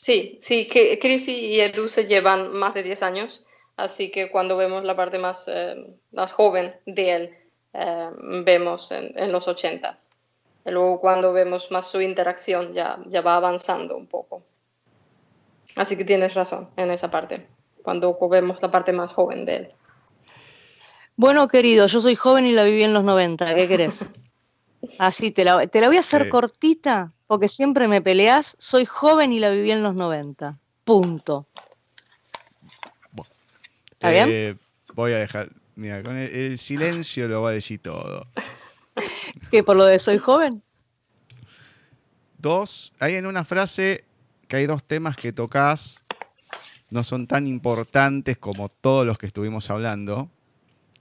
Sí, 0.00 0.38
sí, 0.40 0.66
que 0.66 0.98
Chris 0.98 1.28
y 1.28 1.60
Edu 1.60 1.90
se 1.90 2.06
llevan 2.06 2.54
más 2.54 2.72
de 2.72 2.82
10 2.82 3.02
años, 3.02 3.42
así 3.76 4.10
que 4.10 4.30
cuando 4.30 4.56
vemos 4.56 4.82
la 4.82 4.96
parte 4.96 5.18
más, 5.18 5.44
eh, 5.46 5.76
más 6.12 6.32
joven 6.32 6.74
de 6.86 7.14
él, 7.14 7.38
eh, 7.74 8.08
vemos 8.42 8.90
en, 8.92 9.30
los 9.30 9.46
80. 9.46 9.98
luego 10.64 11.00
cuando 11.00 11.34
vemos 11.34 11.70
más 11.70 11.86
su 11.86 12.00
interacción 12.00 12.72
ya, 12.72 12.98
ya 13.08 13.20
va 13.20 13.36
avanzando 13.36 13.94
un 13.94 14.06
poco. 14.06 14.42
Así 15.76 15.98
que 15.98 16.06
tienes 16.06 16.32
razón 16.32 16.70
en 16.78 16.90
esa 16.90 17.10
parte, 17.10 17.46
cuando 17.82 18.16
vemos 18.30 18.56
la 18.62 18.70
parte 18.70 18.92
más 18.92 19.12
joven 19.12 19.44
de 19.44 19.56
él. 19.56 19.68
Bueno, 21.14 21.46
querido, 21.46 21.86
yo 21.88 22.00
soy 22.00 22.14
joven 22.14 22.46
y 22.46 22.52
la 22.52 22.64
viví 22.64 22.84
en 22.84 22.94
los 22.94 23.04
90, 23.04 23.54
¿qué 23.54 23.68
querés? 23.68 24.08
Así, 24.98 25.30
te 25.30 25.44
la, 25.44 25.66
te 25.66 25.80
la 25.80 25.88
voy 25.88 25.96
a 25.96 26.00
hacer 26.00 26.28
cortita, 26.28 27.12
porque 27.26 27.48
siempre 27.48 27.88
me 27.88 28.02
peleás. 28.02 28.56
Soy 28.58 28.84
joven 28.84 29.32
y 29.32 29.40
la 29.40 29.50
viví 29.50 29.70
en 29.70 29.82
los 29.82 29.94
90. 29.94 30.58
Punto. 30.84 31.46
¿Está 33.92 34.10
bien? 34.10 34.28
Eh, 34.30 34.56
voy 34.94 35.12
a 35.12 35.18
dejar, 35.18 35.50
mira, 35.76 36.02
con 36.02 36.16
el, 36.16 36.56
silencio 36.56 37.28
lo 37.28 37.42
va 37.42 37.50
a 37.50 37.52
decir 37.52 37.80
todo. 37.80 38.26
¿Qué, 39.50 39.62
por 39.62 39.76
lo 39.76 39.84
de 39.84 39.98
soy 39.98 40.18
joven? 40.18 40.62
Dos, 42.38 42.94
hay 42.98 43.16
en 43.16 43.26
una 43.26 43.44
frase 43.44 44.04
que 44.48 44.56
hay 44.56 44.66
dos 44.66 44.82
temas 44.82 45.16
que 45.16 45.34
tocas, 45.34 46.02
no 46.88 47.04
son 47.04 47.26
tan 47.26 47.46
importantes 47.46 48.38
como 48.38 48.70
todos 48.70 49.06
los 49.06 49.18
que 49.18 49.26
estuvimos 49.26 49.68
hablando, 49.68 50.30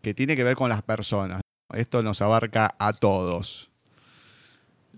que 0.02 0.14
tiene 0.14 0.36
que 0.36 0.44
ver 0.44 0.58
con 0.58 0.68
las 0.68 0.82
personas. 0.84 1.42
Esto 1.74 2.04
nos 2.04 2.22
abarca 2.22 2.76
a 2.78 2.94
todos. 2.94 3.69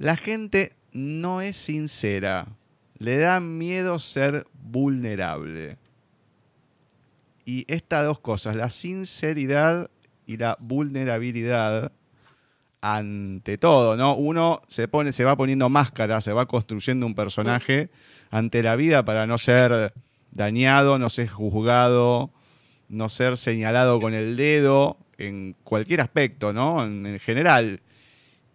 La 0.01 0.17
gente 0.17 0.73
no 0.93 1.41
es 1.41 1.55
sincera, 1.55 2.47
le 2.97 3.19
da 3.19 3.39
miedo 3.39 3.99
ser 3.99 4.47
vulnerable. 4.63 5.77
Y 7.45 7.65
estas 7.71 8.03
dos 8.03 8.17
cosas, 8.17 8.55
la 8.55 8.71
sinceridad 8.71 9.91
y 10.25 10.37
la 10.37 10.57
vulnerabilidad, 10.59 11.91
ante 12.81 13.59
todo, 13.59 13.95
¿no? 13.95 14.15
Uno 14.15 14.63
se 14.67 14.87
pone, 14.87 15.13
se 15.13 15.23
va 15.23 15.35
poniendo 15.35 15.69
máscara, 15.69 16.19
se 16.19 16.33
va 16.33 16.47
construyendo 16.47 17.05
un 17.05 17.13
personaje 17.13 17.91
ante 18.31 18.63
la 18.63 18.75
vida 18.75 19.05
para 19.05 19.27
no 19.27 19.37
ser 19.37 19.93
dañado, 20.31 20.97
no 20.97 21.11
ser 21.11 21.27
juzgado, 21.27 22.31
no 22.89 23.07
ser 23.07 23.37
señalado 23.37 23.99
con 23.99 24.15
el 24.15 24.35
dedo 24.35 24.97
en 25.19 25.55
cualquier 25.63 26.01
aspecto, 26.01 26.53
¿no? 26.53 26.83
En, 26.83 27.19
general. 27.19 27.81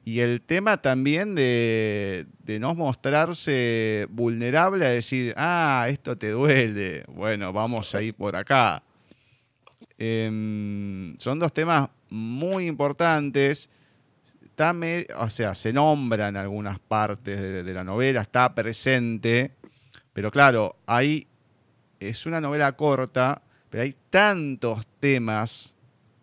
Y 0.07 0.21
el 0.21 0.41
tema 0.41 0.81
también 0.81 1.35
de, 1.35 2.27
no 2.47 2.75
mostrarse 2.75 4.07
vulnerable 4.09 4.87
a 4.87 4.91
decir, 4.91 5.35
ah, 5.37 5.87
esto 5.91 6.17
te 6.17 6.31
duele, 6.31 7.05
bueno, 7.09 7.53
vamos 7.53 7.95
a 7.95 8.01
ir 8.01 8.15
por 8.15 8.37
acá. 8.37 8.83
Em, 9.99 11.15
son 11.19 11.39
dos 11.39 11.53
temas 11.53 11.91
muy 12.09 12.67
importantes 12.67 13.69
o 15.19 15.31
sea, 15.31 15.55
se 15.55 15.73
nombra 15.73 16.29
en 16.29 16.37
algunas 16.37 16.79
partes 16.79 17.65
de, 17.65 17.75
la 17.75 17.85
novela, 17.85 18.23
está 18.23 18.55
presente, 18.55 19.53
pero 20.15 20.31
claro, 20.31 20.77
ahí 20.87 21.27
es 22.01 22.25
una 22.25 22.41
novela 22.41 22.73
corta, 22.73 23.43
pero 23.69 23.83
hay 23.83 23.95
tantos 24.09 24.87
temas 24.99 25.75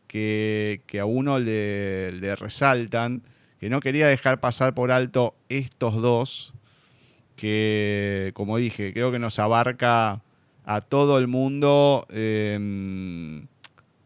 que, 0.08 0.82
a 1.00 1.06
uno 1.06 1.38
le, 1.38 2.36
resaltan 2.36 3.22
que 3.64 3.70
no 3.70 3.80
quería 3.80 4.08
dejar 4.08 4.42
pasar 4.42 4.74
por 4.74 4.92
alto 4.92 5.36
estos 5.48 6.02
dos, 6.02 6.54
que 7.38 8.32
como 8.34 8.58
dije, 8.58 8.92
creo 8.92 9.10
que 9.10 9.20
nos 9.20 9.40
abarca 9.40 10.22
a 10.66 10.82
todo 10.82 11.18
el 11.18 11.28
mundo. 11.28 12.06
Em, 12.10 13.48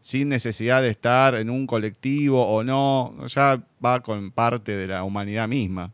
sin 0.00 0.28
necesidad 0.28 0.80
de 0.80 0.90
estar 0.90 1.34
en 1.34 1.50
un 1.50 1.66
colectivo 1.66 2.46
o 2.46 2.62
no, 2.62 3.16
ya 3.26 3.60
va 3.84 3.98
con 3.98 4.30
parte 4.30 4.76
de 4.76 4.86
la 4.86 5.02
humanidad 5.02 5.48
misma. 5.48 5.92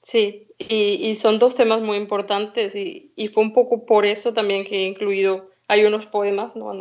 Sí, 0.00 0.46
y, 0.60 1.12
son 1.16 1.40
dos 1.40 1.56
temas 1.56 1.82
muy 1.82 1.96
importantes 1.96 2.76
y, 2.76 3.10
fue 3.34 3.42
un 3.42 3.52
poco 3.52 3.84
por 3.84 4.06
eso 4.06 4.32
también 4.32 4.64
que 4.64 4.84
he 4.84 4.86
incluido, 4.86 5.50
hay 5.66 5.84
unos 5.84 6.06
poemas 6.06 6.54
¿no? 6.54 6.72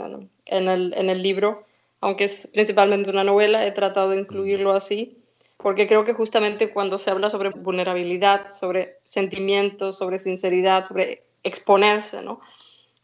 en, 0.46 0.68
el, 0.68 0.94
en 0.96 1.10
el 1.10 1.24
libro, 1.24 1.66
aunque 2.04 2.26
es 2.26 2.48
principalmente 2.52 3.10
una 3.10 3.24
novela, 3.24 3.66
he 3.66 3.72
tratado 3.72 4.10
de 4.10 4.20
incluirlo 4.20 4.72
así, 4.72 5.18
porque 5.58 5.88
creo 5.88 6.04
que 6.04 6.14
justamente 6.14 6.72
cuando 6.72 7.00
se 7.00 7.12
habla 7.12 7.30
sobre 7.30 7.50
vulnerabilidad, 7.50 8.52
sobre 8.54 8.98
sentimientos, 9.06 9.98
sobre 9.98 10.20
sinceridad, 10.20 10.86
sobre 10.86 11.24
exponerse, 11.44 12.22
¿no? 12.22 12.42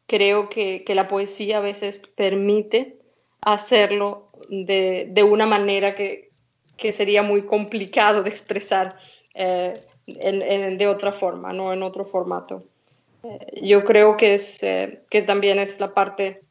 creo 0.09 0.49
que, 0.49 0.83
la 0.87 1.07
poesía 1.07 1.59
a 1.59 1.61
veces 1.61 1.99
permite 2.15 2.97
hacerlo 3.41 4.31
de, 4.49 5.23
una 5.23 5.45
manera 5.45 5.95
que, 5.95 6.31
sería 6.91 7.21
muy 7.21 7.43
complicado 7.43 8.23
de 8.23 8.29
expresar 8.29 8.97
eh, 9.35 9.79
de 10.07 10.87
otra 10.87 11.13
forma, 11.13 11.53
no 11.53 11.71
en 11.71 11.83
otro 11.83 12.05
formato. 12.05 12.63
Eh, 13.23 13.61
yo 13.61 13.85
creo 13.85 14.17
que, 14.17 14.33
es, 14.33 14.63
eh, 14.63 15.01
que 15.09 15.21
también 15.21 15.59
es 15.59 15.79
la 15.79 15.93
parte 15.93 16.41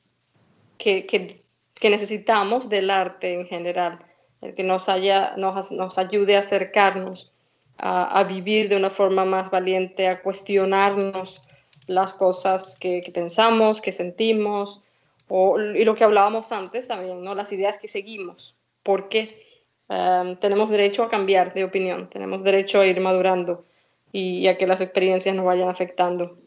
que, 0.78 1.42
necesitamos 1.90 2.68
del 2.68 2.90
arte 2.90 3.34
en 3.34 3.46
general, 3.46 4.00
el 4.40 4.54
que 4.54 4.62
nos, 4.62 4.88
haya, 4.88 5.34
nos, 5.36 5.98
ayude 5.98 6.36
a 6.36 6.40
acercarnos 6.40 7.30
a, 7.78 8.24
vivir 8.24 8.68
de 8.68 8.76
una 8.76 8.90
forma 8.90 9.24
más 9.24 9.50
valiente, 9.50 10.08
a 10.08 10.20
cuestionarnos 10.20 11.40
las 11.86 12.12
cosas 12.12 12.76
que, 12.78 13.08
pensamos, 13.14 13.80
que 13.80 13.92
sentimos, 13.92 14.80
o, 15.28 15.60
y 15.60 15.84
lo 15.84 15.94
que 15.94 16.04
hablábamos 16.04 16.50
antes 16.50 16.88
también, 16.88 17.22
¿no? 17.22 17.34
las 17.34 17.52
ideas 17.52 17.78
que 17.78 17.86
seguimos. 17.86 18.56
Porque 18.82 19.44
em, 19.88 20.36
tenemos 20.36 20.70
derecho 20.70 21.04
a 21.04 21.10
cambiar 21.10 21.54
de 21.54 21.64
opinión, 21.64 22.10
tenemos 22.10 22.42
derecho 22.42 22.80
a 22.80 22.86
ir 22.86 23.00
madurando 23.00 23.64
y, 24.12 24.46
a 24.48 24.58
que 24.58 24.66
las 24.66 24.80
experiencias 24.80 25.34
nos 25.34 25.44
vayan 25.44 25.68
afectando. 25.68 26.38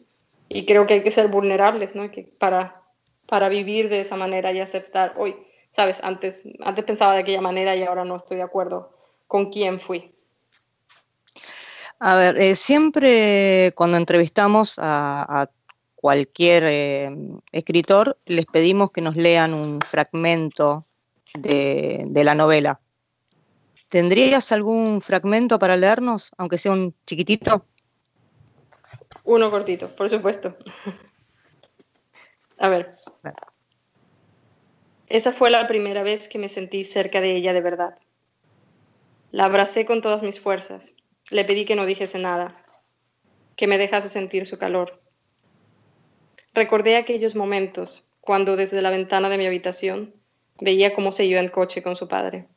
Y 0.48 0.66
creo 0.66 0.86
que 0.86 0.94
hay 0.94 1.02
que 1.02 1.10
ser 1.10 1.28
vulnerables, 1.28 1.94
¿no? 1.94 2.10
Que 2.10 2.28
para, 2.38 2.81
para 3.32 3.48
vivir 3.48 3.88
de 3.88 4.00
esa 4.00 4.14
manera 4.14 4.52
y 4.52 4.60
aceptar, 4.60 5.14
hoy, 5.16 5.34
sabes, 5.74 5.96
antes, 6.02 6.42
antes 6.60 6.84
pensaba 6.84 7.14
de 7.14 7.20
aquella 7.20 7.40
manera 7.40 7.74
y 7.74 7.82
ahora 7.82 8.04
no 8.04 8.16
estoy 8.16 8.36
de 8.36 8.42
acuerdo 8.42 8.94
con 9.26 9.50
quién 9.50 9.80
fui. 9.80 10.14
A 11.98 12.14
ver, 12.14 12.36
eh, 12.36 12.54
siempre 12.54 13.72
cuando 13.74 13.96
entrevistamos 13.96 14.74
a, 14.76 15.48
cualquier 15.94 16.64
eh, 16.66 17.10
escritor, 17.52 18.18
les 18.26 18.44
pedimos 18.44 18.90
que 18.90 19.00
nos 19.00 19.16
lean 19.16 19.54
un 19.54 19.80
fragmento 19.80 20.84
de, 21.32 22.10
la 22.12 22.34
novela. 22.34 22.80
¿Tendrías 23.88 24.52
algún 24.52 25.00
fragmento 25.00 25.58
para 25.58 25.78
leernos, 25.78 26.32
aunque 26.36 26.58
sea 26.58 26.72
un 26.72 26.94
chiquitito? 27.06 27.64
Uno 29.24 29.50
cortito, 29.50 29.96
por 29.96 30.10
supuesto. 30.10 30.54
A 32.58 32.68
ver. 32.68 33.01
Esa 35.08 35.32
fue 35.32 35.50
la 35.50 35.68
primera 35.68 36.02
vez 36.02 36.28
que 36.28 36.38
me 36.38 36.48
sentí 36.48 36.84
cerca 36.84 37.20
de 37.20 37.36
ella 37.36 37.52
de 37.52 37.60
verdad. 37.60 37.98
La 39.30 39.44
abracé 39.44 39.84
con 39.84 40.00
todas 40.02 40.22
mis 40.22 40.40
fuerzas 40.40 40.94
le 41.32 41.44
pedí 41.44 41.64
que 41.64 41.76
no 41.76 41.86
dijese 41.86 42.18
nada, 42.18 42.54
que 43.56 43.66
me 43.66 43.78
dejase 43.78 44.08
sentir 44.08 44.46
su 44.46 44.58
calor. 44.58 45.00
Recordé 46.52 46.96
aquellos 46.96 47.34
momentos 47.34 48.04
cuando 48.20 48.56
desde 48.56 48.82
la 48.82 48.90
ventana 48.90 49.30
de 49.30 49.38
mi 49.38 49.46
habitación 49.46 50.14
veía 50.60 50.94
cómo 50.94 51.10
se 51.10 51.24
iba 51.24 51.40
en 51.40 51.48
coche 51.48 51.82
con 51.82 51.96
su 51.96 52.08
padre. 52.08 52.48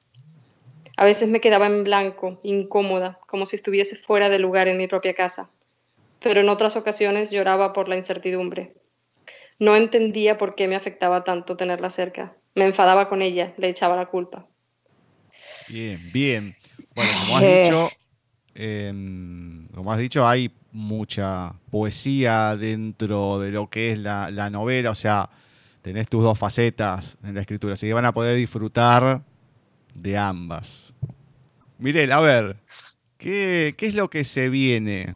A 0.97 1.05
veces 1.05 1.29
me 1.29 1.41
quedaba 1.41 1.67
en 1.67 1.83
blanco, 1.83 2.39
incómoda, 2.43 3.19
como 3.27 3.45
si 3.45 3.55
estuviese 3.55 3.95
fuera 3.95 4.29
de 4.29 4.39
lugar 4.39 4.67
en 4.67 4.77
mi 4.77 4.87
propia 4.87 5.13
casa, 5.13 5.49
pero 6.21 6.41
en 6.41 6.49
otras 6.49 6.75
ocasiones 6.75 7.31
lloraba 7.31 7.71
por 7.73 7.87
la 7.87 7.97
incertidumbre. 7.97 8.73
No 9.59 9.75
entendía 9.75 10.37
por 10.37 10.55
qué 10.55 10.67
me 10.67 10.75
afectaba 10.75 11.23
tanto 11.23 11.55
tenerla 11.55 11.89
cerca. 11.89 12.35
Me 12.55 12.65
enfadaba 12.65 13.09
con 13.09 13.21
ella, 13.21 13.53
le 13.57 13.69
echaba 13.69 13.95
la 13.95 14.07
culpa. 14.07 14.47
Bien, 15.69 15.97
bien. 16.13 16.53
Bueno, 16.95 17.11
como 17.21 17.37
has 17.37 17.43
dicho, 17.43 17.89
Em, 18.55 19.67
como 19.67 19.91
has 19.91 19.99
dicho, 19.99 20.25
hay 20.25 20.49
mucha 20.71 21.53
poesía 21.69 22.55
dentro 22.55 23.37
de 23.39 23.51
lo 23.51 23.69
que 23.69 23.91
es 23.91 23.99
la, 23.99 24.49
novela, 24.49 24.91
o 24.91 24.95
sea, 24.95 25.29
tenés 25.81 26.07
tus 26.07 26.23
dos 26.23 26.39
facetas 26.39 27.17
en 27.23 27.35
la 27.35 27.41
escritura, 27.41 27.73
así 27.73 27.85
que 27.85 27.93
van 27.93 28.05
a 28.05 28.13
poder 28.13 28.37
disfrutar 28.37 29.21
de 29.93 30.17
ambas. 30.17 30.93
Mirel, 31.77 32.13
a 32.13 32.21
ver, 32.21 32.55
¿qué, 33.17 33.75
es 33.77 33.93
lo 33.93 34.09
que 34.09 34.23
se 34.23 34.47
viene 34.47 35.15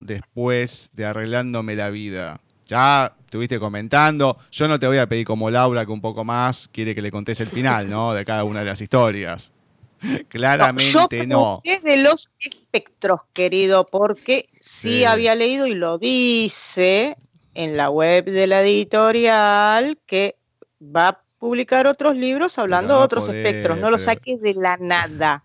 después 0.00 0.88
de 0.94 1.04
Arreglándome 1.04 1.76
la 1.76 1.90
Vida? 1.90 2.40
Ya 2.68 3.16
estuviste 3.18 3.58
comentando. 3.58 4.38
Yo 4.52 4.68
no 4.68 4.78
te 4.78 4.86
voy 4.86 4.98
a 4.98 5.08
pedir 5.08 5.26
como 5.26 5.50
Laura 5.50 5.86
que 5.86 5.90
un 5.90 6.02
poco 6.02 6.24
más 6.24 6.68
quiere 6.70 6.94
que 6.94 7.02
le 7.02 7.10
contes 7.10 7.40
el 7.40 7.48
final, 7.48 7.88
¿no? 7.88 8.12
De 8.12 8.24
cada 8.24 8.44
una 8.44 8.60
de 8.60 8.66
las 8.66 8.80
historias. 8.80 9.50
Claramente 10.28 11.26
no. 11.26 11.62
Yo 11.64 11.80
de 11.80 11.96
los 11.96 12.30
espectros, 12.38 13.22
querido, 13.32 13.86
porque 13.86 14.48
sí. 14.60 15.04
había 15.04 15.34
leído 15.34 15.66
y 15.66 15.74
lo 15.74 15.98
dice 15.98 17.16
en 17.54 17.76
la 17.76 17.90
web 17.90 18.26
de 18.26 18.46
la 18.46 18.60
editorial 18.60 19.98
que 20.06 20.36
va 20.80 21.08
a 21.08 21.20
publicar 21.38 21.86
otros 21.86 22.16
libros 22.16 22.58
hablando 22.58 22.98
de 22.98 23.02
otros 23.02 23.28
espectros. 23.30 23.78
No 23.78 23.90
lo 23.90 23.98
saques 23.98 24.40
de 24.42 24.54
la 24.54 24.76
nada 24.76 25.44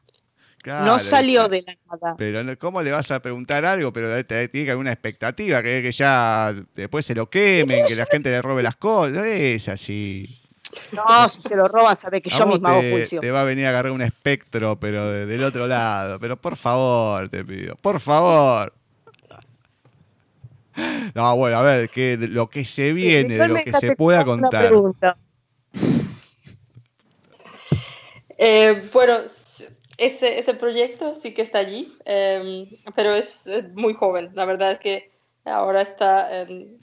no 0.66 1.00
salió 1.00 1.48
de 1.48 1.64
la 1.66 1.76
nada. 1.92 2.16
Pero 2.18 2.58
¿cómo 2.58 2.82
le 2.82 2.92
vas 2.92 3.12
a 3.12 3.22
preguntar 3.22 3.66
algo? 3.66 3.92
Pero 3.92 4.26
tiene 4.26 4.50
que 4.50 4.62
haber 4.72 4.78
una 4.78 4.92
expectativa, 4.92 5.62
que, 5.62 5.82
que 5.82 5.92
ya 5.92 6.54
después 6.76 7.06
se 7.06 7.16
lo 7.16 7.30
quemen, 7.30 7.86
que 7.88 7.96
la 7.96 8.06
gente 8.06 8.30
le 8.30 8.42
robe 8.42 8.64
las 8.64 8.76
cosas. 8.76 9.26
Es 9.26 9.70
así. 9.70 10.40
No, 10.92 11.30
si 11.30 11.42
se 11.42 11.56
lo 11.56 11.68
roban, 11.68 11.98
sabe 11.98 12.22
que 12.22 12.30
yo 12.30 12.48
misma 12.48 12.72
hago 12.72 12.82
juicio. 12.82 13.22
Te 13.22 13.32
va 13.32 13.42
a 13.42 13.44
venir 13.44 13.66
a 13.66 13.70
agarrar 13.70 13.92
un 13.92 14.02
espectro, 14.02 14.80
pero 14.80 15.10
del 15.10 15.44
otro 15.44 15.68
lado. 15.68 16.20
Pero 16.20 16.38
por 16.38 16.56
favor, 16.56 17.30
te 17.30 17.44
pido. 17.44 17.76
Por 17.76 18.00
favor. 18.00 18.74
No, 21.14 21.36
bueno, 21.36 21.58
a 21.58 21.62
ver, 21.62 21.90
que 21.90 22.18
lo 22.18 22.50
que 22.50 22.66
se 22.66 22.94
viene, 22.94 23.38
de 23.38 23.48
lo 23.48 23.56
que 23.64 23.74
se 23.74 23.96
pueda 23.96 24.24
contar. 24.26 24.72
Eh, 28.46 28.90
bueno, 28.92 29.20
ese, 29.98 30.40
ese 30.40 30.54
proyecto 30.54 31.16
sí 31.16 31.34
que 31.34 31.42
está 31.42 31.60
allí, 31.60 31.96
em, 32.06 32.68
pero 32.96 33.16
es 33.16 33.50
muy 33.74 33.94
joven. 33.94 34.32
La 34.34 34.46
verdad 34.46 34.74
es 34.74 34.80
que 34.80 35.12
ahora 35.46 35.82
está 35.82 36.42
en 36.42 36.80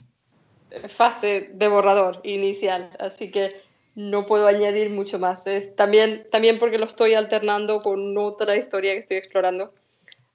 fase 0.89 1.49
de 1.53 1.67
borrador 1.67 2.21
inicial, 2.23 2.89
así 2.99 3.31
que 3.31 3.61
no 3.95 4.25
puedo 4.25 4.47
añadir 4.47 4.89
mucho 4.89 5.19
más. 5.19 5.45
Es 5.47 5.75
también, 5.75 6.25
también 6.31 6.59
porque 6.59 6.77
lo 6.77 6.85
estoy 6.85 7.13
alternando 7.13 7.81
con 7.81 8.17
otra 8.17 8.55
historia 8.55 8.93
que 8.93 8.99
estoy 8.99 9.17
explorando, 9.17 9.73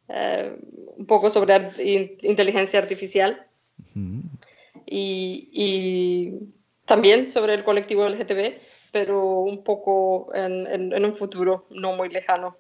em, 0.08 0.56
un 0.98 1.06
poco 1.06 1.30
sobre 1.30 1.68
inteligencia 2.22 2.78
artificial 2.78 3.46
y, 4.86 5.48
y, 5.52 6.34
también 6.84 7.30
sobre 7.30 7.54
el 7.54 7.64
colectivo 7.64 8.06
LGTB, 8.06 8.58
pero 8.92 9.40
un 9.40 9.64
poco 9.64 10.32
en, 10.34 10.92
en 10.92 11.04
un 11.04 11.16
futuro 11.16 11.66
no 11.70 11.96
muy 11.96 12.08
lejano 12.10 12.56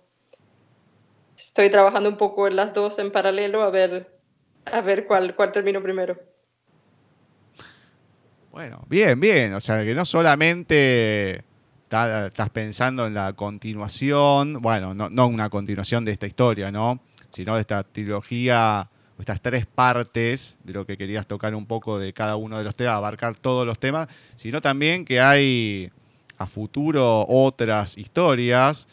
estoy 1.36 1.70
trabajando 1.70 2.08
un 2.08 2.16
poco 2.16 2.46
en 2.46 2.56
las 2.56 2.74
dos 2.74 2.98
en 2.98 3.12
paralelo 3.12 3.62
a 3.62 3.70
ver, 3.70 4.18
a 4.64 4.80
ver 4.80 5.06
cuál, 5.06 5.34
cuál 5.34 5.52
termino 5.52 5.82
primero. 5.82 6.18
Bueno, 8.50 8.82
bien, 8.88 9.20
bien. 9.20 9.52
O 9.54 9.60
sea, 9.60 9.84
que 9.84 9.94
no 9.94 10.04
solamente 10.04 11.44
estás 11.90 12.50
pensando 12.50 13.06
en 13.06 13.14
la 13.14 13.34
continuación, 13.34 14.60
bueno, 14.62 14.94
no, 14.94 15.10
no 15.10 15.26
una 15.26 15.50
continuación 15.50 16.04
de 16.04 16.12
esta 16.12 16.26
historia, 16.26 16.72
¿no? 16.72 17.00
Sino 17.28 17.54
de 17.54 17.60
esta 17.60 17.82
trilogía, 17.84 18.88
estas 19.18 19.40
tres 19.40 19.66
partes 19.66 20.58
de 20.64 20.72
lo 20.72 20.86
que 20.86 20.96
querías 20.96 21.26
tocar 21.26 21.54
un 21.54 21.66
poco 21.66 21.98
de 21.98 22.12
cada 22.12 22.36
uno 22.36 22.58
de 22.58 22.64
los 22.64 22.74
temas, 22.74 22.94
abarcar 22.94 23.36
todos 23.36 23.66
los 23.66 23.78
temas, 23.78 24.08
sino 24.36 24.60
también 24.60 25.04
que 25.04 25.20
hay 25.20 25.90
a 26.38 26.46
futuro 26.46 27.24
otras 27.28 27.96
historias 27.96 28.88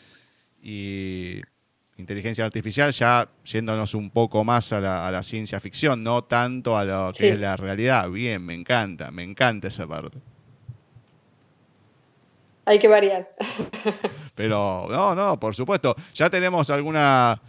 y 0.61 1.41
inteligencia 1.97 2.45
artificial, 2.45 2.91
ya 2.91 3.27
yéndonos 3.45 3.93
un 3.93 4.09
poco 4.09 4.43
más 4.43 4.73
a 4.73 4.79
la, 4.81 5.23
ciencia 5.23 5.59
ficción, 5.59 6.03
no 6.03 6.23
tanto 6.23 6.77
a 6.77 6.83
lo 6.83 7.11
que 7.13 7.29
es 7.29 7.39
la 7.39 7.55
realidad. 7.55 8.09
Bien, 8.09 8.43
me 8.43 8.53
encanta, 8.53 9.11
me 9.11 9.23
encanta 9.23 9.67
esa 9.67 9.87
parte. 9.87 10.17
Hay 12.65 12.79
que 12.79 12.87
variar. 12.87 13.29
Pero, 14.35 14.87
no, 14.89 15.13
no, 15.13 15.39
por 15.39 15.53
supuesto. 15.53 15.95
Ya 16.13 16.29
tenemos 16.29 16.69
alguna. 16.69 17.39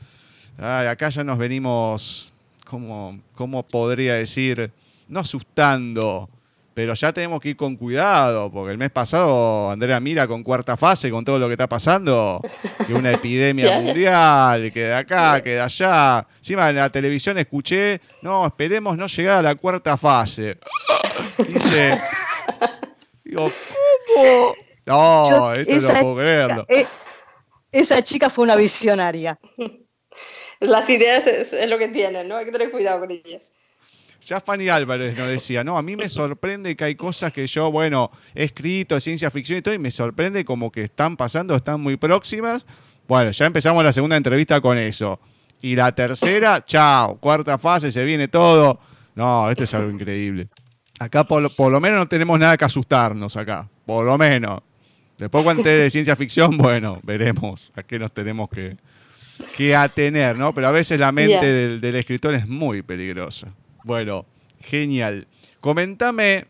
acá 0.59 1.09
ya 1.09 1.25
nos 1.25 1.39
venimos. 1.39 2.33
¿Cómo, 2.67 3.21
¿Cómo 3.35 3.63
podría 3.63 4.15
decir? 4.15 4.73
No 5.07 5.21
asustando, 5.21 6.29
pero 6.75 6.95
ya 6.95 7.13
tenemos 7.13 7.41
que 7.41 7.51
ir 7.51 7.57
con 7.57 7.77
cuidado, 7.77 8.51
porque 8.51 8.73
el 8.73 8.79
mes 8.79 8.91
pasado 8.91 9.71
Andrea 9.71 10.01
mira 10.01 10.27
con 10.27 10.43
cuarta 10.43 10.77
fase, 10.77 11.09
con 11.11 11.25
todo 11.25 11.39
lo 11.39 11.47
que 11.47 11.53
está 11.53 11.69
pasando, 11.69 12.43
que 12.85 12.93
una 12.93 13.13
epidemia 13.13 13.81
mundial, 13.81 14.73
que 14.73 14.83
de 14.85 14.95
acá, 14.95 15.41
que 15.41 15.51
de 15.51 15.61
allá. 15.61 16.27
Encima 16.39 16.69
en 16.69 16.77
la 16.77 16.91
televisión 16.91 17.39
escuché, 17.39 18.01
no, 18.23 18.47
esperemos 18.47 18.97
no 18.99 19.07
llegar 19.07 19.39
a 19.39 19.43
la 19.43 19.55
cuarta 19.55 19.97
fase. 19.97 20.59
Dice, 21.49 21.97
digo, 23.23 23.49
¿cómo? 24.15 24.55
No, 24.87 25.53
esto 25.55 25.93
no 25.93 26.01
puedo 26.01 26.17
creerlo. 26.17 26.67
Eh, 26.69 26.87
esa 27.71 28.03
chica 28.03 28.29
fue 28.29 28.45
una 28.45 28.57
visionaria. 28.57 29.39
Las 30.61 30.89
ideas 30.91 31.27
es 31.27 31.69
lo 31.69 31.79
que 31.79 31.89
tienen, 31.89 32.29
¿no? 32.29 32.37
Hay 32.37 32.47
que 32.47 32.53
tener 32.53 32.71
cuidado 32.71 33.01
con 33.01 33.11
ellas. 33.11 33.53
Ya 34.27 34.41
Fanny 34.41 34.69
Álvarez 34.69 35.19
nos 35.19 35.29
decía, 35.29 35.63
no, 35.63 35.77
a 35.77 35.83
mí 35.83 35.97
me 35.97 36.09
sorprende 36.09 36.75
que 36.77 36.85
hay 36.85 36.95
cosas 36.95 37.31
que 37.33 37.47
yo, 37.47 37.71
bueno, 37.71 38.11
he 38.35 38.45
escrito, 38.45 38.99
ciencia 38.99 39.31
ficción 39.31 39.59
y 39.59 39.63
todo, 39.63 39.75
y 39.75 39.79
me 39.79 39.91
sorprende 39.91 40.45
como 40.47 40.73
que 40.73 40.83
están 40.83 41.17
pasando, 41.17 41.55
están 41.55 41.81
muy 41.81 41.97
próximas. 41.97 42.67
Bueno, 43.07 43.31
ya 43.33 43.45
empezamos 43.45 43.85
la 43.85 43.93
segunda 43.93 44.17
entrevista 44.17 44.61
con 44.63 44.79
eso. 44.79 45.21
Y 45.61 45.77
la 45.77 45.95
tercera, 45.95 46.65
chao, 46.65 47.19
cuarta 47.21 47.59
fase, 47.59 47.93
se 47.93 48.03
viene 48.05 48.29
todo. 48.29 48.81
No, 49.15 49.51
esto 49.51 49.65
es 49.65 49.75
algo 49.75 49.91
increíble. 49.91 50.49
Acá 50.99 51.25
por, 51.25 51.43
lo 51.43 51.81
menos 51.81 51.99
no 51.99 52.09
tenemos 52.09 52.39
nada 52.39 52.57
que 52.57 52.65
asustarnos 52.65 53.37
acá, 53.37 53.69
por 53.85 54.07
lo 54.07 54.17
menos. 54.17 54.61
Después 55.19 55.45
cuando 55.45 55.63
de 55.63 55.91
ciencia 55.91 56.17
ficción, 56.17 56.57
bueno, 56.57 56.99
veremos 57.03 57.71
a 57.77 57.83
qué 57.83 57.99
nos 57.99 58.13
tenemos 58.13 58.49
que, 58.49 58.79
que 59.57 59.77
atener, 59.77 60.39
¿no? 60.39 60.55
Pero 60.55 60.69
a 60.69 60.71
veces 60.71 60.99
la 60.99 61.13
mente 61.13 61.45
del, 61.45 61.81
del 61.81 61.97
escritor 61.97 62.35
es 62.35 62.49
muy 62.49 62.81
peligrosa. 62.81 63.53
Bueno, 63.85 64.25
genial. 64.61 65.27
Coméntame 65.61 66.47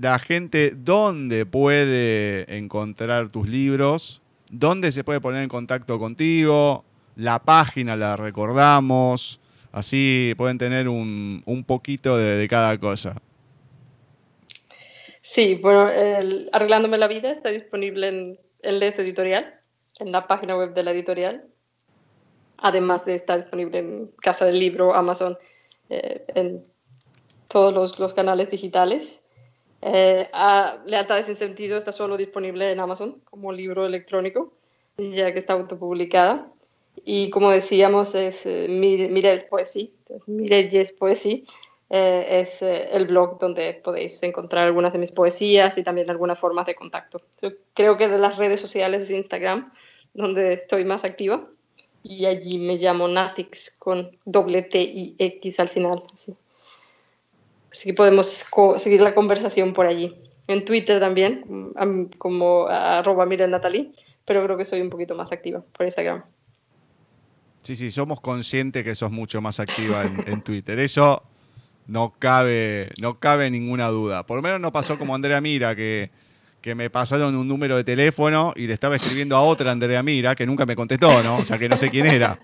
la 0.00 0.20
gente 0.20 0.70
dónde 0.70 1.44
puede 1.44 2.56
encontrar 2.56 3.30
tus 3.30 3.48
libros, 3.48 4.22
dónde 4.50 4.92
se 4.92 5.02
puede 5.02 5.20
poner 5.20 5.42
en 5.42 5.48
contacto 5.48 5.98
contigo, 5.98 6.84
la 7.16 7.40
página 7.40 7.96
la 7.96 8.16
recordamos, 8.16 9.40
así 9.72 10.34
pueden 10.36 10.56
tener 10.56 10.88
un, 10.88 11.64
poquito 11.66 12.16
de, 12.16 12.46
cada 12.48 12.78
cosa. 12.78 13.20
Sí, 15.20 15.58
bueno, 15.60 15.90
Arreglándome 16.52 16.96
la 16.96 17.08
Vida 17.08 17.32
está 17.32 17.48
disponible 17.48 18.08
en, 18.08 18.38
en 18.62 18.78
Les 18.78 18.96
Editorial, 19.00 19.52
en 19.98 20.12
la 20.12 20.28
página 20.28 20.56
web 20.56 20.74
de 20.74 20.82
la 20.84 20.92
editorial, 20.92 21.44
además 22.58 23.04
de 23.04 23.16
estar 23.16 23.40
disponible 23.40 23.78
en 23.78 24.10
Casa 24.20 24.44
del 24.44 24.60
Libro, 24.60 24.94
Amazon 24.94 25.36
eh, 25.90 26.60
todos 27.48 27.98
los, 27.98 28.14
canales 28.14 28.50
digitales. 28.50 29.22
Eh, 29.80 30.28
a, 30.32 30.78
Lealtad 30.86 31.18
ese 31.18 31.34
sentido 31.34 31.76
está 31.76 31.92
solo 31.92 32.16
disponible 32.16 32.72
en 32.72 32.80
Amazon 32.80 33.20
como 33.30 33.52
libro 33.52 33.86
electrónico, 33.86 34.52
ya 34.98 35.32
que 35.32 35.38
está 35.38 35.52
autopublicada. 35.52 36.48
Y 37.04 37.30
como 37.30 37.50
decíamos, 37.50 38.14
es 38.14 38.44
eh, 38.46 38.66
Mirelles 38.68 39.44
Poesía. 39.44 39.88
Mirelles 40.26 40.92
Poesía 40.92 41.42
eh, 41.90 42.40
es 42.40 42.62
el 42.62 43.06
blog 43.06 43.38
donde 43.38 43.80
podéis 43.84 44.22
encontrar 44.22 44.66
algunas 44.66 44.92
de 44.92 44.98
mis 44.98 45.12
poesías 45.12 45.78
y 45.78 45.84
también 45.84 46.10
algunas 46.10 46.38
formas 46.38 46.66
de 46.66 46.74
contacto. 46.74 47.20
creo 47.74 47.96
que 47.96 48.08
de 48.08 48.18
las 48.18 48.36
redes 48.36 48.60
sociales 48.60 49.02
es 49.02 49.10
Instagram, 49.10 49.72
donde 50.12 50.54
estoy 50.54 50.84
más 50.84 51.04
activa 51.04 51.46
y 52.04 52.26
allí 52.26 52.58
me 52.58 52.76
llamo 52.76 53.08
Natix 53.08 53.74
con 53.78 54.16
doble 54.26 54.62
T 54.62 54.80
y 54.80 55.16
X 55.18 55.58
al 55.58 55.70
final. 55.70 56.02
Así, 56.14 56.34
así 57.72 57.88
que 57.88 57.94
podemos 57.94 58.44
seguir 58.76 59.00
la 59.00 59.14
conversación 59.14 59.72
por 59.72 59.86
allí. 59.86 60.14
En 60.46 60.66
Twitter 60.66 61.00
también, 61.00 61.72
como 62.18 62.66
arroba 62.68 63.24
Miren 63.24 63.50
pero 64.26 64.44
creo 64.44 64.56
que 64.56 64.66
soy 64.66 64.82
un 64.82 64.90
poquito 64.90 65.14
más 65.14 65.32
activa 65.32 65.64
por 65.72 65.86
Instagram. 65.86 66.22
Sí, 67.62 67.74
sí, 67.76 67.90
somos 67.90 68.20
conscientes 68.20 68.84
que 68.84 68.94
sos 68.94 69.10
mucho 69.10 69.40
más 69.40 69.58
activa 69.58 70.04
en, 70.04 70.22
en, 70.26 70.42
Twitter. 70.42 70.78
Eso 70.78 71.22
no 71.86 72.14
cabe, 72.18 72.90
no 73.00 73.18
cabe 73.18 73.50
ninguna 73.50 73.88
duda. 73.88 74.26
Por 74.26 74.36
lo 74.36 74.42
menos 74.42 74.60
no 74.60 74.70
pasó 74.70 74.98
como 74.98 75.14
Andrea 75.14 75.40
Mira, 75.40 75.74
que 75.74 76.10
que 76.64 76.74
me 76.74 76.88
pasaron 76.88 77.36
un 77.36 77.46
número 77.46 77.76
de 77.76 77.84
teléfono 77.84 78.54
y 78.56 78.66
le 78.66 78.72
estaba 78.72 78.96
escribiendo 78.96 79.36
a 79.36 79.42
otra 79.42 79.70
Andrea 79.70 80.02
Mira, 80.02 80.34
que 80.34 80.46
nunca 80.46 80.64
me 80.64 80.74
contestó, 80.74 81.22
¿no? 81.22 81.36
O 81.36 81.44
sea, 81.44 81.58
que 81.58 81.68
no 81.68 81.76
sé 81.76 81.90
quién 81.90 82.06
era. 82.06 82.38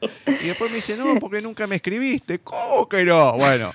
Y 0.00 0.46
después 0.46 0.70
me 0.70 0.76
dice, 0.76 0.96
no, 0.96 1.16
porque 1.18 1.42
nunca 1.42 1.66
me 1.66 1.74
escribiste. 1.74 2.38
¿Cómo 2.38 2.88
que 2.88 3.04
no? 3.04 3.32
Bueno, 3.32 3.72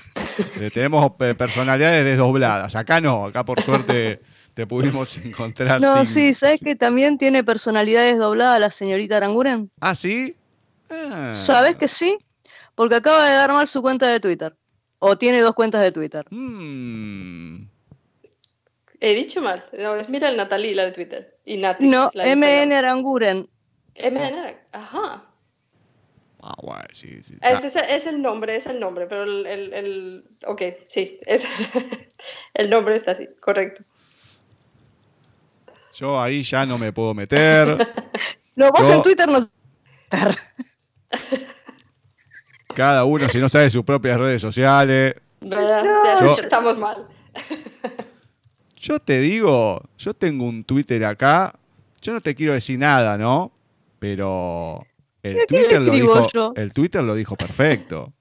tenemos 0.73 1.11
personalidades 1.17 2.05
desdobladas. 2.05 2.73
Acá 2.73 3.01
no, 3.01 3.25
acá 3.25 3.43
por 3.43 3.61
suerte 3.61 4.21
te 4.53 4.65
pudimos 4.65 5.17
encontrar. 5.17 5.81
No, 5.81 6.05
sí, 6.05 6.33
¿sabes 6.33 6.61
que 6.61 6.77
también 6.77 7.17
tiene 7.17 7.43
personalidades 7.43 8.17
dobladas 8.17 8.61
la 8.61 8.69
señorita 8.69 9.17
Aranguren? 9.17 9.69
¿Ah, 9.81 9.93
sí? 9.93 10.37
Ah. 10.89 11.31
¿Sabes 11.33 11.75
que 11.75 11.89
sí? 11.89 12.17
porque 12.75 12.95
acaba 12.95 13.27
de 13.27 13.35
dar 13.35 13.51
mal 13.51 13.67
su 13.67 13.81
cuenta 13.81 14.07
de 14.07 14.21
Twitter. 14.21 14.55
O 14.99 15.17
tiene 15.17 15.41
dos 15.41 15.53
cuentas 15.53 15.81
de 15.81 15.91
Twitter. 15.91 16.25
Mm. 16.29 17.74
He 19.07 19.13
dicho 19.13 19.39
mal. 19.39 19.63
No, 19.77 19.95
es 19.95 20.09
Mirel 20.09 20.35
Natalie, 20.35 20.73
la 20.73 20.85
de 20.85 20.91
Twitter. 20.91 21.37
Y 21.45 21.57
Nati, 21.57 21.87
No, 21.87 22.09
la 22.15 22.23
de 22.23 22.35
MN 22.35 22.47
Instagram. 22.47 22.77
Aranguren. 22.77 23.47
MN. 23.95 24.57
Ajá. 24.71 25.25
Ah, 26.41 26.55
bueno, 26.63 26.85
sí, 26.91 27.21
sí. 27.21 27.35
Es, 27.39 27.63
es, 27.63 27.75
es 27.75 28.07
el 28.07 28.19
nombre, 28.19 28.55
es 28.55 28.65
el 28.65 28.79
nombre, 28.79 29.05
pero 29.05 29.25
el, 29.25 29.45
el, 29.45 29.73
el- 29.73 30.23
ok, 30.47 30.61
sí, 30.87 31.19
es, 31.27 31.45
el 32.55 32.69
nombre 32.71 32.95
está 32.95 33.11
así, 33.11 33.27
correcto. 33.39 33.83
Yo 35.93 36.19
ahí 36.19 36.41
ya 36.41 36.65
no 36.65 36.79
me 36.79 36.91
puedo 36.91 37.13
meter. 37.13 37.93
No, 38.55 38.71
vos 38.71 38.87
Yo- 38.87 38.95
en 38.95 39.03
Twitter 39.03 39.27
no. 39.27 39.47
Cada 42.73 43.05
uno, 43.05 43.27
si 43.29 43.39
no 43.39 43.47
sabe 43.49 43.69
sus 43.69 43.83
propias 43.83 44.17
redes 44.19 44.41
sociales. 44.41 45.15
¿Verdad? 45.41 45.83
Yo- 46.21 46.35
Ya 46.37 46.43
estamos 46.43 46.77
mal. 46.77 47.07
Yo 48.85 48.99
te 48.99 49.19
digo, 49.19 49.81
yo 49.97 50.13
tengo 50.13 50.45
un 50.45 50.63
Twitter 50.63 51.03
acá. 51.05 51.55
Yo 52.03 52.13
no 52.13 52.21
te 52.21 52.35
quiero 52.35 52.53
decir 52.53 52.77
nada, 52.77 53.17
¿no? 53.17 53.51
Pero 53.97 54.85
el 55.23 55.33
¿Qué 55.33 55.39
le 55.39 55.45
Twitter 55.47 55.81
lo 55.81 55.91
dijo, 55.91 56.27
yo? 56.31 56.53
el 56.55 56.71
Twitter 56.71 57.01
lo 57.03 57.15
dijo 57.15 57.35
perfecto. 57.35 58.13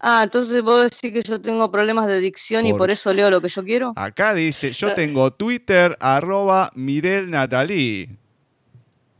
Ah, 0.00 0.22
entonces 0.24 0.60
vos 0.60 0.82
decís 0.82 1.12
que 1.12 1.22
yo 1.22 1.40
tengo 1.40 1.70
problemas 1.70 2.08
de 2.08 2.18
dicción 2.18 2.66
y 2.66 2.72
Por- 2.74 2.90
eso 2.90 3.14
leo 3.14 3.30
lo 3.30 3.40
que 3.40 3.48
yo 3.48 3.62
quiero. 3.62 3.92
Acá 3.94 4.34
dice, 4.34 4.72
yo 4.72 4.92
tengo 4.92 5.32
Twitter 5.32 5.96
arroba 6.00 6.72
Mirel 6.74 7.30
Natalí. 7.30 8.08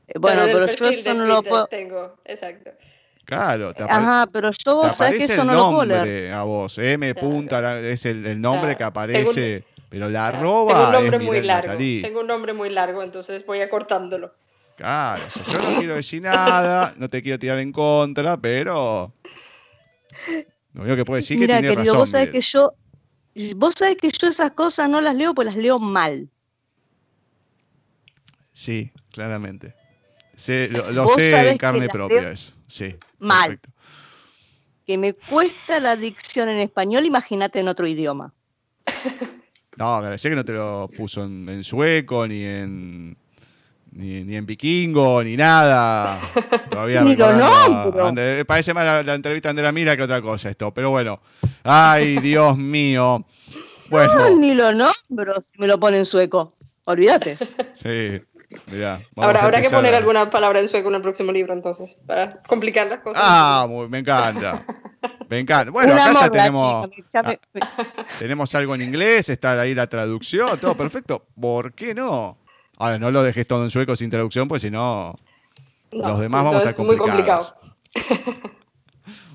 Eh, 0.08 0.18
Bueno, 0.18 0.42
pero 0.46 0.66
yo 0.66 0.88
eso 0.88 1.14
no 1.14 1.26
lo 1.26 1.44
puedo. 1.44 1.68
Sabes 1.70 1.92
exacto. 2.24 2.72
Claro, 3.32 3.72
te, 3.72 3.82
Ajá, 3.84 4.26
pero 4.30 4.50
yo 4.52 4.74
vos 4.76 4.94
sabés 4.96 5.16
que 5.16 5.24
eso 5.24 5.42
no 5.44 5.54
lo 5.54 5.70
puedo 5.70 5.84
leer. 5.86 5.98
nombre 6.00 6.32
a 6.34 6.42
vos. 6.42 6.76
M. 6.76 7.14
Claro. 7.14 7.28
punta, 7.28 7.78
es 7.80 8.04
el, 8.04 8.26
el 8.26 8.38
nombre 8.40 8.76
Claro. 8.76 8.78
que 8.78 8.84
aparece. 8.84 9.64
pero 9.88 10.10
la 10.10 10.28
arroba 10.28 10.72
Tengo 10.74 10.82
un 10.88 10.94
es 10.94 11.00
nombre 11.00 11.18
muy 11.18 11.26
Mirel 11.28 11.46
largo. 11.46 11.68
Natalí. 11.68 12.02
Tengo 12.02 12.20
un 12.20 12.26
nombre 12.26 12.52
muy 12.52 12.68
largo, 12.68 13.02
entonces 13.02 13.46
voy 13.46 13.60
acortándolo. 13.62 14.34
Claro, 14.76 15.24
o 15.26 15.30
sea, 15.30 15.42
yo 15.44 15.70
no 15.70 15.78
quiero 15.78 15.94
decir 15.94 16.20
nada, 16.22 16.92
no 16.98 17.08
te 17.08 17.22
quiero 17.22 17.38
tirar 17.38 17.58
en 17.58 17.72
contra, 17.72 18.36
pero. 18.36 19.14
Lo 20.74 20.82
único 20.82 20.96
que 20.96 21.04
puedo 21.06 21.16
decir 21.16 21.36
es 21.36 21.40
que 21.40 21.46
Mira, 21.46 21.58
tiene 21.60 21.74
querido, 21.74 21.94
razón. 21.94 21.98
vos 22.00 22.10
sabés 22.10 22.30
que 22.30 22.40
yo. 22.42 22.72
Vos 23.56 23.74
sabés 23.78 23.96
que 23.96 24.10
yo 24.10 24.28
esas 24.28 24.50
cosas 24.50 24.90
no 24.90 25.00
las 25.00 25.14
leo, 25.16 25.34
pues 25.34 25.46
las 25.46 25.56
leo 25.56 25.78
mal. 25.78 26.28
Sí, 28.52 28.92
claramente. 29.10 29.74
Lo 30.90 31.06
sé 31.18 31.50
en 31.50 31.56
carne 31.56 31.88
propia 31.88 32.20
leo 32.20 32.30
eso. 32.30 32.52
Sí. 32.72 32.96
mal. 33.18 33.48
perfecto. 33.58 33.70
Que 34.86 34.96
me 34.98 35.12
cuesta 35.12 35.78
la 35.78 35.94
dicción 35.96 36.48
en 36.48 36.58
español, 36.58 37.04
imagínate 37.04 37.60
en 37.60 37.68
otro 37.68 37.86
idioma. 37.86 38.32
No, 39.76 39.94
agradecé 39.94 40.28
que 40.30 40.36
no 40.36 40.44
te 40.44 40.52
lo 40.52 40.88
puso 40.96 41.24
en, 41.24 41.48
en 41.48 41.64
sueco, 41.64 42.26
ni 42.26 42.42
en. 42.44 43.16
Ni, 43.94 44.24
ni 44.24 44.36
en 44.36 44.46
vikingo, 44.46 45.22
ni 45.22 45.36
nada. 45.36 46.18
Todavía 46.70 47.02
Ni 47.04 47.14
lo 47.14 47.30
nombro. 47.30 48.08
ande- 48.08 48.42
Parece 48.46 48.72
más 48.72 48.86
la, 48.86 49.02
la 49.02 49.14
entrevista 49.14 49.48
de 49.48 49.50
Andrea 49.50 49.70
Mira 49.70 49.94
que 49.98 50.02
otra 50.04 50.22
cosa 50.22 50.48
esto. 50.48 50.72
Pero 50.72 50.88
bueno. 50.90 51.20
Ay, 51.62 52.16
Dios 52.20 52.56
mío. 52.56 53.26
Bueno. 53.90 54.14
No, 54.30 54.38
ni 54.38 54.54
lo 54.54 54.72
nombro 54.72 55.42
si 55.42 55.58
me 55.58 55.66
lo 55.66 55.78
pone 55.78 55.98
en 55.98 56.06
sueco. 56.06 56.50
Olvídate. 56.86 57.36
Sí, 57.74 58.20
Ahora 59.16 59.40
a 59.40 59.44
habrá 59.44 59.60
que 59.60 59.70
poner 59.70 59.94
a- 59.94 59.98
alguna 59.98 60.30
palabra 60.30 60.58
en 60.60 60.68
sueco 60.68 60.88
en 60.88 60.94
el 60.96 61.02
próximo 61.02 61.32
libro, 61.32 61.52
entonces, 61.52 61.96
para 62.06 62.42
complicar 62.42 62.86
las 62.88 63.00
cosas. 63.00 63.22
Ah, 63.24 63.66
muy- 63.68 63.88
me 63.88 63.98
encanta. 63.98 64.64
Me 65.28 65.38
encanta. 65.40 65.70
Bueno, 65.72 65.92
Una 65.94 66.04
acá 66.10 66.20
ya 66.20 66.30
tenemos, 66.30 66.86
chica, 66.94 67.22
me- 67.22 67.38
tenemos 68.20 68.54
algo 68.54 68.74
en 68.74 68.82
inglés, 68.82 69.28
está 69.28 69.60
ahí 69.60 69.74
la 69.74 69.86
traducción, 69.86 70.58
todo 70.60 70.74
perfecto. 70.76 71.24
¿Por 71.40 71.72
qué 71.72 71.94
no? 71.94 72.38
Ahora, 72.78 72.98
no 72.98 73.10
lo 73.10 73.22
dejes 73.22 73.46
todo 73.46 73.64
en 73.64 73.70
sueco 73.70 73.96
sin 73.96 74.10
traducción, 74.10 74.48
pues 74.48 74.62
si 74.62 74.70
no, 74.70 75.14
los 75.90 76.18
demás 76.20 76.44
vamos 76.44 76.56
a 76.56 76.68
estar 76.68 76.70
entonces, 76.72 76.86
muy 76.86 76.96
complicados. 76.96 77.54
complicado. 77.94 78.52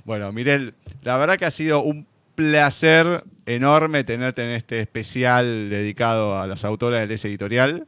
Bueno, 0.06 0.32
Mirel, 0.32 0.74
la 1.04 1.18
verdad 1.18 1.38
que 1.38 1.46
ha 1.46 1.52
sido 1.52 1.82
un 1.82 2.08
placer 2.36 3.24
enorme 3.46 4.04
tenerte 4.06 4.44
en 4.44 4.52
este 4.52 4.80
especial 4.80 5.70
dedicado 5.70 6.40
a 6.40 6.48
las 6.48 6.64
autoras 6.64 7.02
del 7.02 7.12
S 7.12 7.28
editorial, 7.28 7.88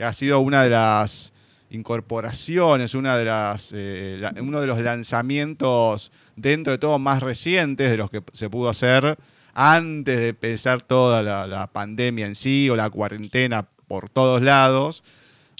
que 0.00 0.04
ha 0.06 0.14
sido 0.14 0.40
una 0.40 0.62
de 0.62 0.70
las 0.70 1.30
incorporaciones, 1.68 2.94
una 2.94 3.18
de 3.18 3.24
las, 3.26 3.70
eh, 3.76 4.16
la- 4.18 4.32
uno 4.40 4.58
de 4.62 4.66
los 4.66 4.78
lanzamientos 4.80 6.10
dentro 6.36 6.72
de 6.72 6.78
todo 6.78 6.98
más 6.98 7.22
recientes 7.22 7.90
de 7.90 7.98
los 7.98 8.10
que 8.10 8.22
se 8.32 8.48
pudo 8.48 8.70
hacer 8.70 9.18
antes 9.52 10.18
de 10.18 10.28
empezar 10.28 10.80
toda 10.80 11.22
la, 11.22 11.46
la 11.46 11.66
pandemia 11.66 12.24
en 12.26 12.34
sí 12.34 12.70
o 12.70 12.76
la 12.76 12.88
cuarentena 12.88 13.66
por 13.88 14.08
todos 14.08 14.40
lados. 14.40 15.04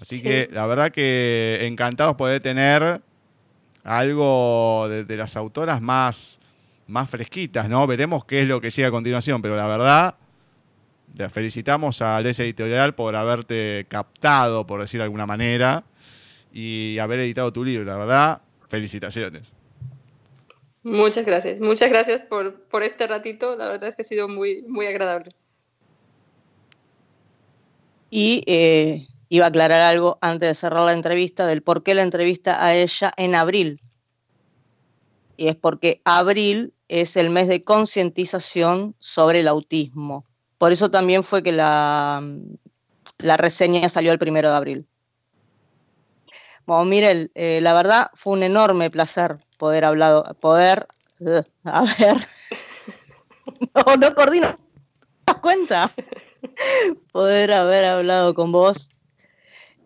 Así 0.01 0.16
Sí. 0.16 0.22
que 0.22 0.49
la 0.51 0.64
verdad 0.64 0.91
que 0.91 1.59
encantados 1.66 2.14
poder 2.16 2.41
tener 2.41 3.03
algo 3.84 4.86
de, 4.88 5.05
de 5.05 5.16
las 5.18 5.36
autoras 5.36 5.82
más, 5.82 6.41
más 6.86 7.11
fresquitas, 7.11 7.68
¿no? 7.68 7.86
Veremos 7.86 8.24
qué 8.24 8.41
es 8.41 8.49
lo 8.49 8.59
que 8.59 8.70
sigue 8.70 8.86
a 8.86 8.91
continuación, 8.91 9.43
pero 9.43 9.55
la 9.55 9.66
verdad, 9.66 10.14
te 11.16 11.28
felicitamos 11.28 12.02
a 12.02 12.20
Les 12.20 12.38
Editorial 12.40 12.94
por 12.94 13.16
haberte 13.16 13.86
captado, 13.88 14.66
por 14.66 14.80
decir 14.80 14.98
de 15.00 15.04
alguna 15.04 15.26
manera, 15.26 15.84
y 16.52 16.98
haber 16.98 17.20
editado 17.20 17.52
tu 17.52 17.64
libro, 17.64 17.84
la 17.84 17.96
verdad, 17.96 18.42
felicitaciones. 18.68 19.52
Muchas 20.82 21.26
gracias. 21.26 21.61
Muchas 21.61 21.90
gracias 21.90 22.22
por, 22.22 22.62
por 22.62 22.82
este 22.82 23.06
ratito. 23.06 23.56
La 23.56 23.68
verdad 23.68 23.90
es 23.90 23.96
que 23.96 24.02
ha 24.02 24.04
sido 24.04 24.28
muy, 24.28 24.62
muy 24.62 24.86
agradable. 24.86 25.32
Y 28.08 28.42
eh, 28.46 29.06
iba 29.28 29.44
a 29.44 29.48
aclarar 29.48 29.82
algo 29.82 30.18
antes 30.20 30.48
de 30.48 30.54
cerrar 30.54 30.86
la 30.86 30.94
entrevista 30.94 31.46
del 31.46 31.62
por 31.62 31.82
qué 31.82 31.94
la 31.94 32.02
entrevista 32.02 32.64
a 32.64 32.74
ella 32.74 33.12
en 33.16 33.34
abril. 33.34 33.80
Y 35.36 35.48
es 35.48 35.56
porque 35.56 36.00
abril 36.04 36.72
es 36.88 37.16
el 37.16 37.30
mes 37.30 37.48
de 37.48 37.62
concientización 37.62 38.94
sobre 38.98 39.40
el 39.40 39.48
autismo. 39.48 40.26
Por 40.61 40.72
eso 40.72 40.90
también 40.90 41.24
fue 41.24 41.42
que 41.42 41.52
la, 41.52 42.22
la 43.20 43.36
reseña 43.38 43.88
salió 43.88 44.12
el 44.12 44.18
primero 44.18 44.50
de 44.50 44.56
abril. 44.56 44.86
Bueno, 46.66 46.84
Mirel, 46.84 47.30
eh, 47.34 47.61
la 47.62 47.72
verdad 47.72 48.11
fue 48.12 48.34
un 48.34 48.42
enorme 48.42 48.90
placer 48.90 49.38
poder 49.56 49.86
hablar, 49.86 50.36
poder, 50.38 50.86
a 51.64 51.80
ver, 51.80 52.16
no, 53.74 53.96
no 53.96 54.14
coordino, 54.14 54.48
¿te 54.50 55.32
das 55.32 55.36
cuenta? 55.36 55.94
poder 57.12 57.54
haber 57.54 57.86
hablado 57.86 58.34
con 58.34 58.52
vos. 58.52 58.90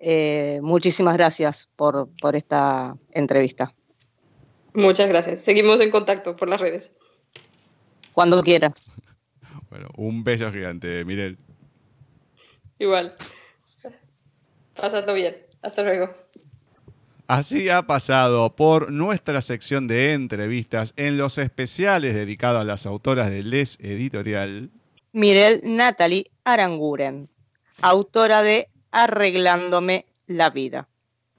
Eh, 0.01 0.59
muchísimas 0.61 1.17
gracias 1.17 1.71
por, 1.77 2.09
por 2.21 2.35
esta 2.35 2.97
entrevista. 3.13 3.73
Muchas 4.73 5.09
gracias. 5.09 5.41
Seguimos 5.41 5.81
en 5.81 5.93
contacto 5.93 6.35
por 6.35 6.49
las 6.49 6.61
redes. 6.61 6.91
Cuando 8.13 8.43
quieras. 8.43 9.01
Bueno, 9.75 9.89
un 9.97 10.23
beso 10.23 10.53
gigante, 10.53 11.05
Mirel. 11.05 11.37
Igual. 12.79 13.17
Pasando 14.77 15.13
bien. 15.15 15.37
Hasta 15.63 15.83
luego. 15.83 16.15
Así 17.27 17.69
ha 17.71 17.83
pasado 17.83 18.55
por 18.55 18.93
nuestra 18.93 19.41
sección 19.41 19.89
de 19.89 20.13
entrevistas 20.13 20.95
en 20.97 21.17
los 21.17 21.39
especiales 21.39 22.15
dedicados 22.15 22.61
a 22.61 22.65
las 22.65 22.87
autoras 22.87 23.31
de 23.31 23.43
Les 23.43 23.81
Editorial. 23.81 24.71
Mirel 25.13 25.61
Natalie 25.65 26.31
Aranguren, 26.45 27.29
autora 27.83 28.43
de 28.43 28.69
Arreglándome 28.93 30.07
la 30.29 30.51
vida. 30.51 30.87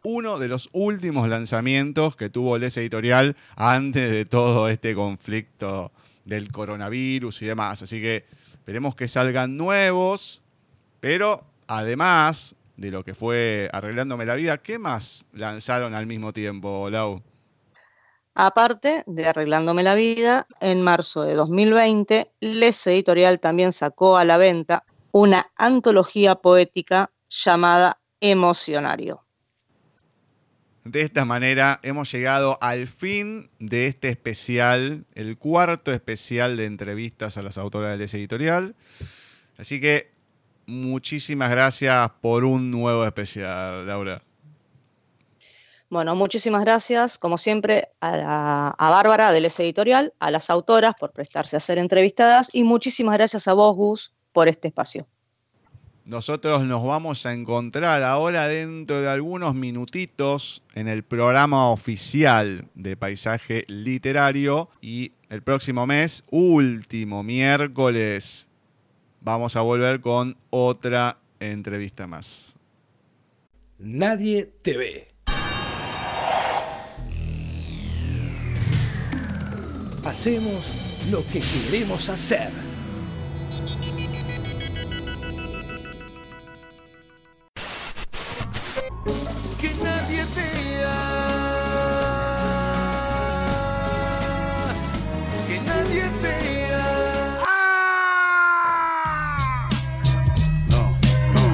uno 0.04 0.40
de 0.40 0.50
los 0.50 0.68
últimos 0.74 1.30
lanzamientos 1.30 2.18
que 2.18 2.30
tuvo 2.30 2.58
Les 2.58 2.76
Editorial 2.76 3.38
antes 3.56 4.12
de 4.12 4.26
todo 4.26 4.68
este 4.68 4.94
conflicto 4.94 5.94
del 6.26 6.52
coronavirus 6.52 7.42
y 7.42 7.46
demás. 7.46 7.82
Así 7.82 8.02
que 8.02 8.26
esperemos 8.54 8.96
que 8.96 9.08
salgan 9.08 9.56
nuevos, 9.56 10.42
pero 11.00 11.46
además 11.68 12.56
de 12.78 12.92
lo 12.92 13.04
que 13.04 13.14
fue 13.14 13.70
Arreglándome 13.72 14.26
la 14.26 14.36
Vida, 14.36 14.58
¿qué 14.58 14.78
más 14.80 15.26
lanzaron 15.32 15.94
al 15.94 16.08
mismo 16.08 16.34
tiempo, 16.34 16.90
Lau? 16.90 17.22
Aparte 18.34 19.04
de 19.08 19.28
Arreglándome 19.28 19.82
la 19.82 19.96
vida, 19.96 20.46
en 20.60 20.82
marzo 20.82 21.24
de 21.24 21.36
2020, 21.36 22.34
Les 22.42 22.86
Editorial 22.86 23.40
también 23.40 23.72
sacó 23.72 24.18
a 24.18 24.26
la 24.26 24.38
venta 24.38 24.84
una 25.14 25.50
antología 25.56 26.36
poética 26.36 27.12
llamada 27.30 28.02
Emocionario. 28.20 29.25
De 30.86 31.02
esta 31.02 31.26
manera 31.26 31.80
hemos 31.82 32.12
llegado 32.12 32.60
al 32.62 32.86
fin 32.86 33.50
de 33.58 33.88
este 33.88 34.08
especial, 34.10 35.06
el 35.16 35.36
cuarto 35.36 35.92
especial 35.92 36.58
de 36.58 36.66
entrevistas 36.66 37.38
a 37.38 37.42
las 37.42 37.58
autoras 37.58 37.90
del 37.90 38.02
Les 38.02 38.14
Editorial. 38.14 38.76
Así 39.58 39.82
que 39.82 40.12
muchísimas 40.68 41.50
gracias 41.50 42.12
por 42.22 42.46
un 42.46 42.70
nuevo 42.70 43.04
especial, 43.04 43.88
Laura. 43.88 44.22
Bueno, 45.90 46.16
muchísimas 46.16 46.64
gracias, 46.64 47.18
como 47.18 47.40
siempre, 47.40 47.90
a, 48.00 48.76
Bárbara 48.78 49.32
del 49.32 49.46
S 49.46 49.64
Editorial, 49.64 50.14
a 50.20 50.30
las 50.30 50.52
autoras 50.52 50.94
por 51.00 51.12
prestarse 51.14 51.58
a 51.58 51.60
ser 51.60 51.80
entrevistadas 51.80 52.54
y 52.54 52.64
muchísimas 52.64 53.16
gracias 53.16 53.48
a 53.48 53.54
vos, 53.54 53.76
Gus, 53.76 54.14
por 54.32 54.48
este 54.48 54.68
espacio. 54.68 55.08
Nosotros 56.06 56.64
nos 56.66 56.86
vamos 56.86 57.26
a 57.26 57.34
encontrar 57.34 58.04
ahora 58.04 58.48
dentro 58.48 59.02
de 59.02 59.10
algunos 59.10 59.56
minutitos 59.56 60.62
en 60.76 60.88
el 60.88 61.02
programa 61.02 61.72
oficial 61.72 62.68
de 62.76 62.96
Paisaje 62.96 63.66
Literario 63.68 64.70
y 64.82 65.14
el 65.30 65.42
próximo 65.42 65.88
mes, 65.88 66.24
último 66.30 67.24
miércoles, 67.24 68.46
vamos 69.22 69.56
a 69.56 69.62
volver 69.62 70.00
con 70.00 70.38
otra 70.52 71.18
entrevista 71.40 72.06
más. 72.06 72.56
Nadie 73.80 74.52
te 74.62 74.78
ve. 74.78 75.08
Hacemos 80.06 81.08
lo 81.10 81.26
que 81.26 81.40
queremos 81.40 82.10
hacer. 82.10 82.65
Que 89.06 89.70
nadie 89.84 90.24
vea. 90.36 90.96
Que 95.48 95.60
nadie 95.60 96.04
vea. 96.24 96.86
No, 100.72 100.90
no, 101.36 101.46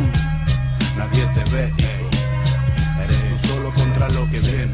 nadie 0.97 1.26
te 1.34 1.43
ve. 1.52 1.74
Eres 3.04 3.41
tú 3.41 3.47
solo 3.49 3.70
contra 3.72 4.10
lo 4.12 4.24
que 4.32 4.39
viene. 4.39 4.74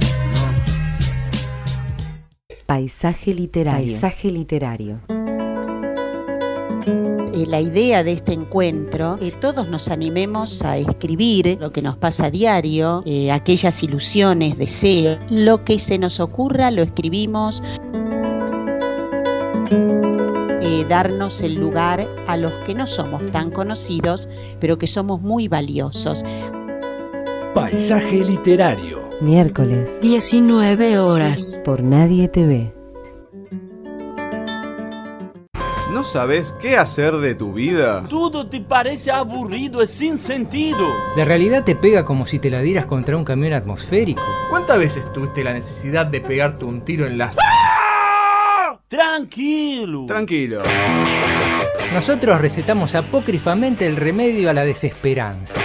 Paisaje 2.67 3.33
literario. 3.33 3.93
Paisaje 3.93 4.29
literario. 4.29 4.99
Eh, 7.37 7.45
la 7.45 7.61
idea 7.61 8.03
de 8.03 8.13
este 8.13 8.33
encuentro, 8.33 9.15
que 9.17 9.31
todos 9.31 9.69
nos 9.69 9.89
animemos 9.89 10.63
a 10.63 10.77
escribir 10.77 11.57
lo 11.59 11.71
que 11.71 11.83
nos 11.83 11.95
pasa 11.95 12.25
a 12.25 12.31
diario, 12.31 13.03
eh, 13.05 13.31
aquellas 13.31 13.83
ilusiones, 13.83 14.57
deseos, 14.57 15.19
lo 15.29 15.63
que 15.63 15.79
se 15.79 15.99
nos 15.99 16.19
ocurra 16.19 16.71
lo 16.71 16.81
escribimos. 16.81 17.61
Eh, 20.61 20.85
darnos 20.89 21.41
el 21.41 21.55
lugar 21.55 22.07
a 22.27 22.37
los 22.37 22.51
que 22.65 22.73
no 22.73 22.87
somos 22.87 23.23
tan 23.31 23.51
conocidos, 23.51 24.27
pero 24.59 24.79
que 24.79 24.87
somos 24.87 25.21
muy 25.21 25.47
valiosos. 25.47 26.25
Paisaje 27.53 28.23
literario. 28.23 29.09
Miércoles. 29.21 29.99
19 30.01 30.97
horas. 30.97 31.61
Por 31.63 31.83
Nadie 31.83 32.27
te 32.29 32.45
¿No 35.97 36.03
sabes 36.03 36.53
qué 36.61 36.77
hacer 36.77 37.15
de 37.15 37.33
tu 37.33 37.53
vida? 37.53 38.05
Todo 38.07 38.45
te 38.47 38.61
parece 38.61 39.09
aburrido 39.09 39.81
y 39.81 39.87
sin 39.87 40.19
sentido. 40.19 40.93
La 41.15 41.25
realidad 41.25 41.63
te 41.63 41.75
pega 41.75 42.05
como 42.05 42.27
si 42.27 42.37
te 42.37 42.51
la 42.51 42.61
dieras 42.61 42.85
contra 42.85 43.17
un 43.17 43.25
camión 43.25 43.53
atmosférico. 43.53 44.21
¿Cuántas 44.51 44.77
veces 44.77 45.11
tuviste 45.11 45.43
la 45.43 45.53
necesidad 45.53 46.05
de 46.05 46.21
pegarte 46.21 46.65
un 46.65 46.81
tiro 46.81 47.07
en 47.07 47.17
las... 47.17 47.35
¡Ah! 47.39 48.79
Tranquilo. 48.87 50.05
Tranquilo. 50.05 50.61
Nosotros 51.91 52.41
recetamos 52.41 52.93
apócrifamente 52.93 53.87
el 53.87 53.95
remedio 53.95 54.51
a 54.51 54.53
la 54.53 54.65
desesperanza. 54.65 55.59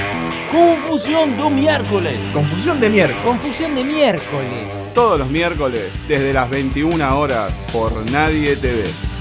Confusión 0.50 1.36
de 1.36 1.50
miércoles. 1.50 2.18
Confusión 2.32 2.80
de 2.80 2.88
miércoles. 2.88 3.22
Confusión 3.22 3.74
de 3.74 3.84
miércoles. 3.84 4.92
Todos 4.94 5.18
los 5.18 5.28
miércoles, 5.28 5.90
desde 6.08 6.32
las 6.32 6.48
21 6.48 7.18
horas, 7.18 7.52
por 7.70 7.92
Nadie 8.10 8.56
TV. 8.56 9.11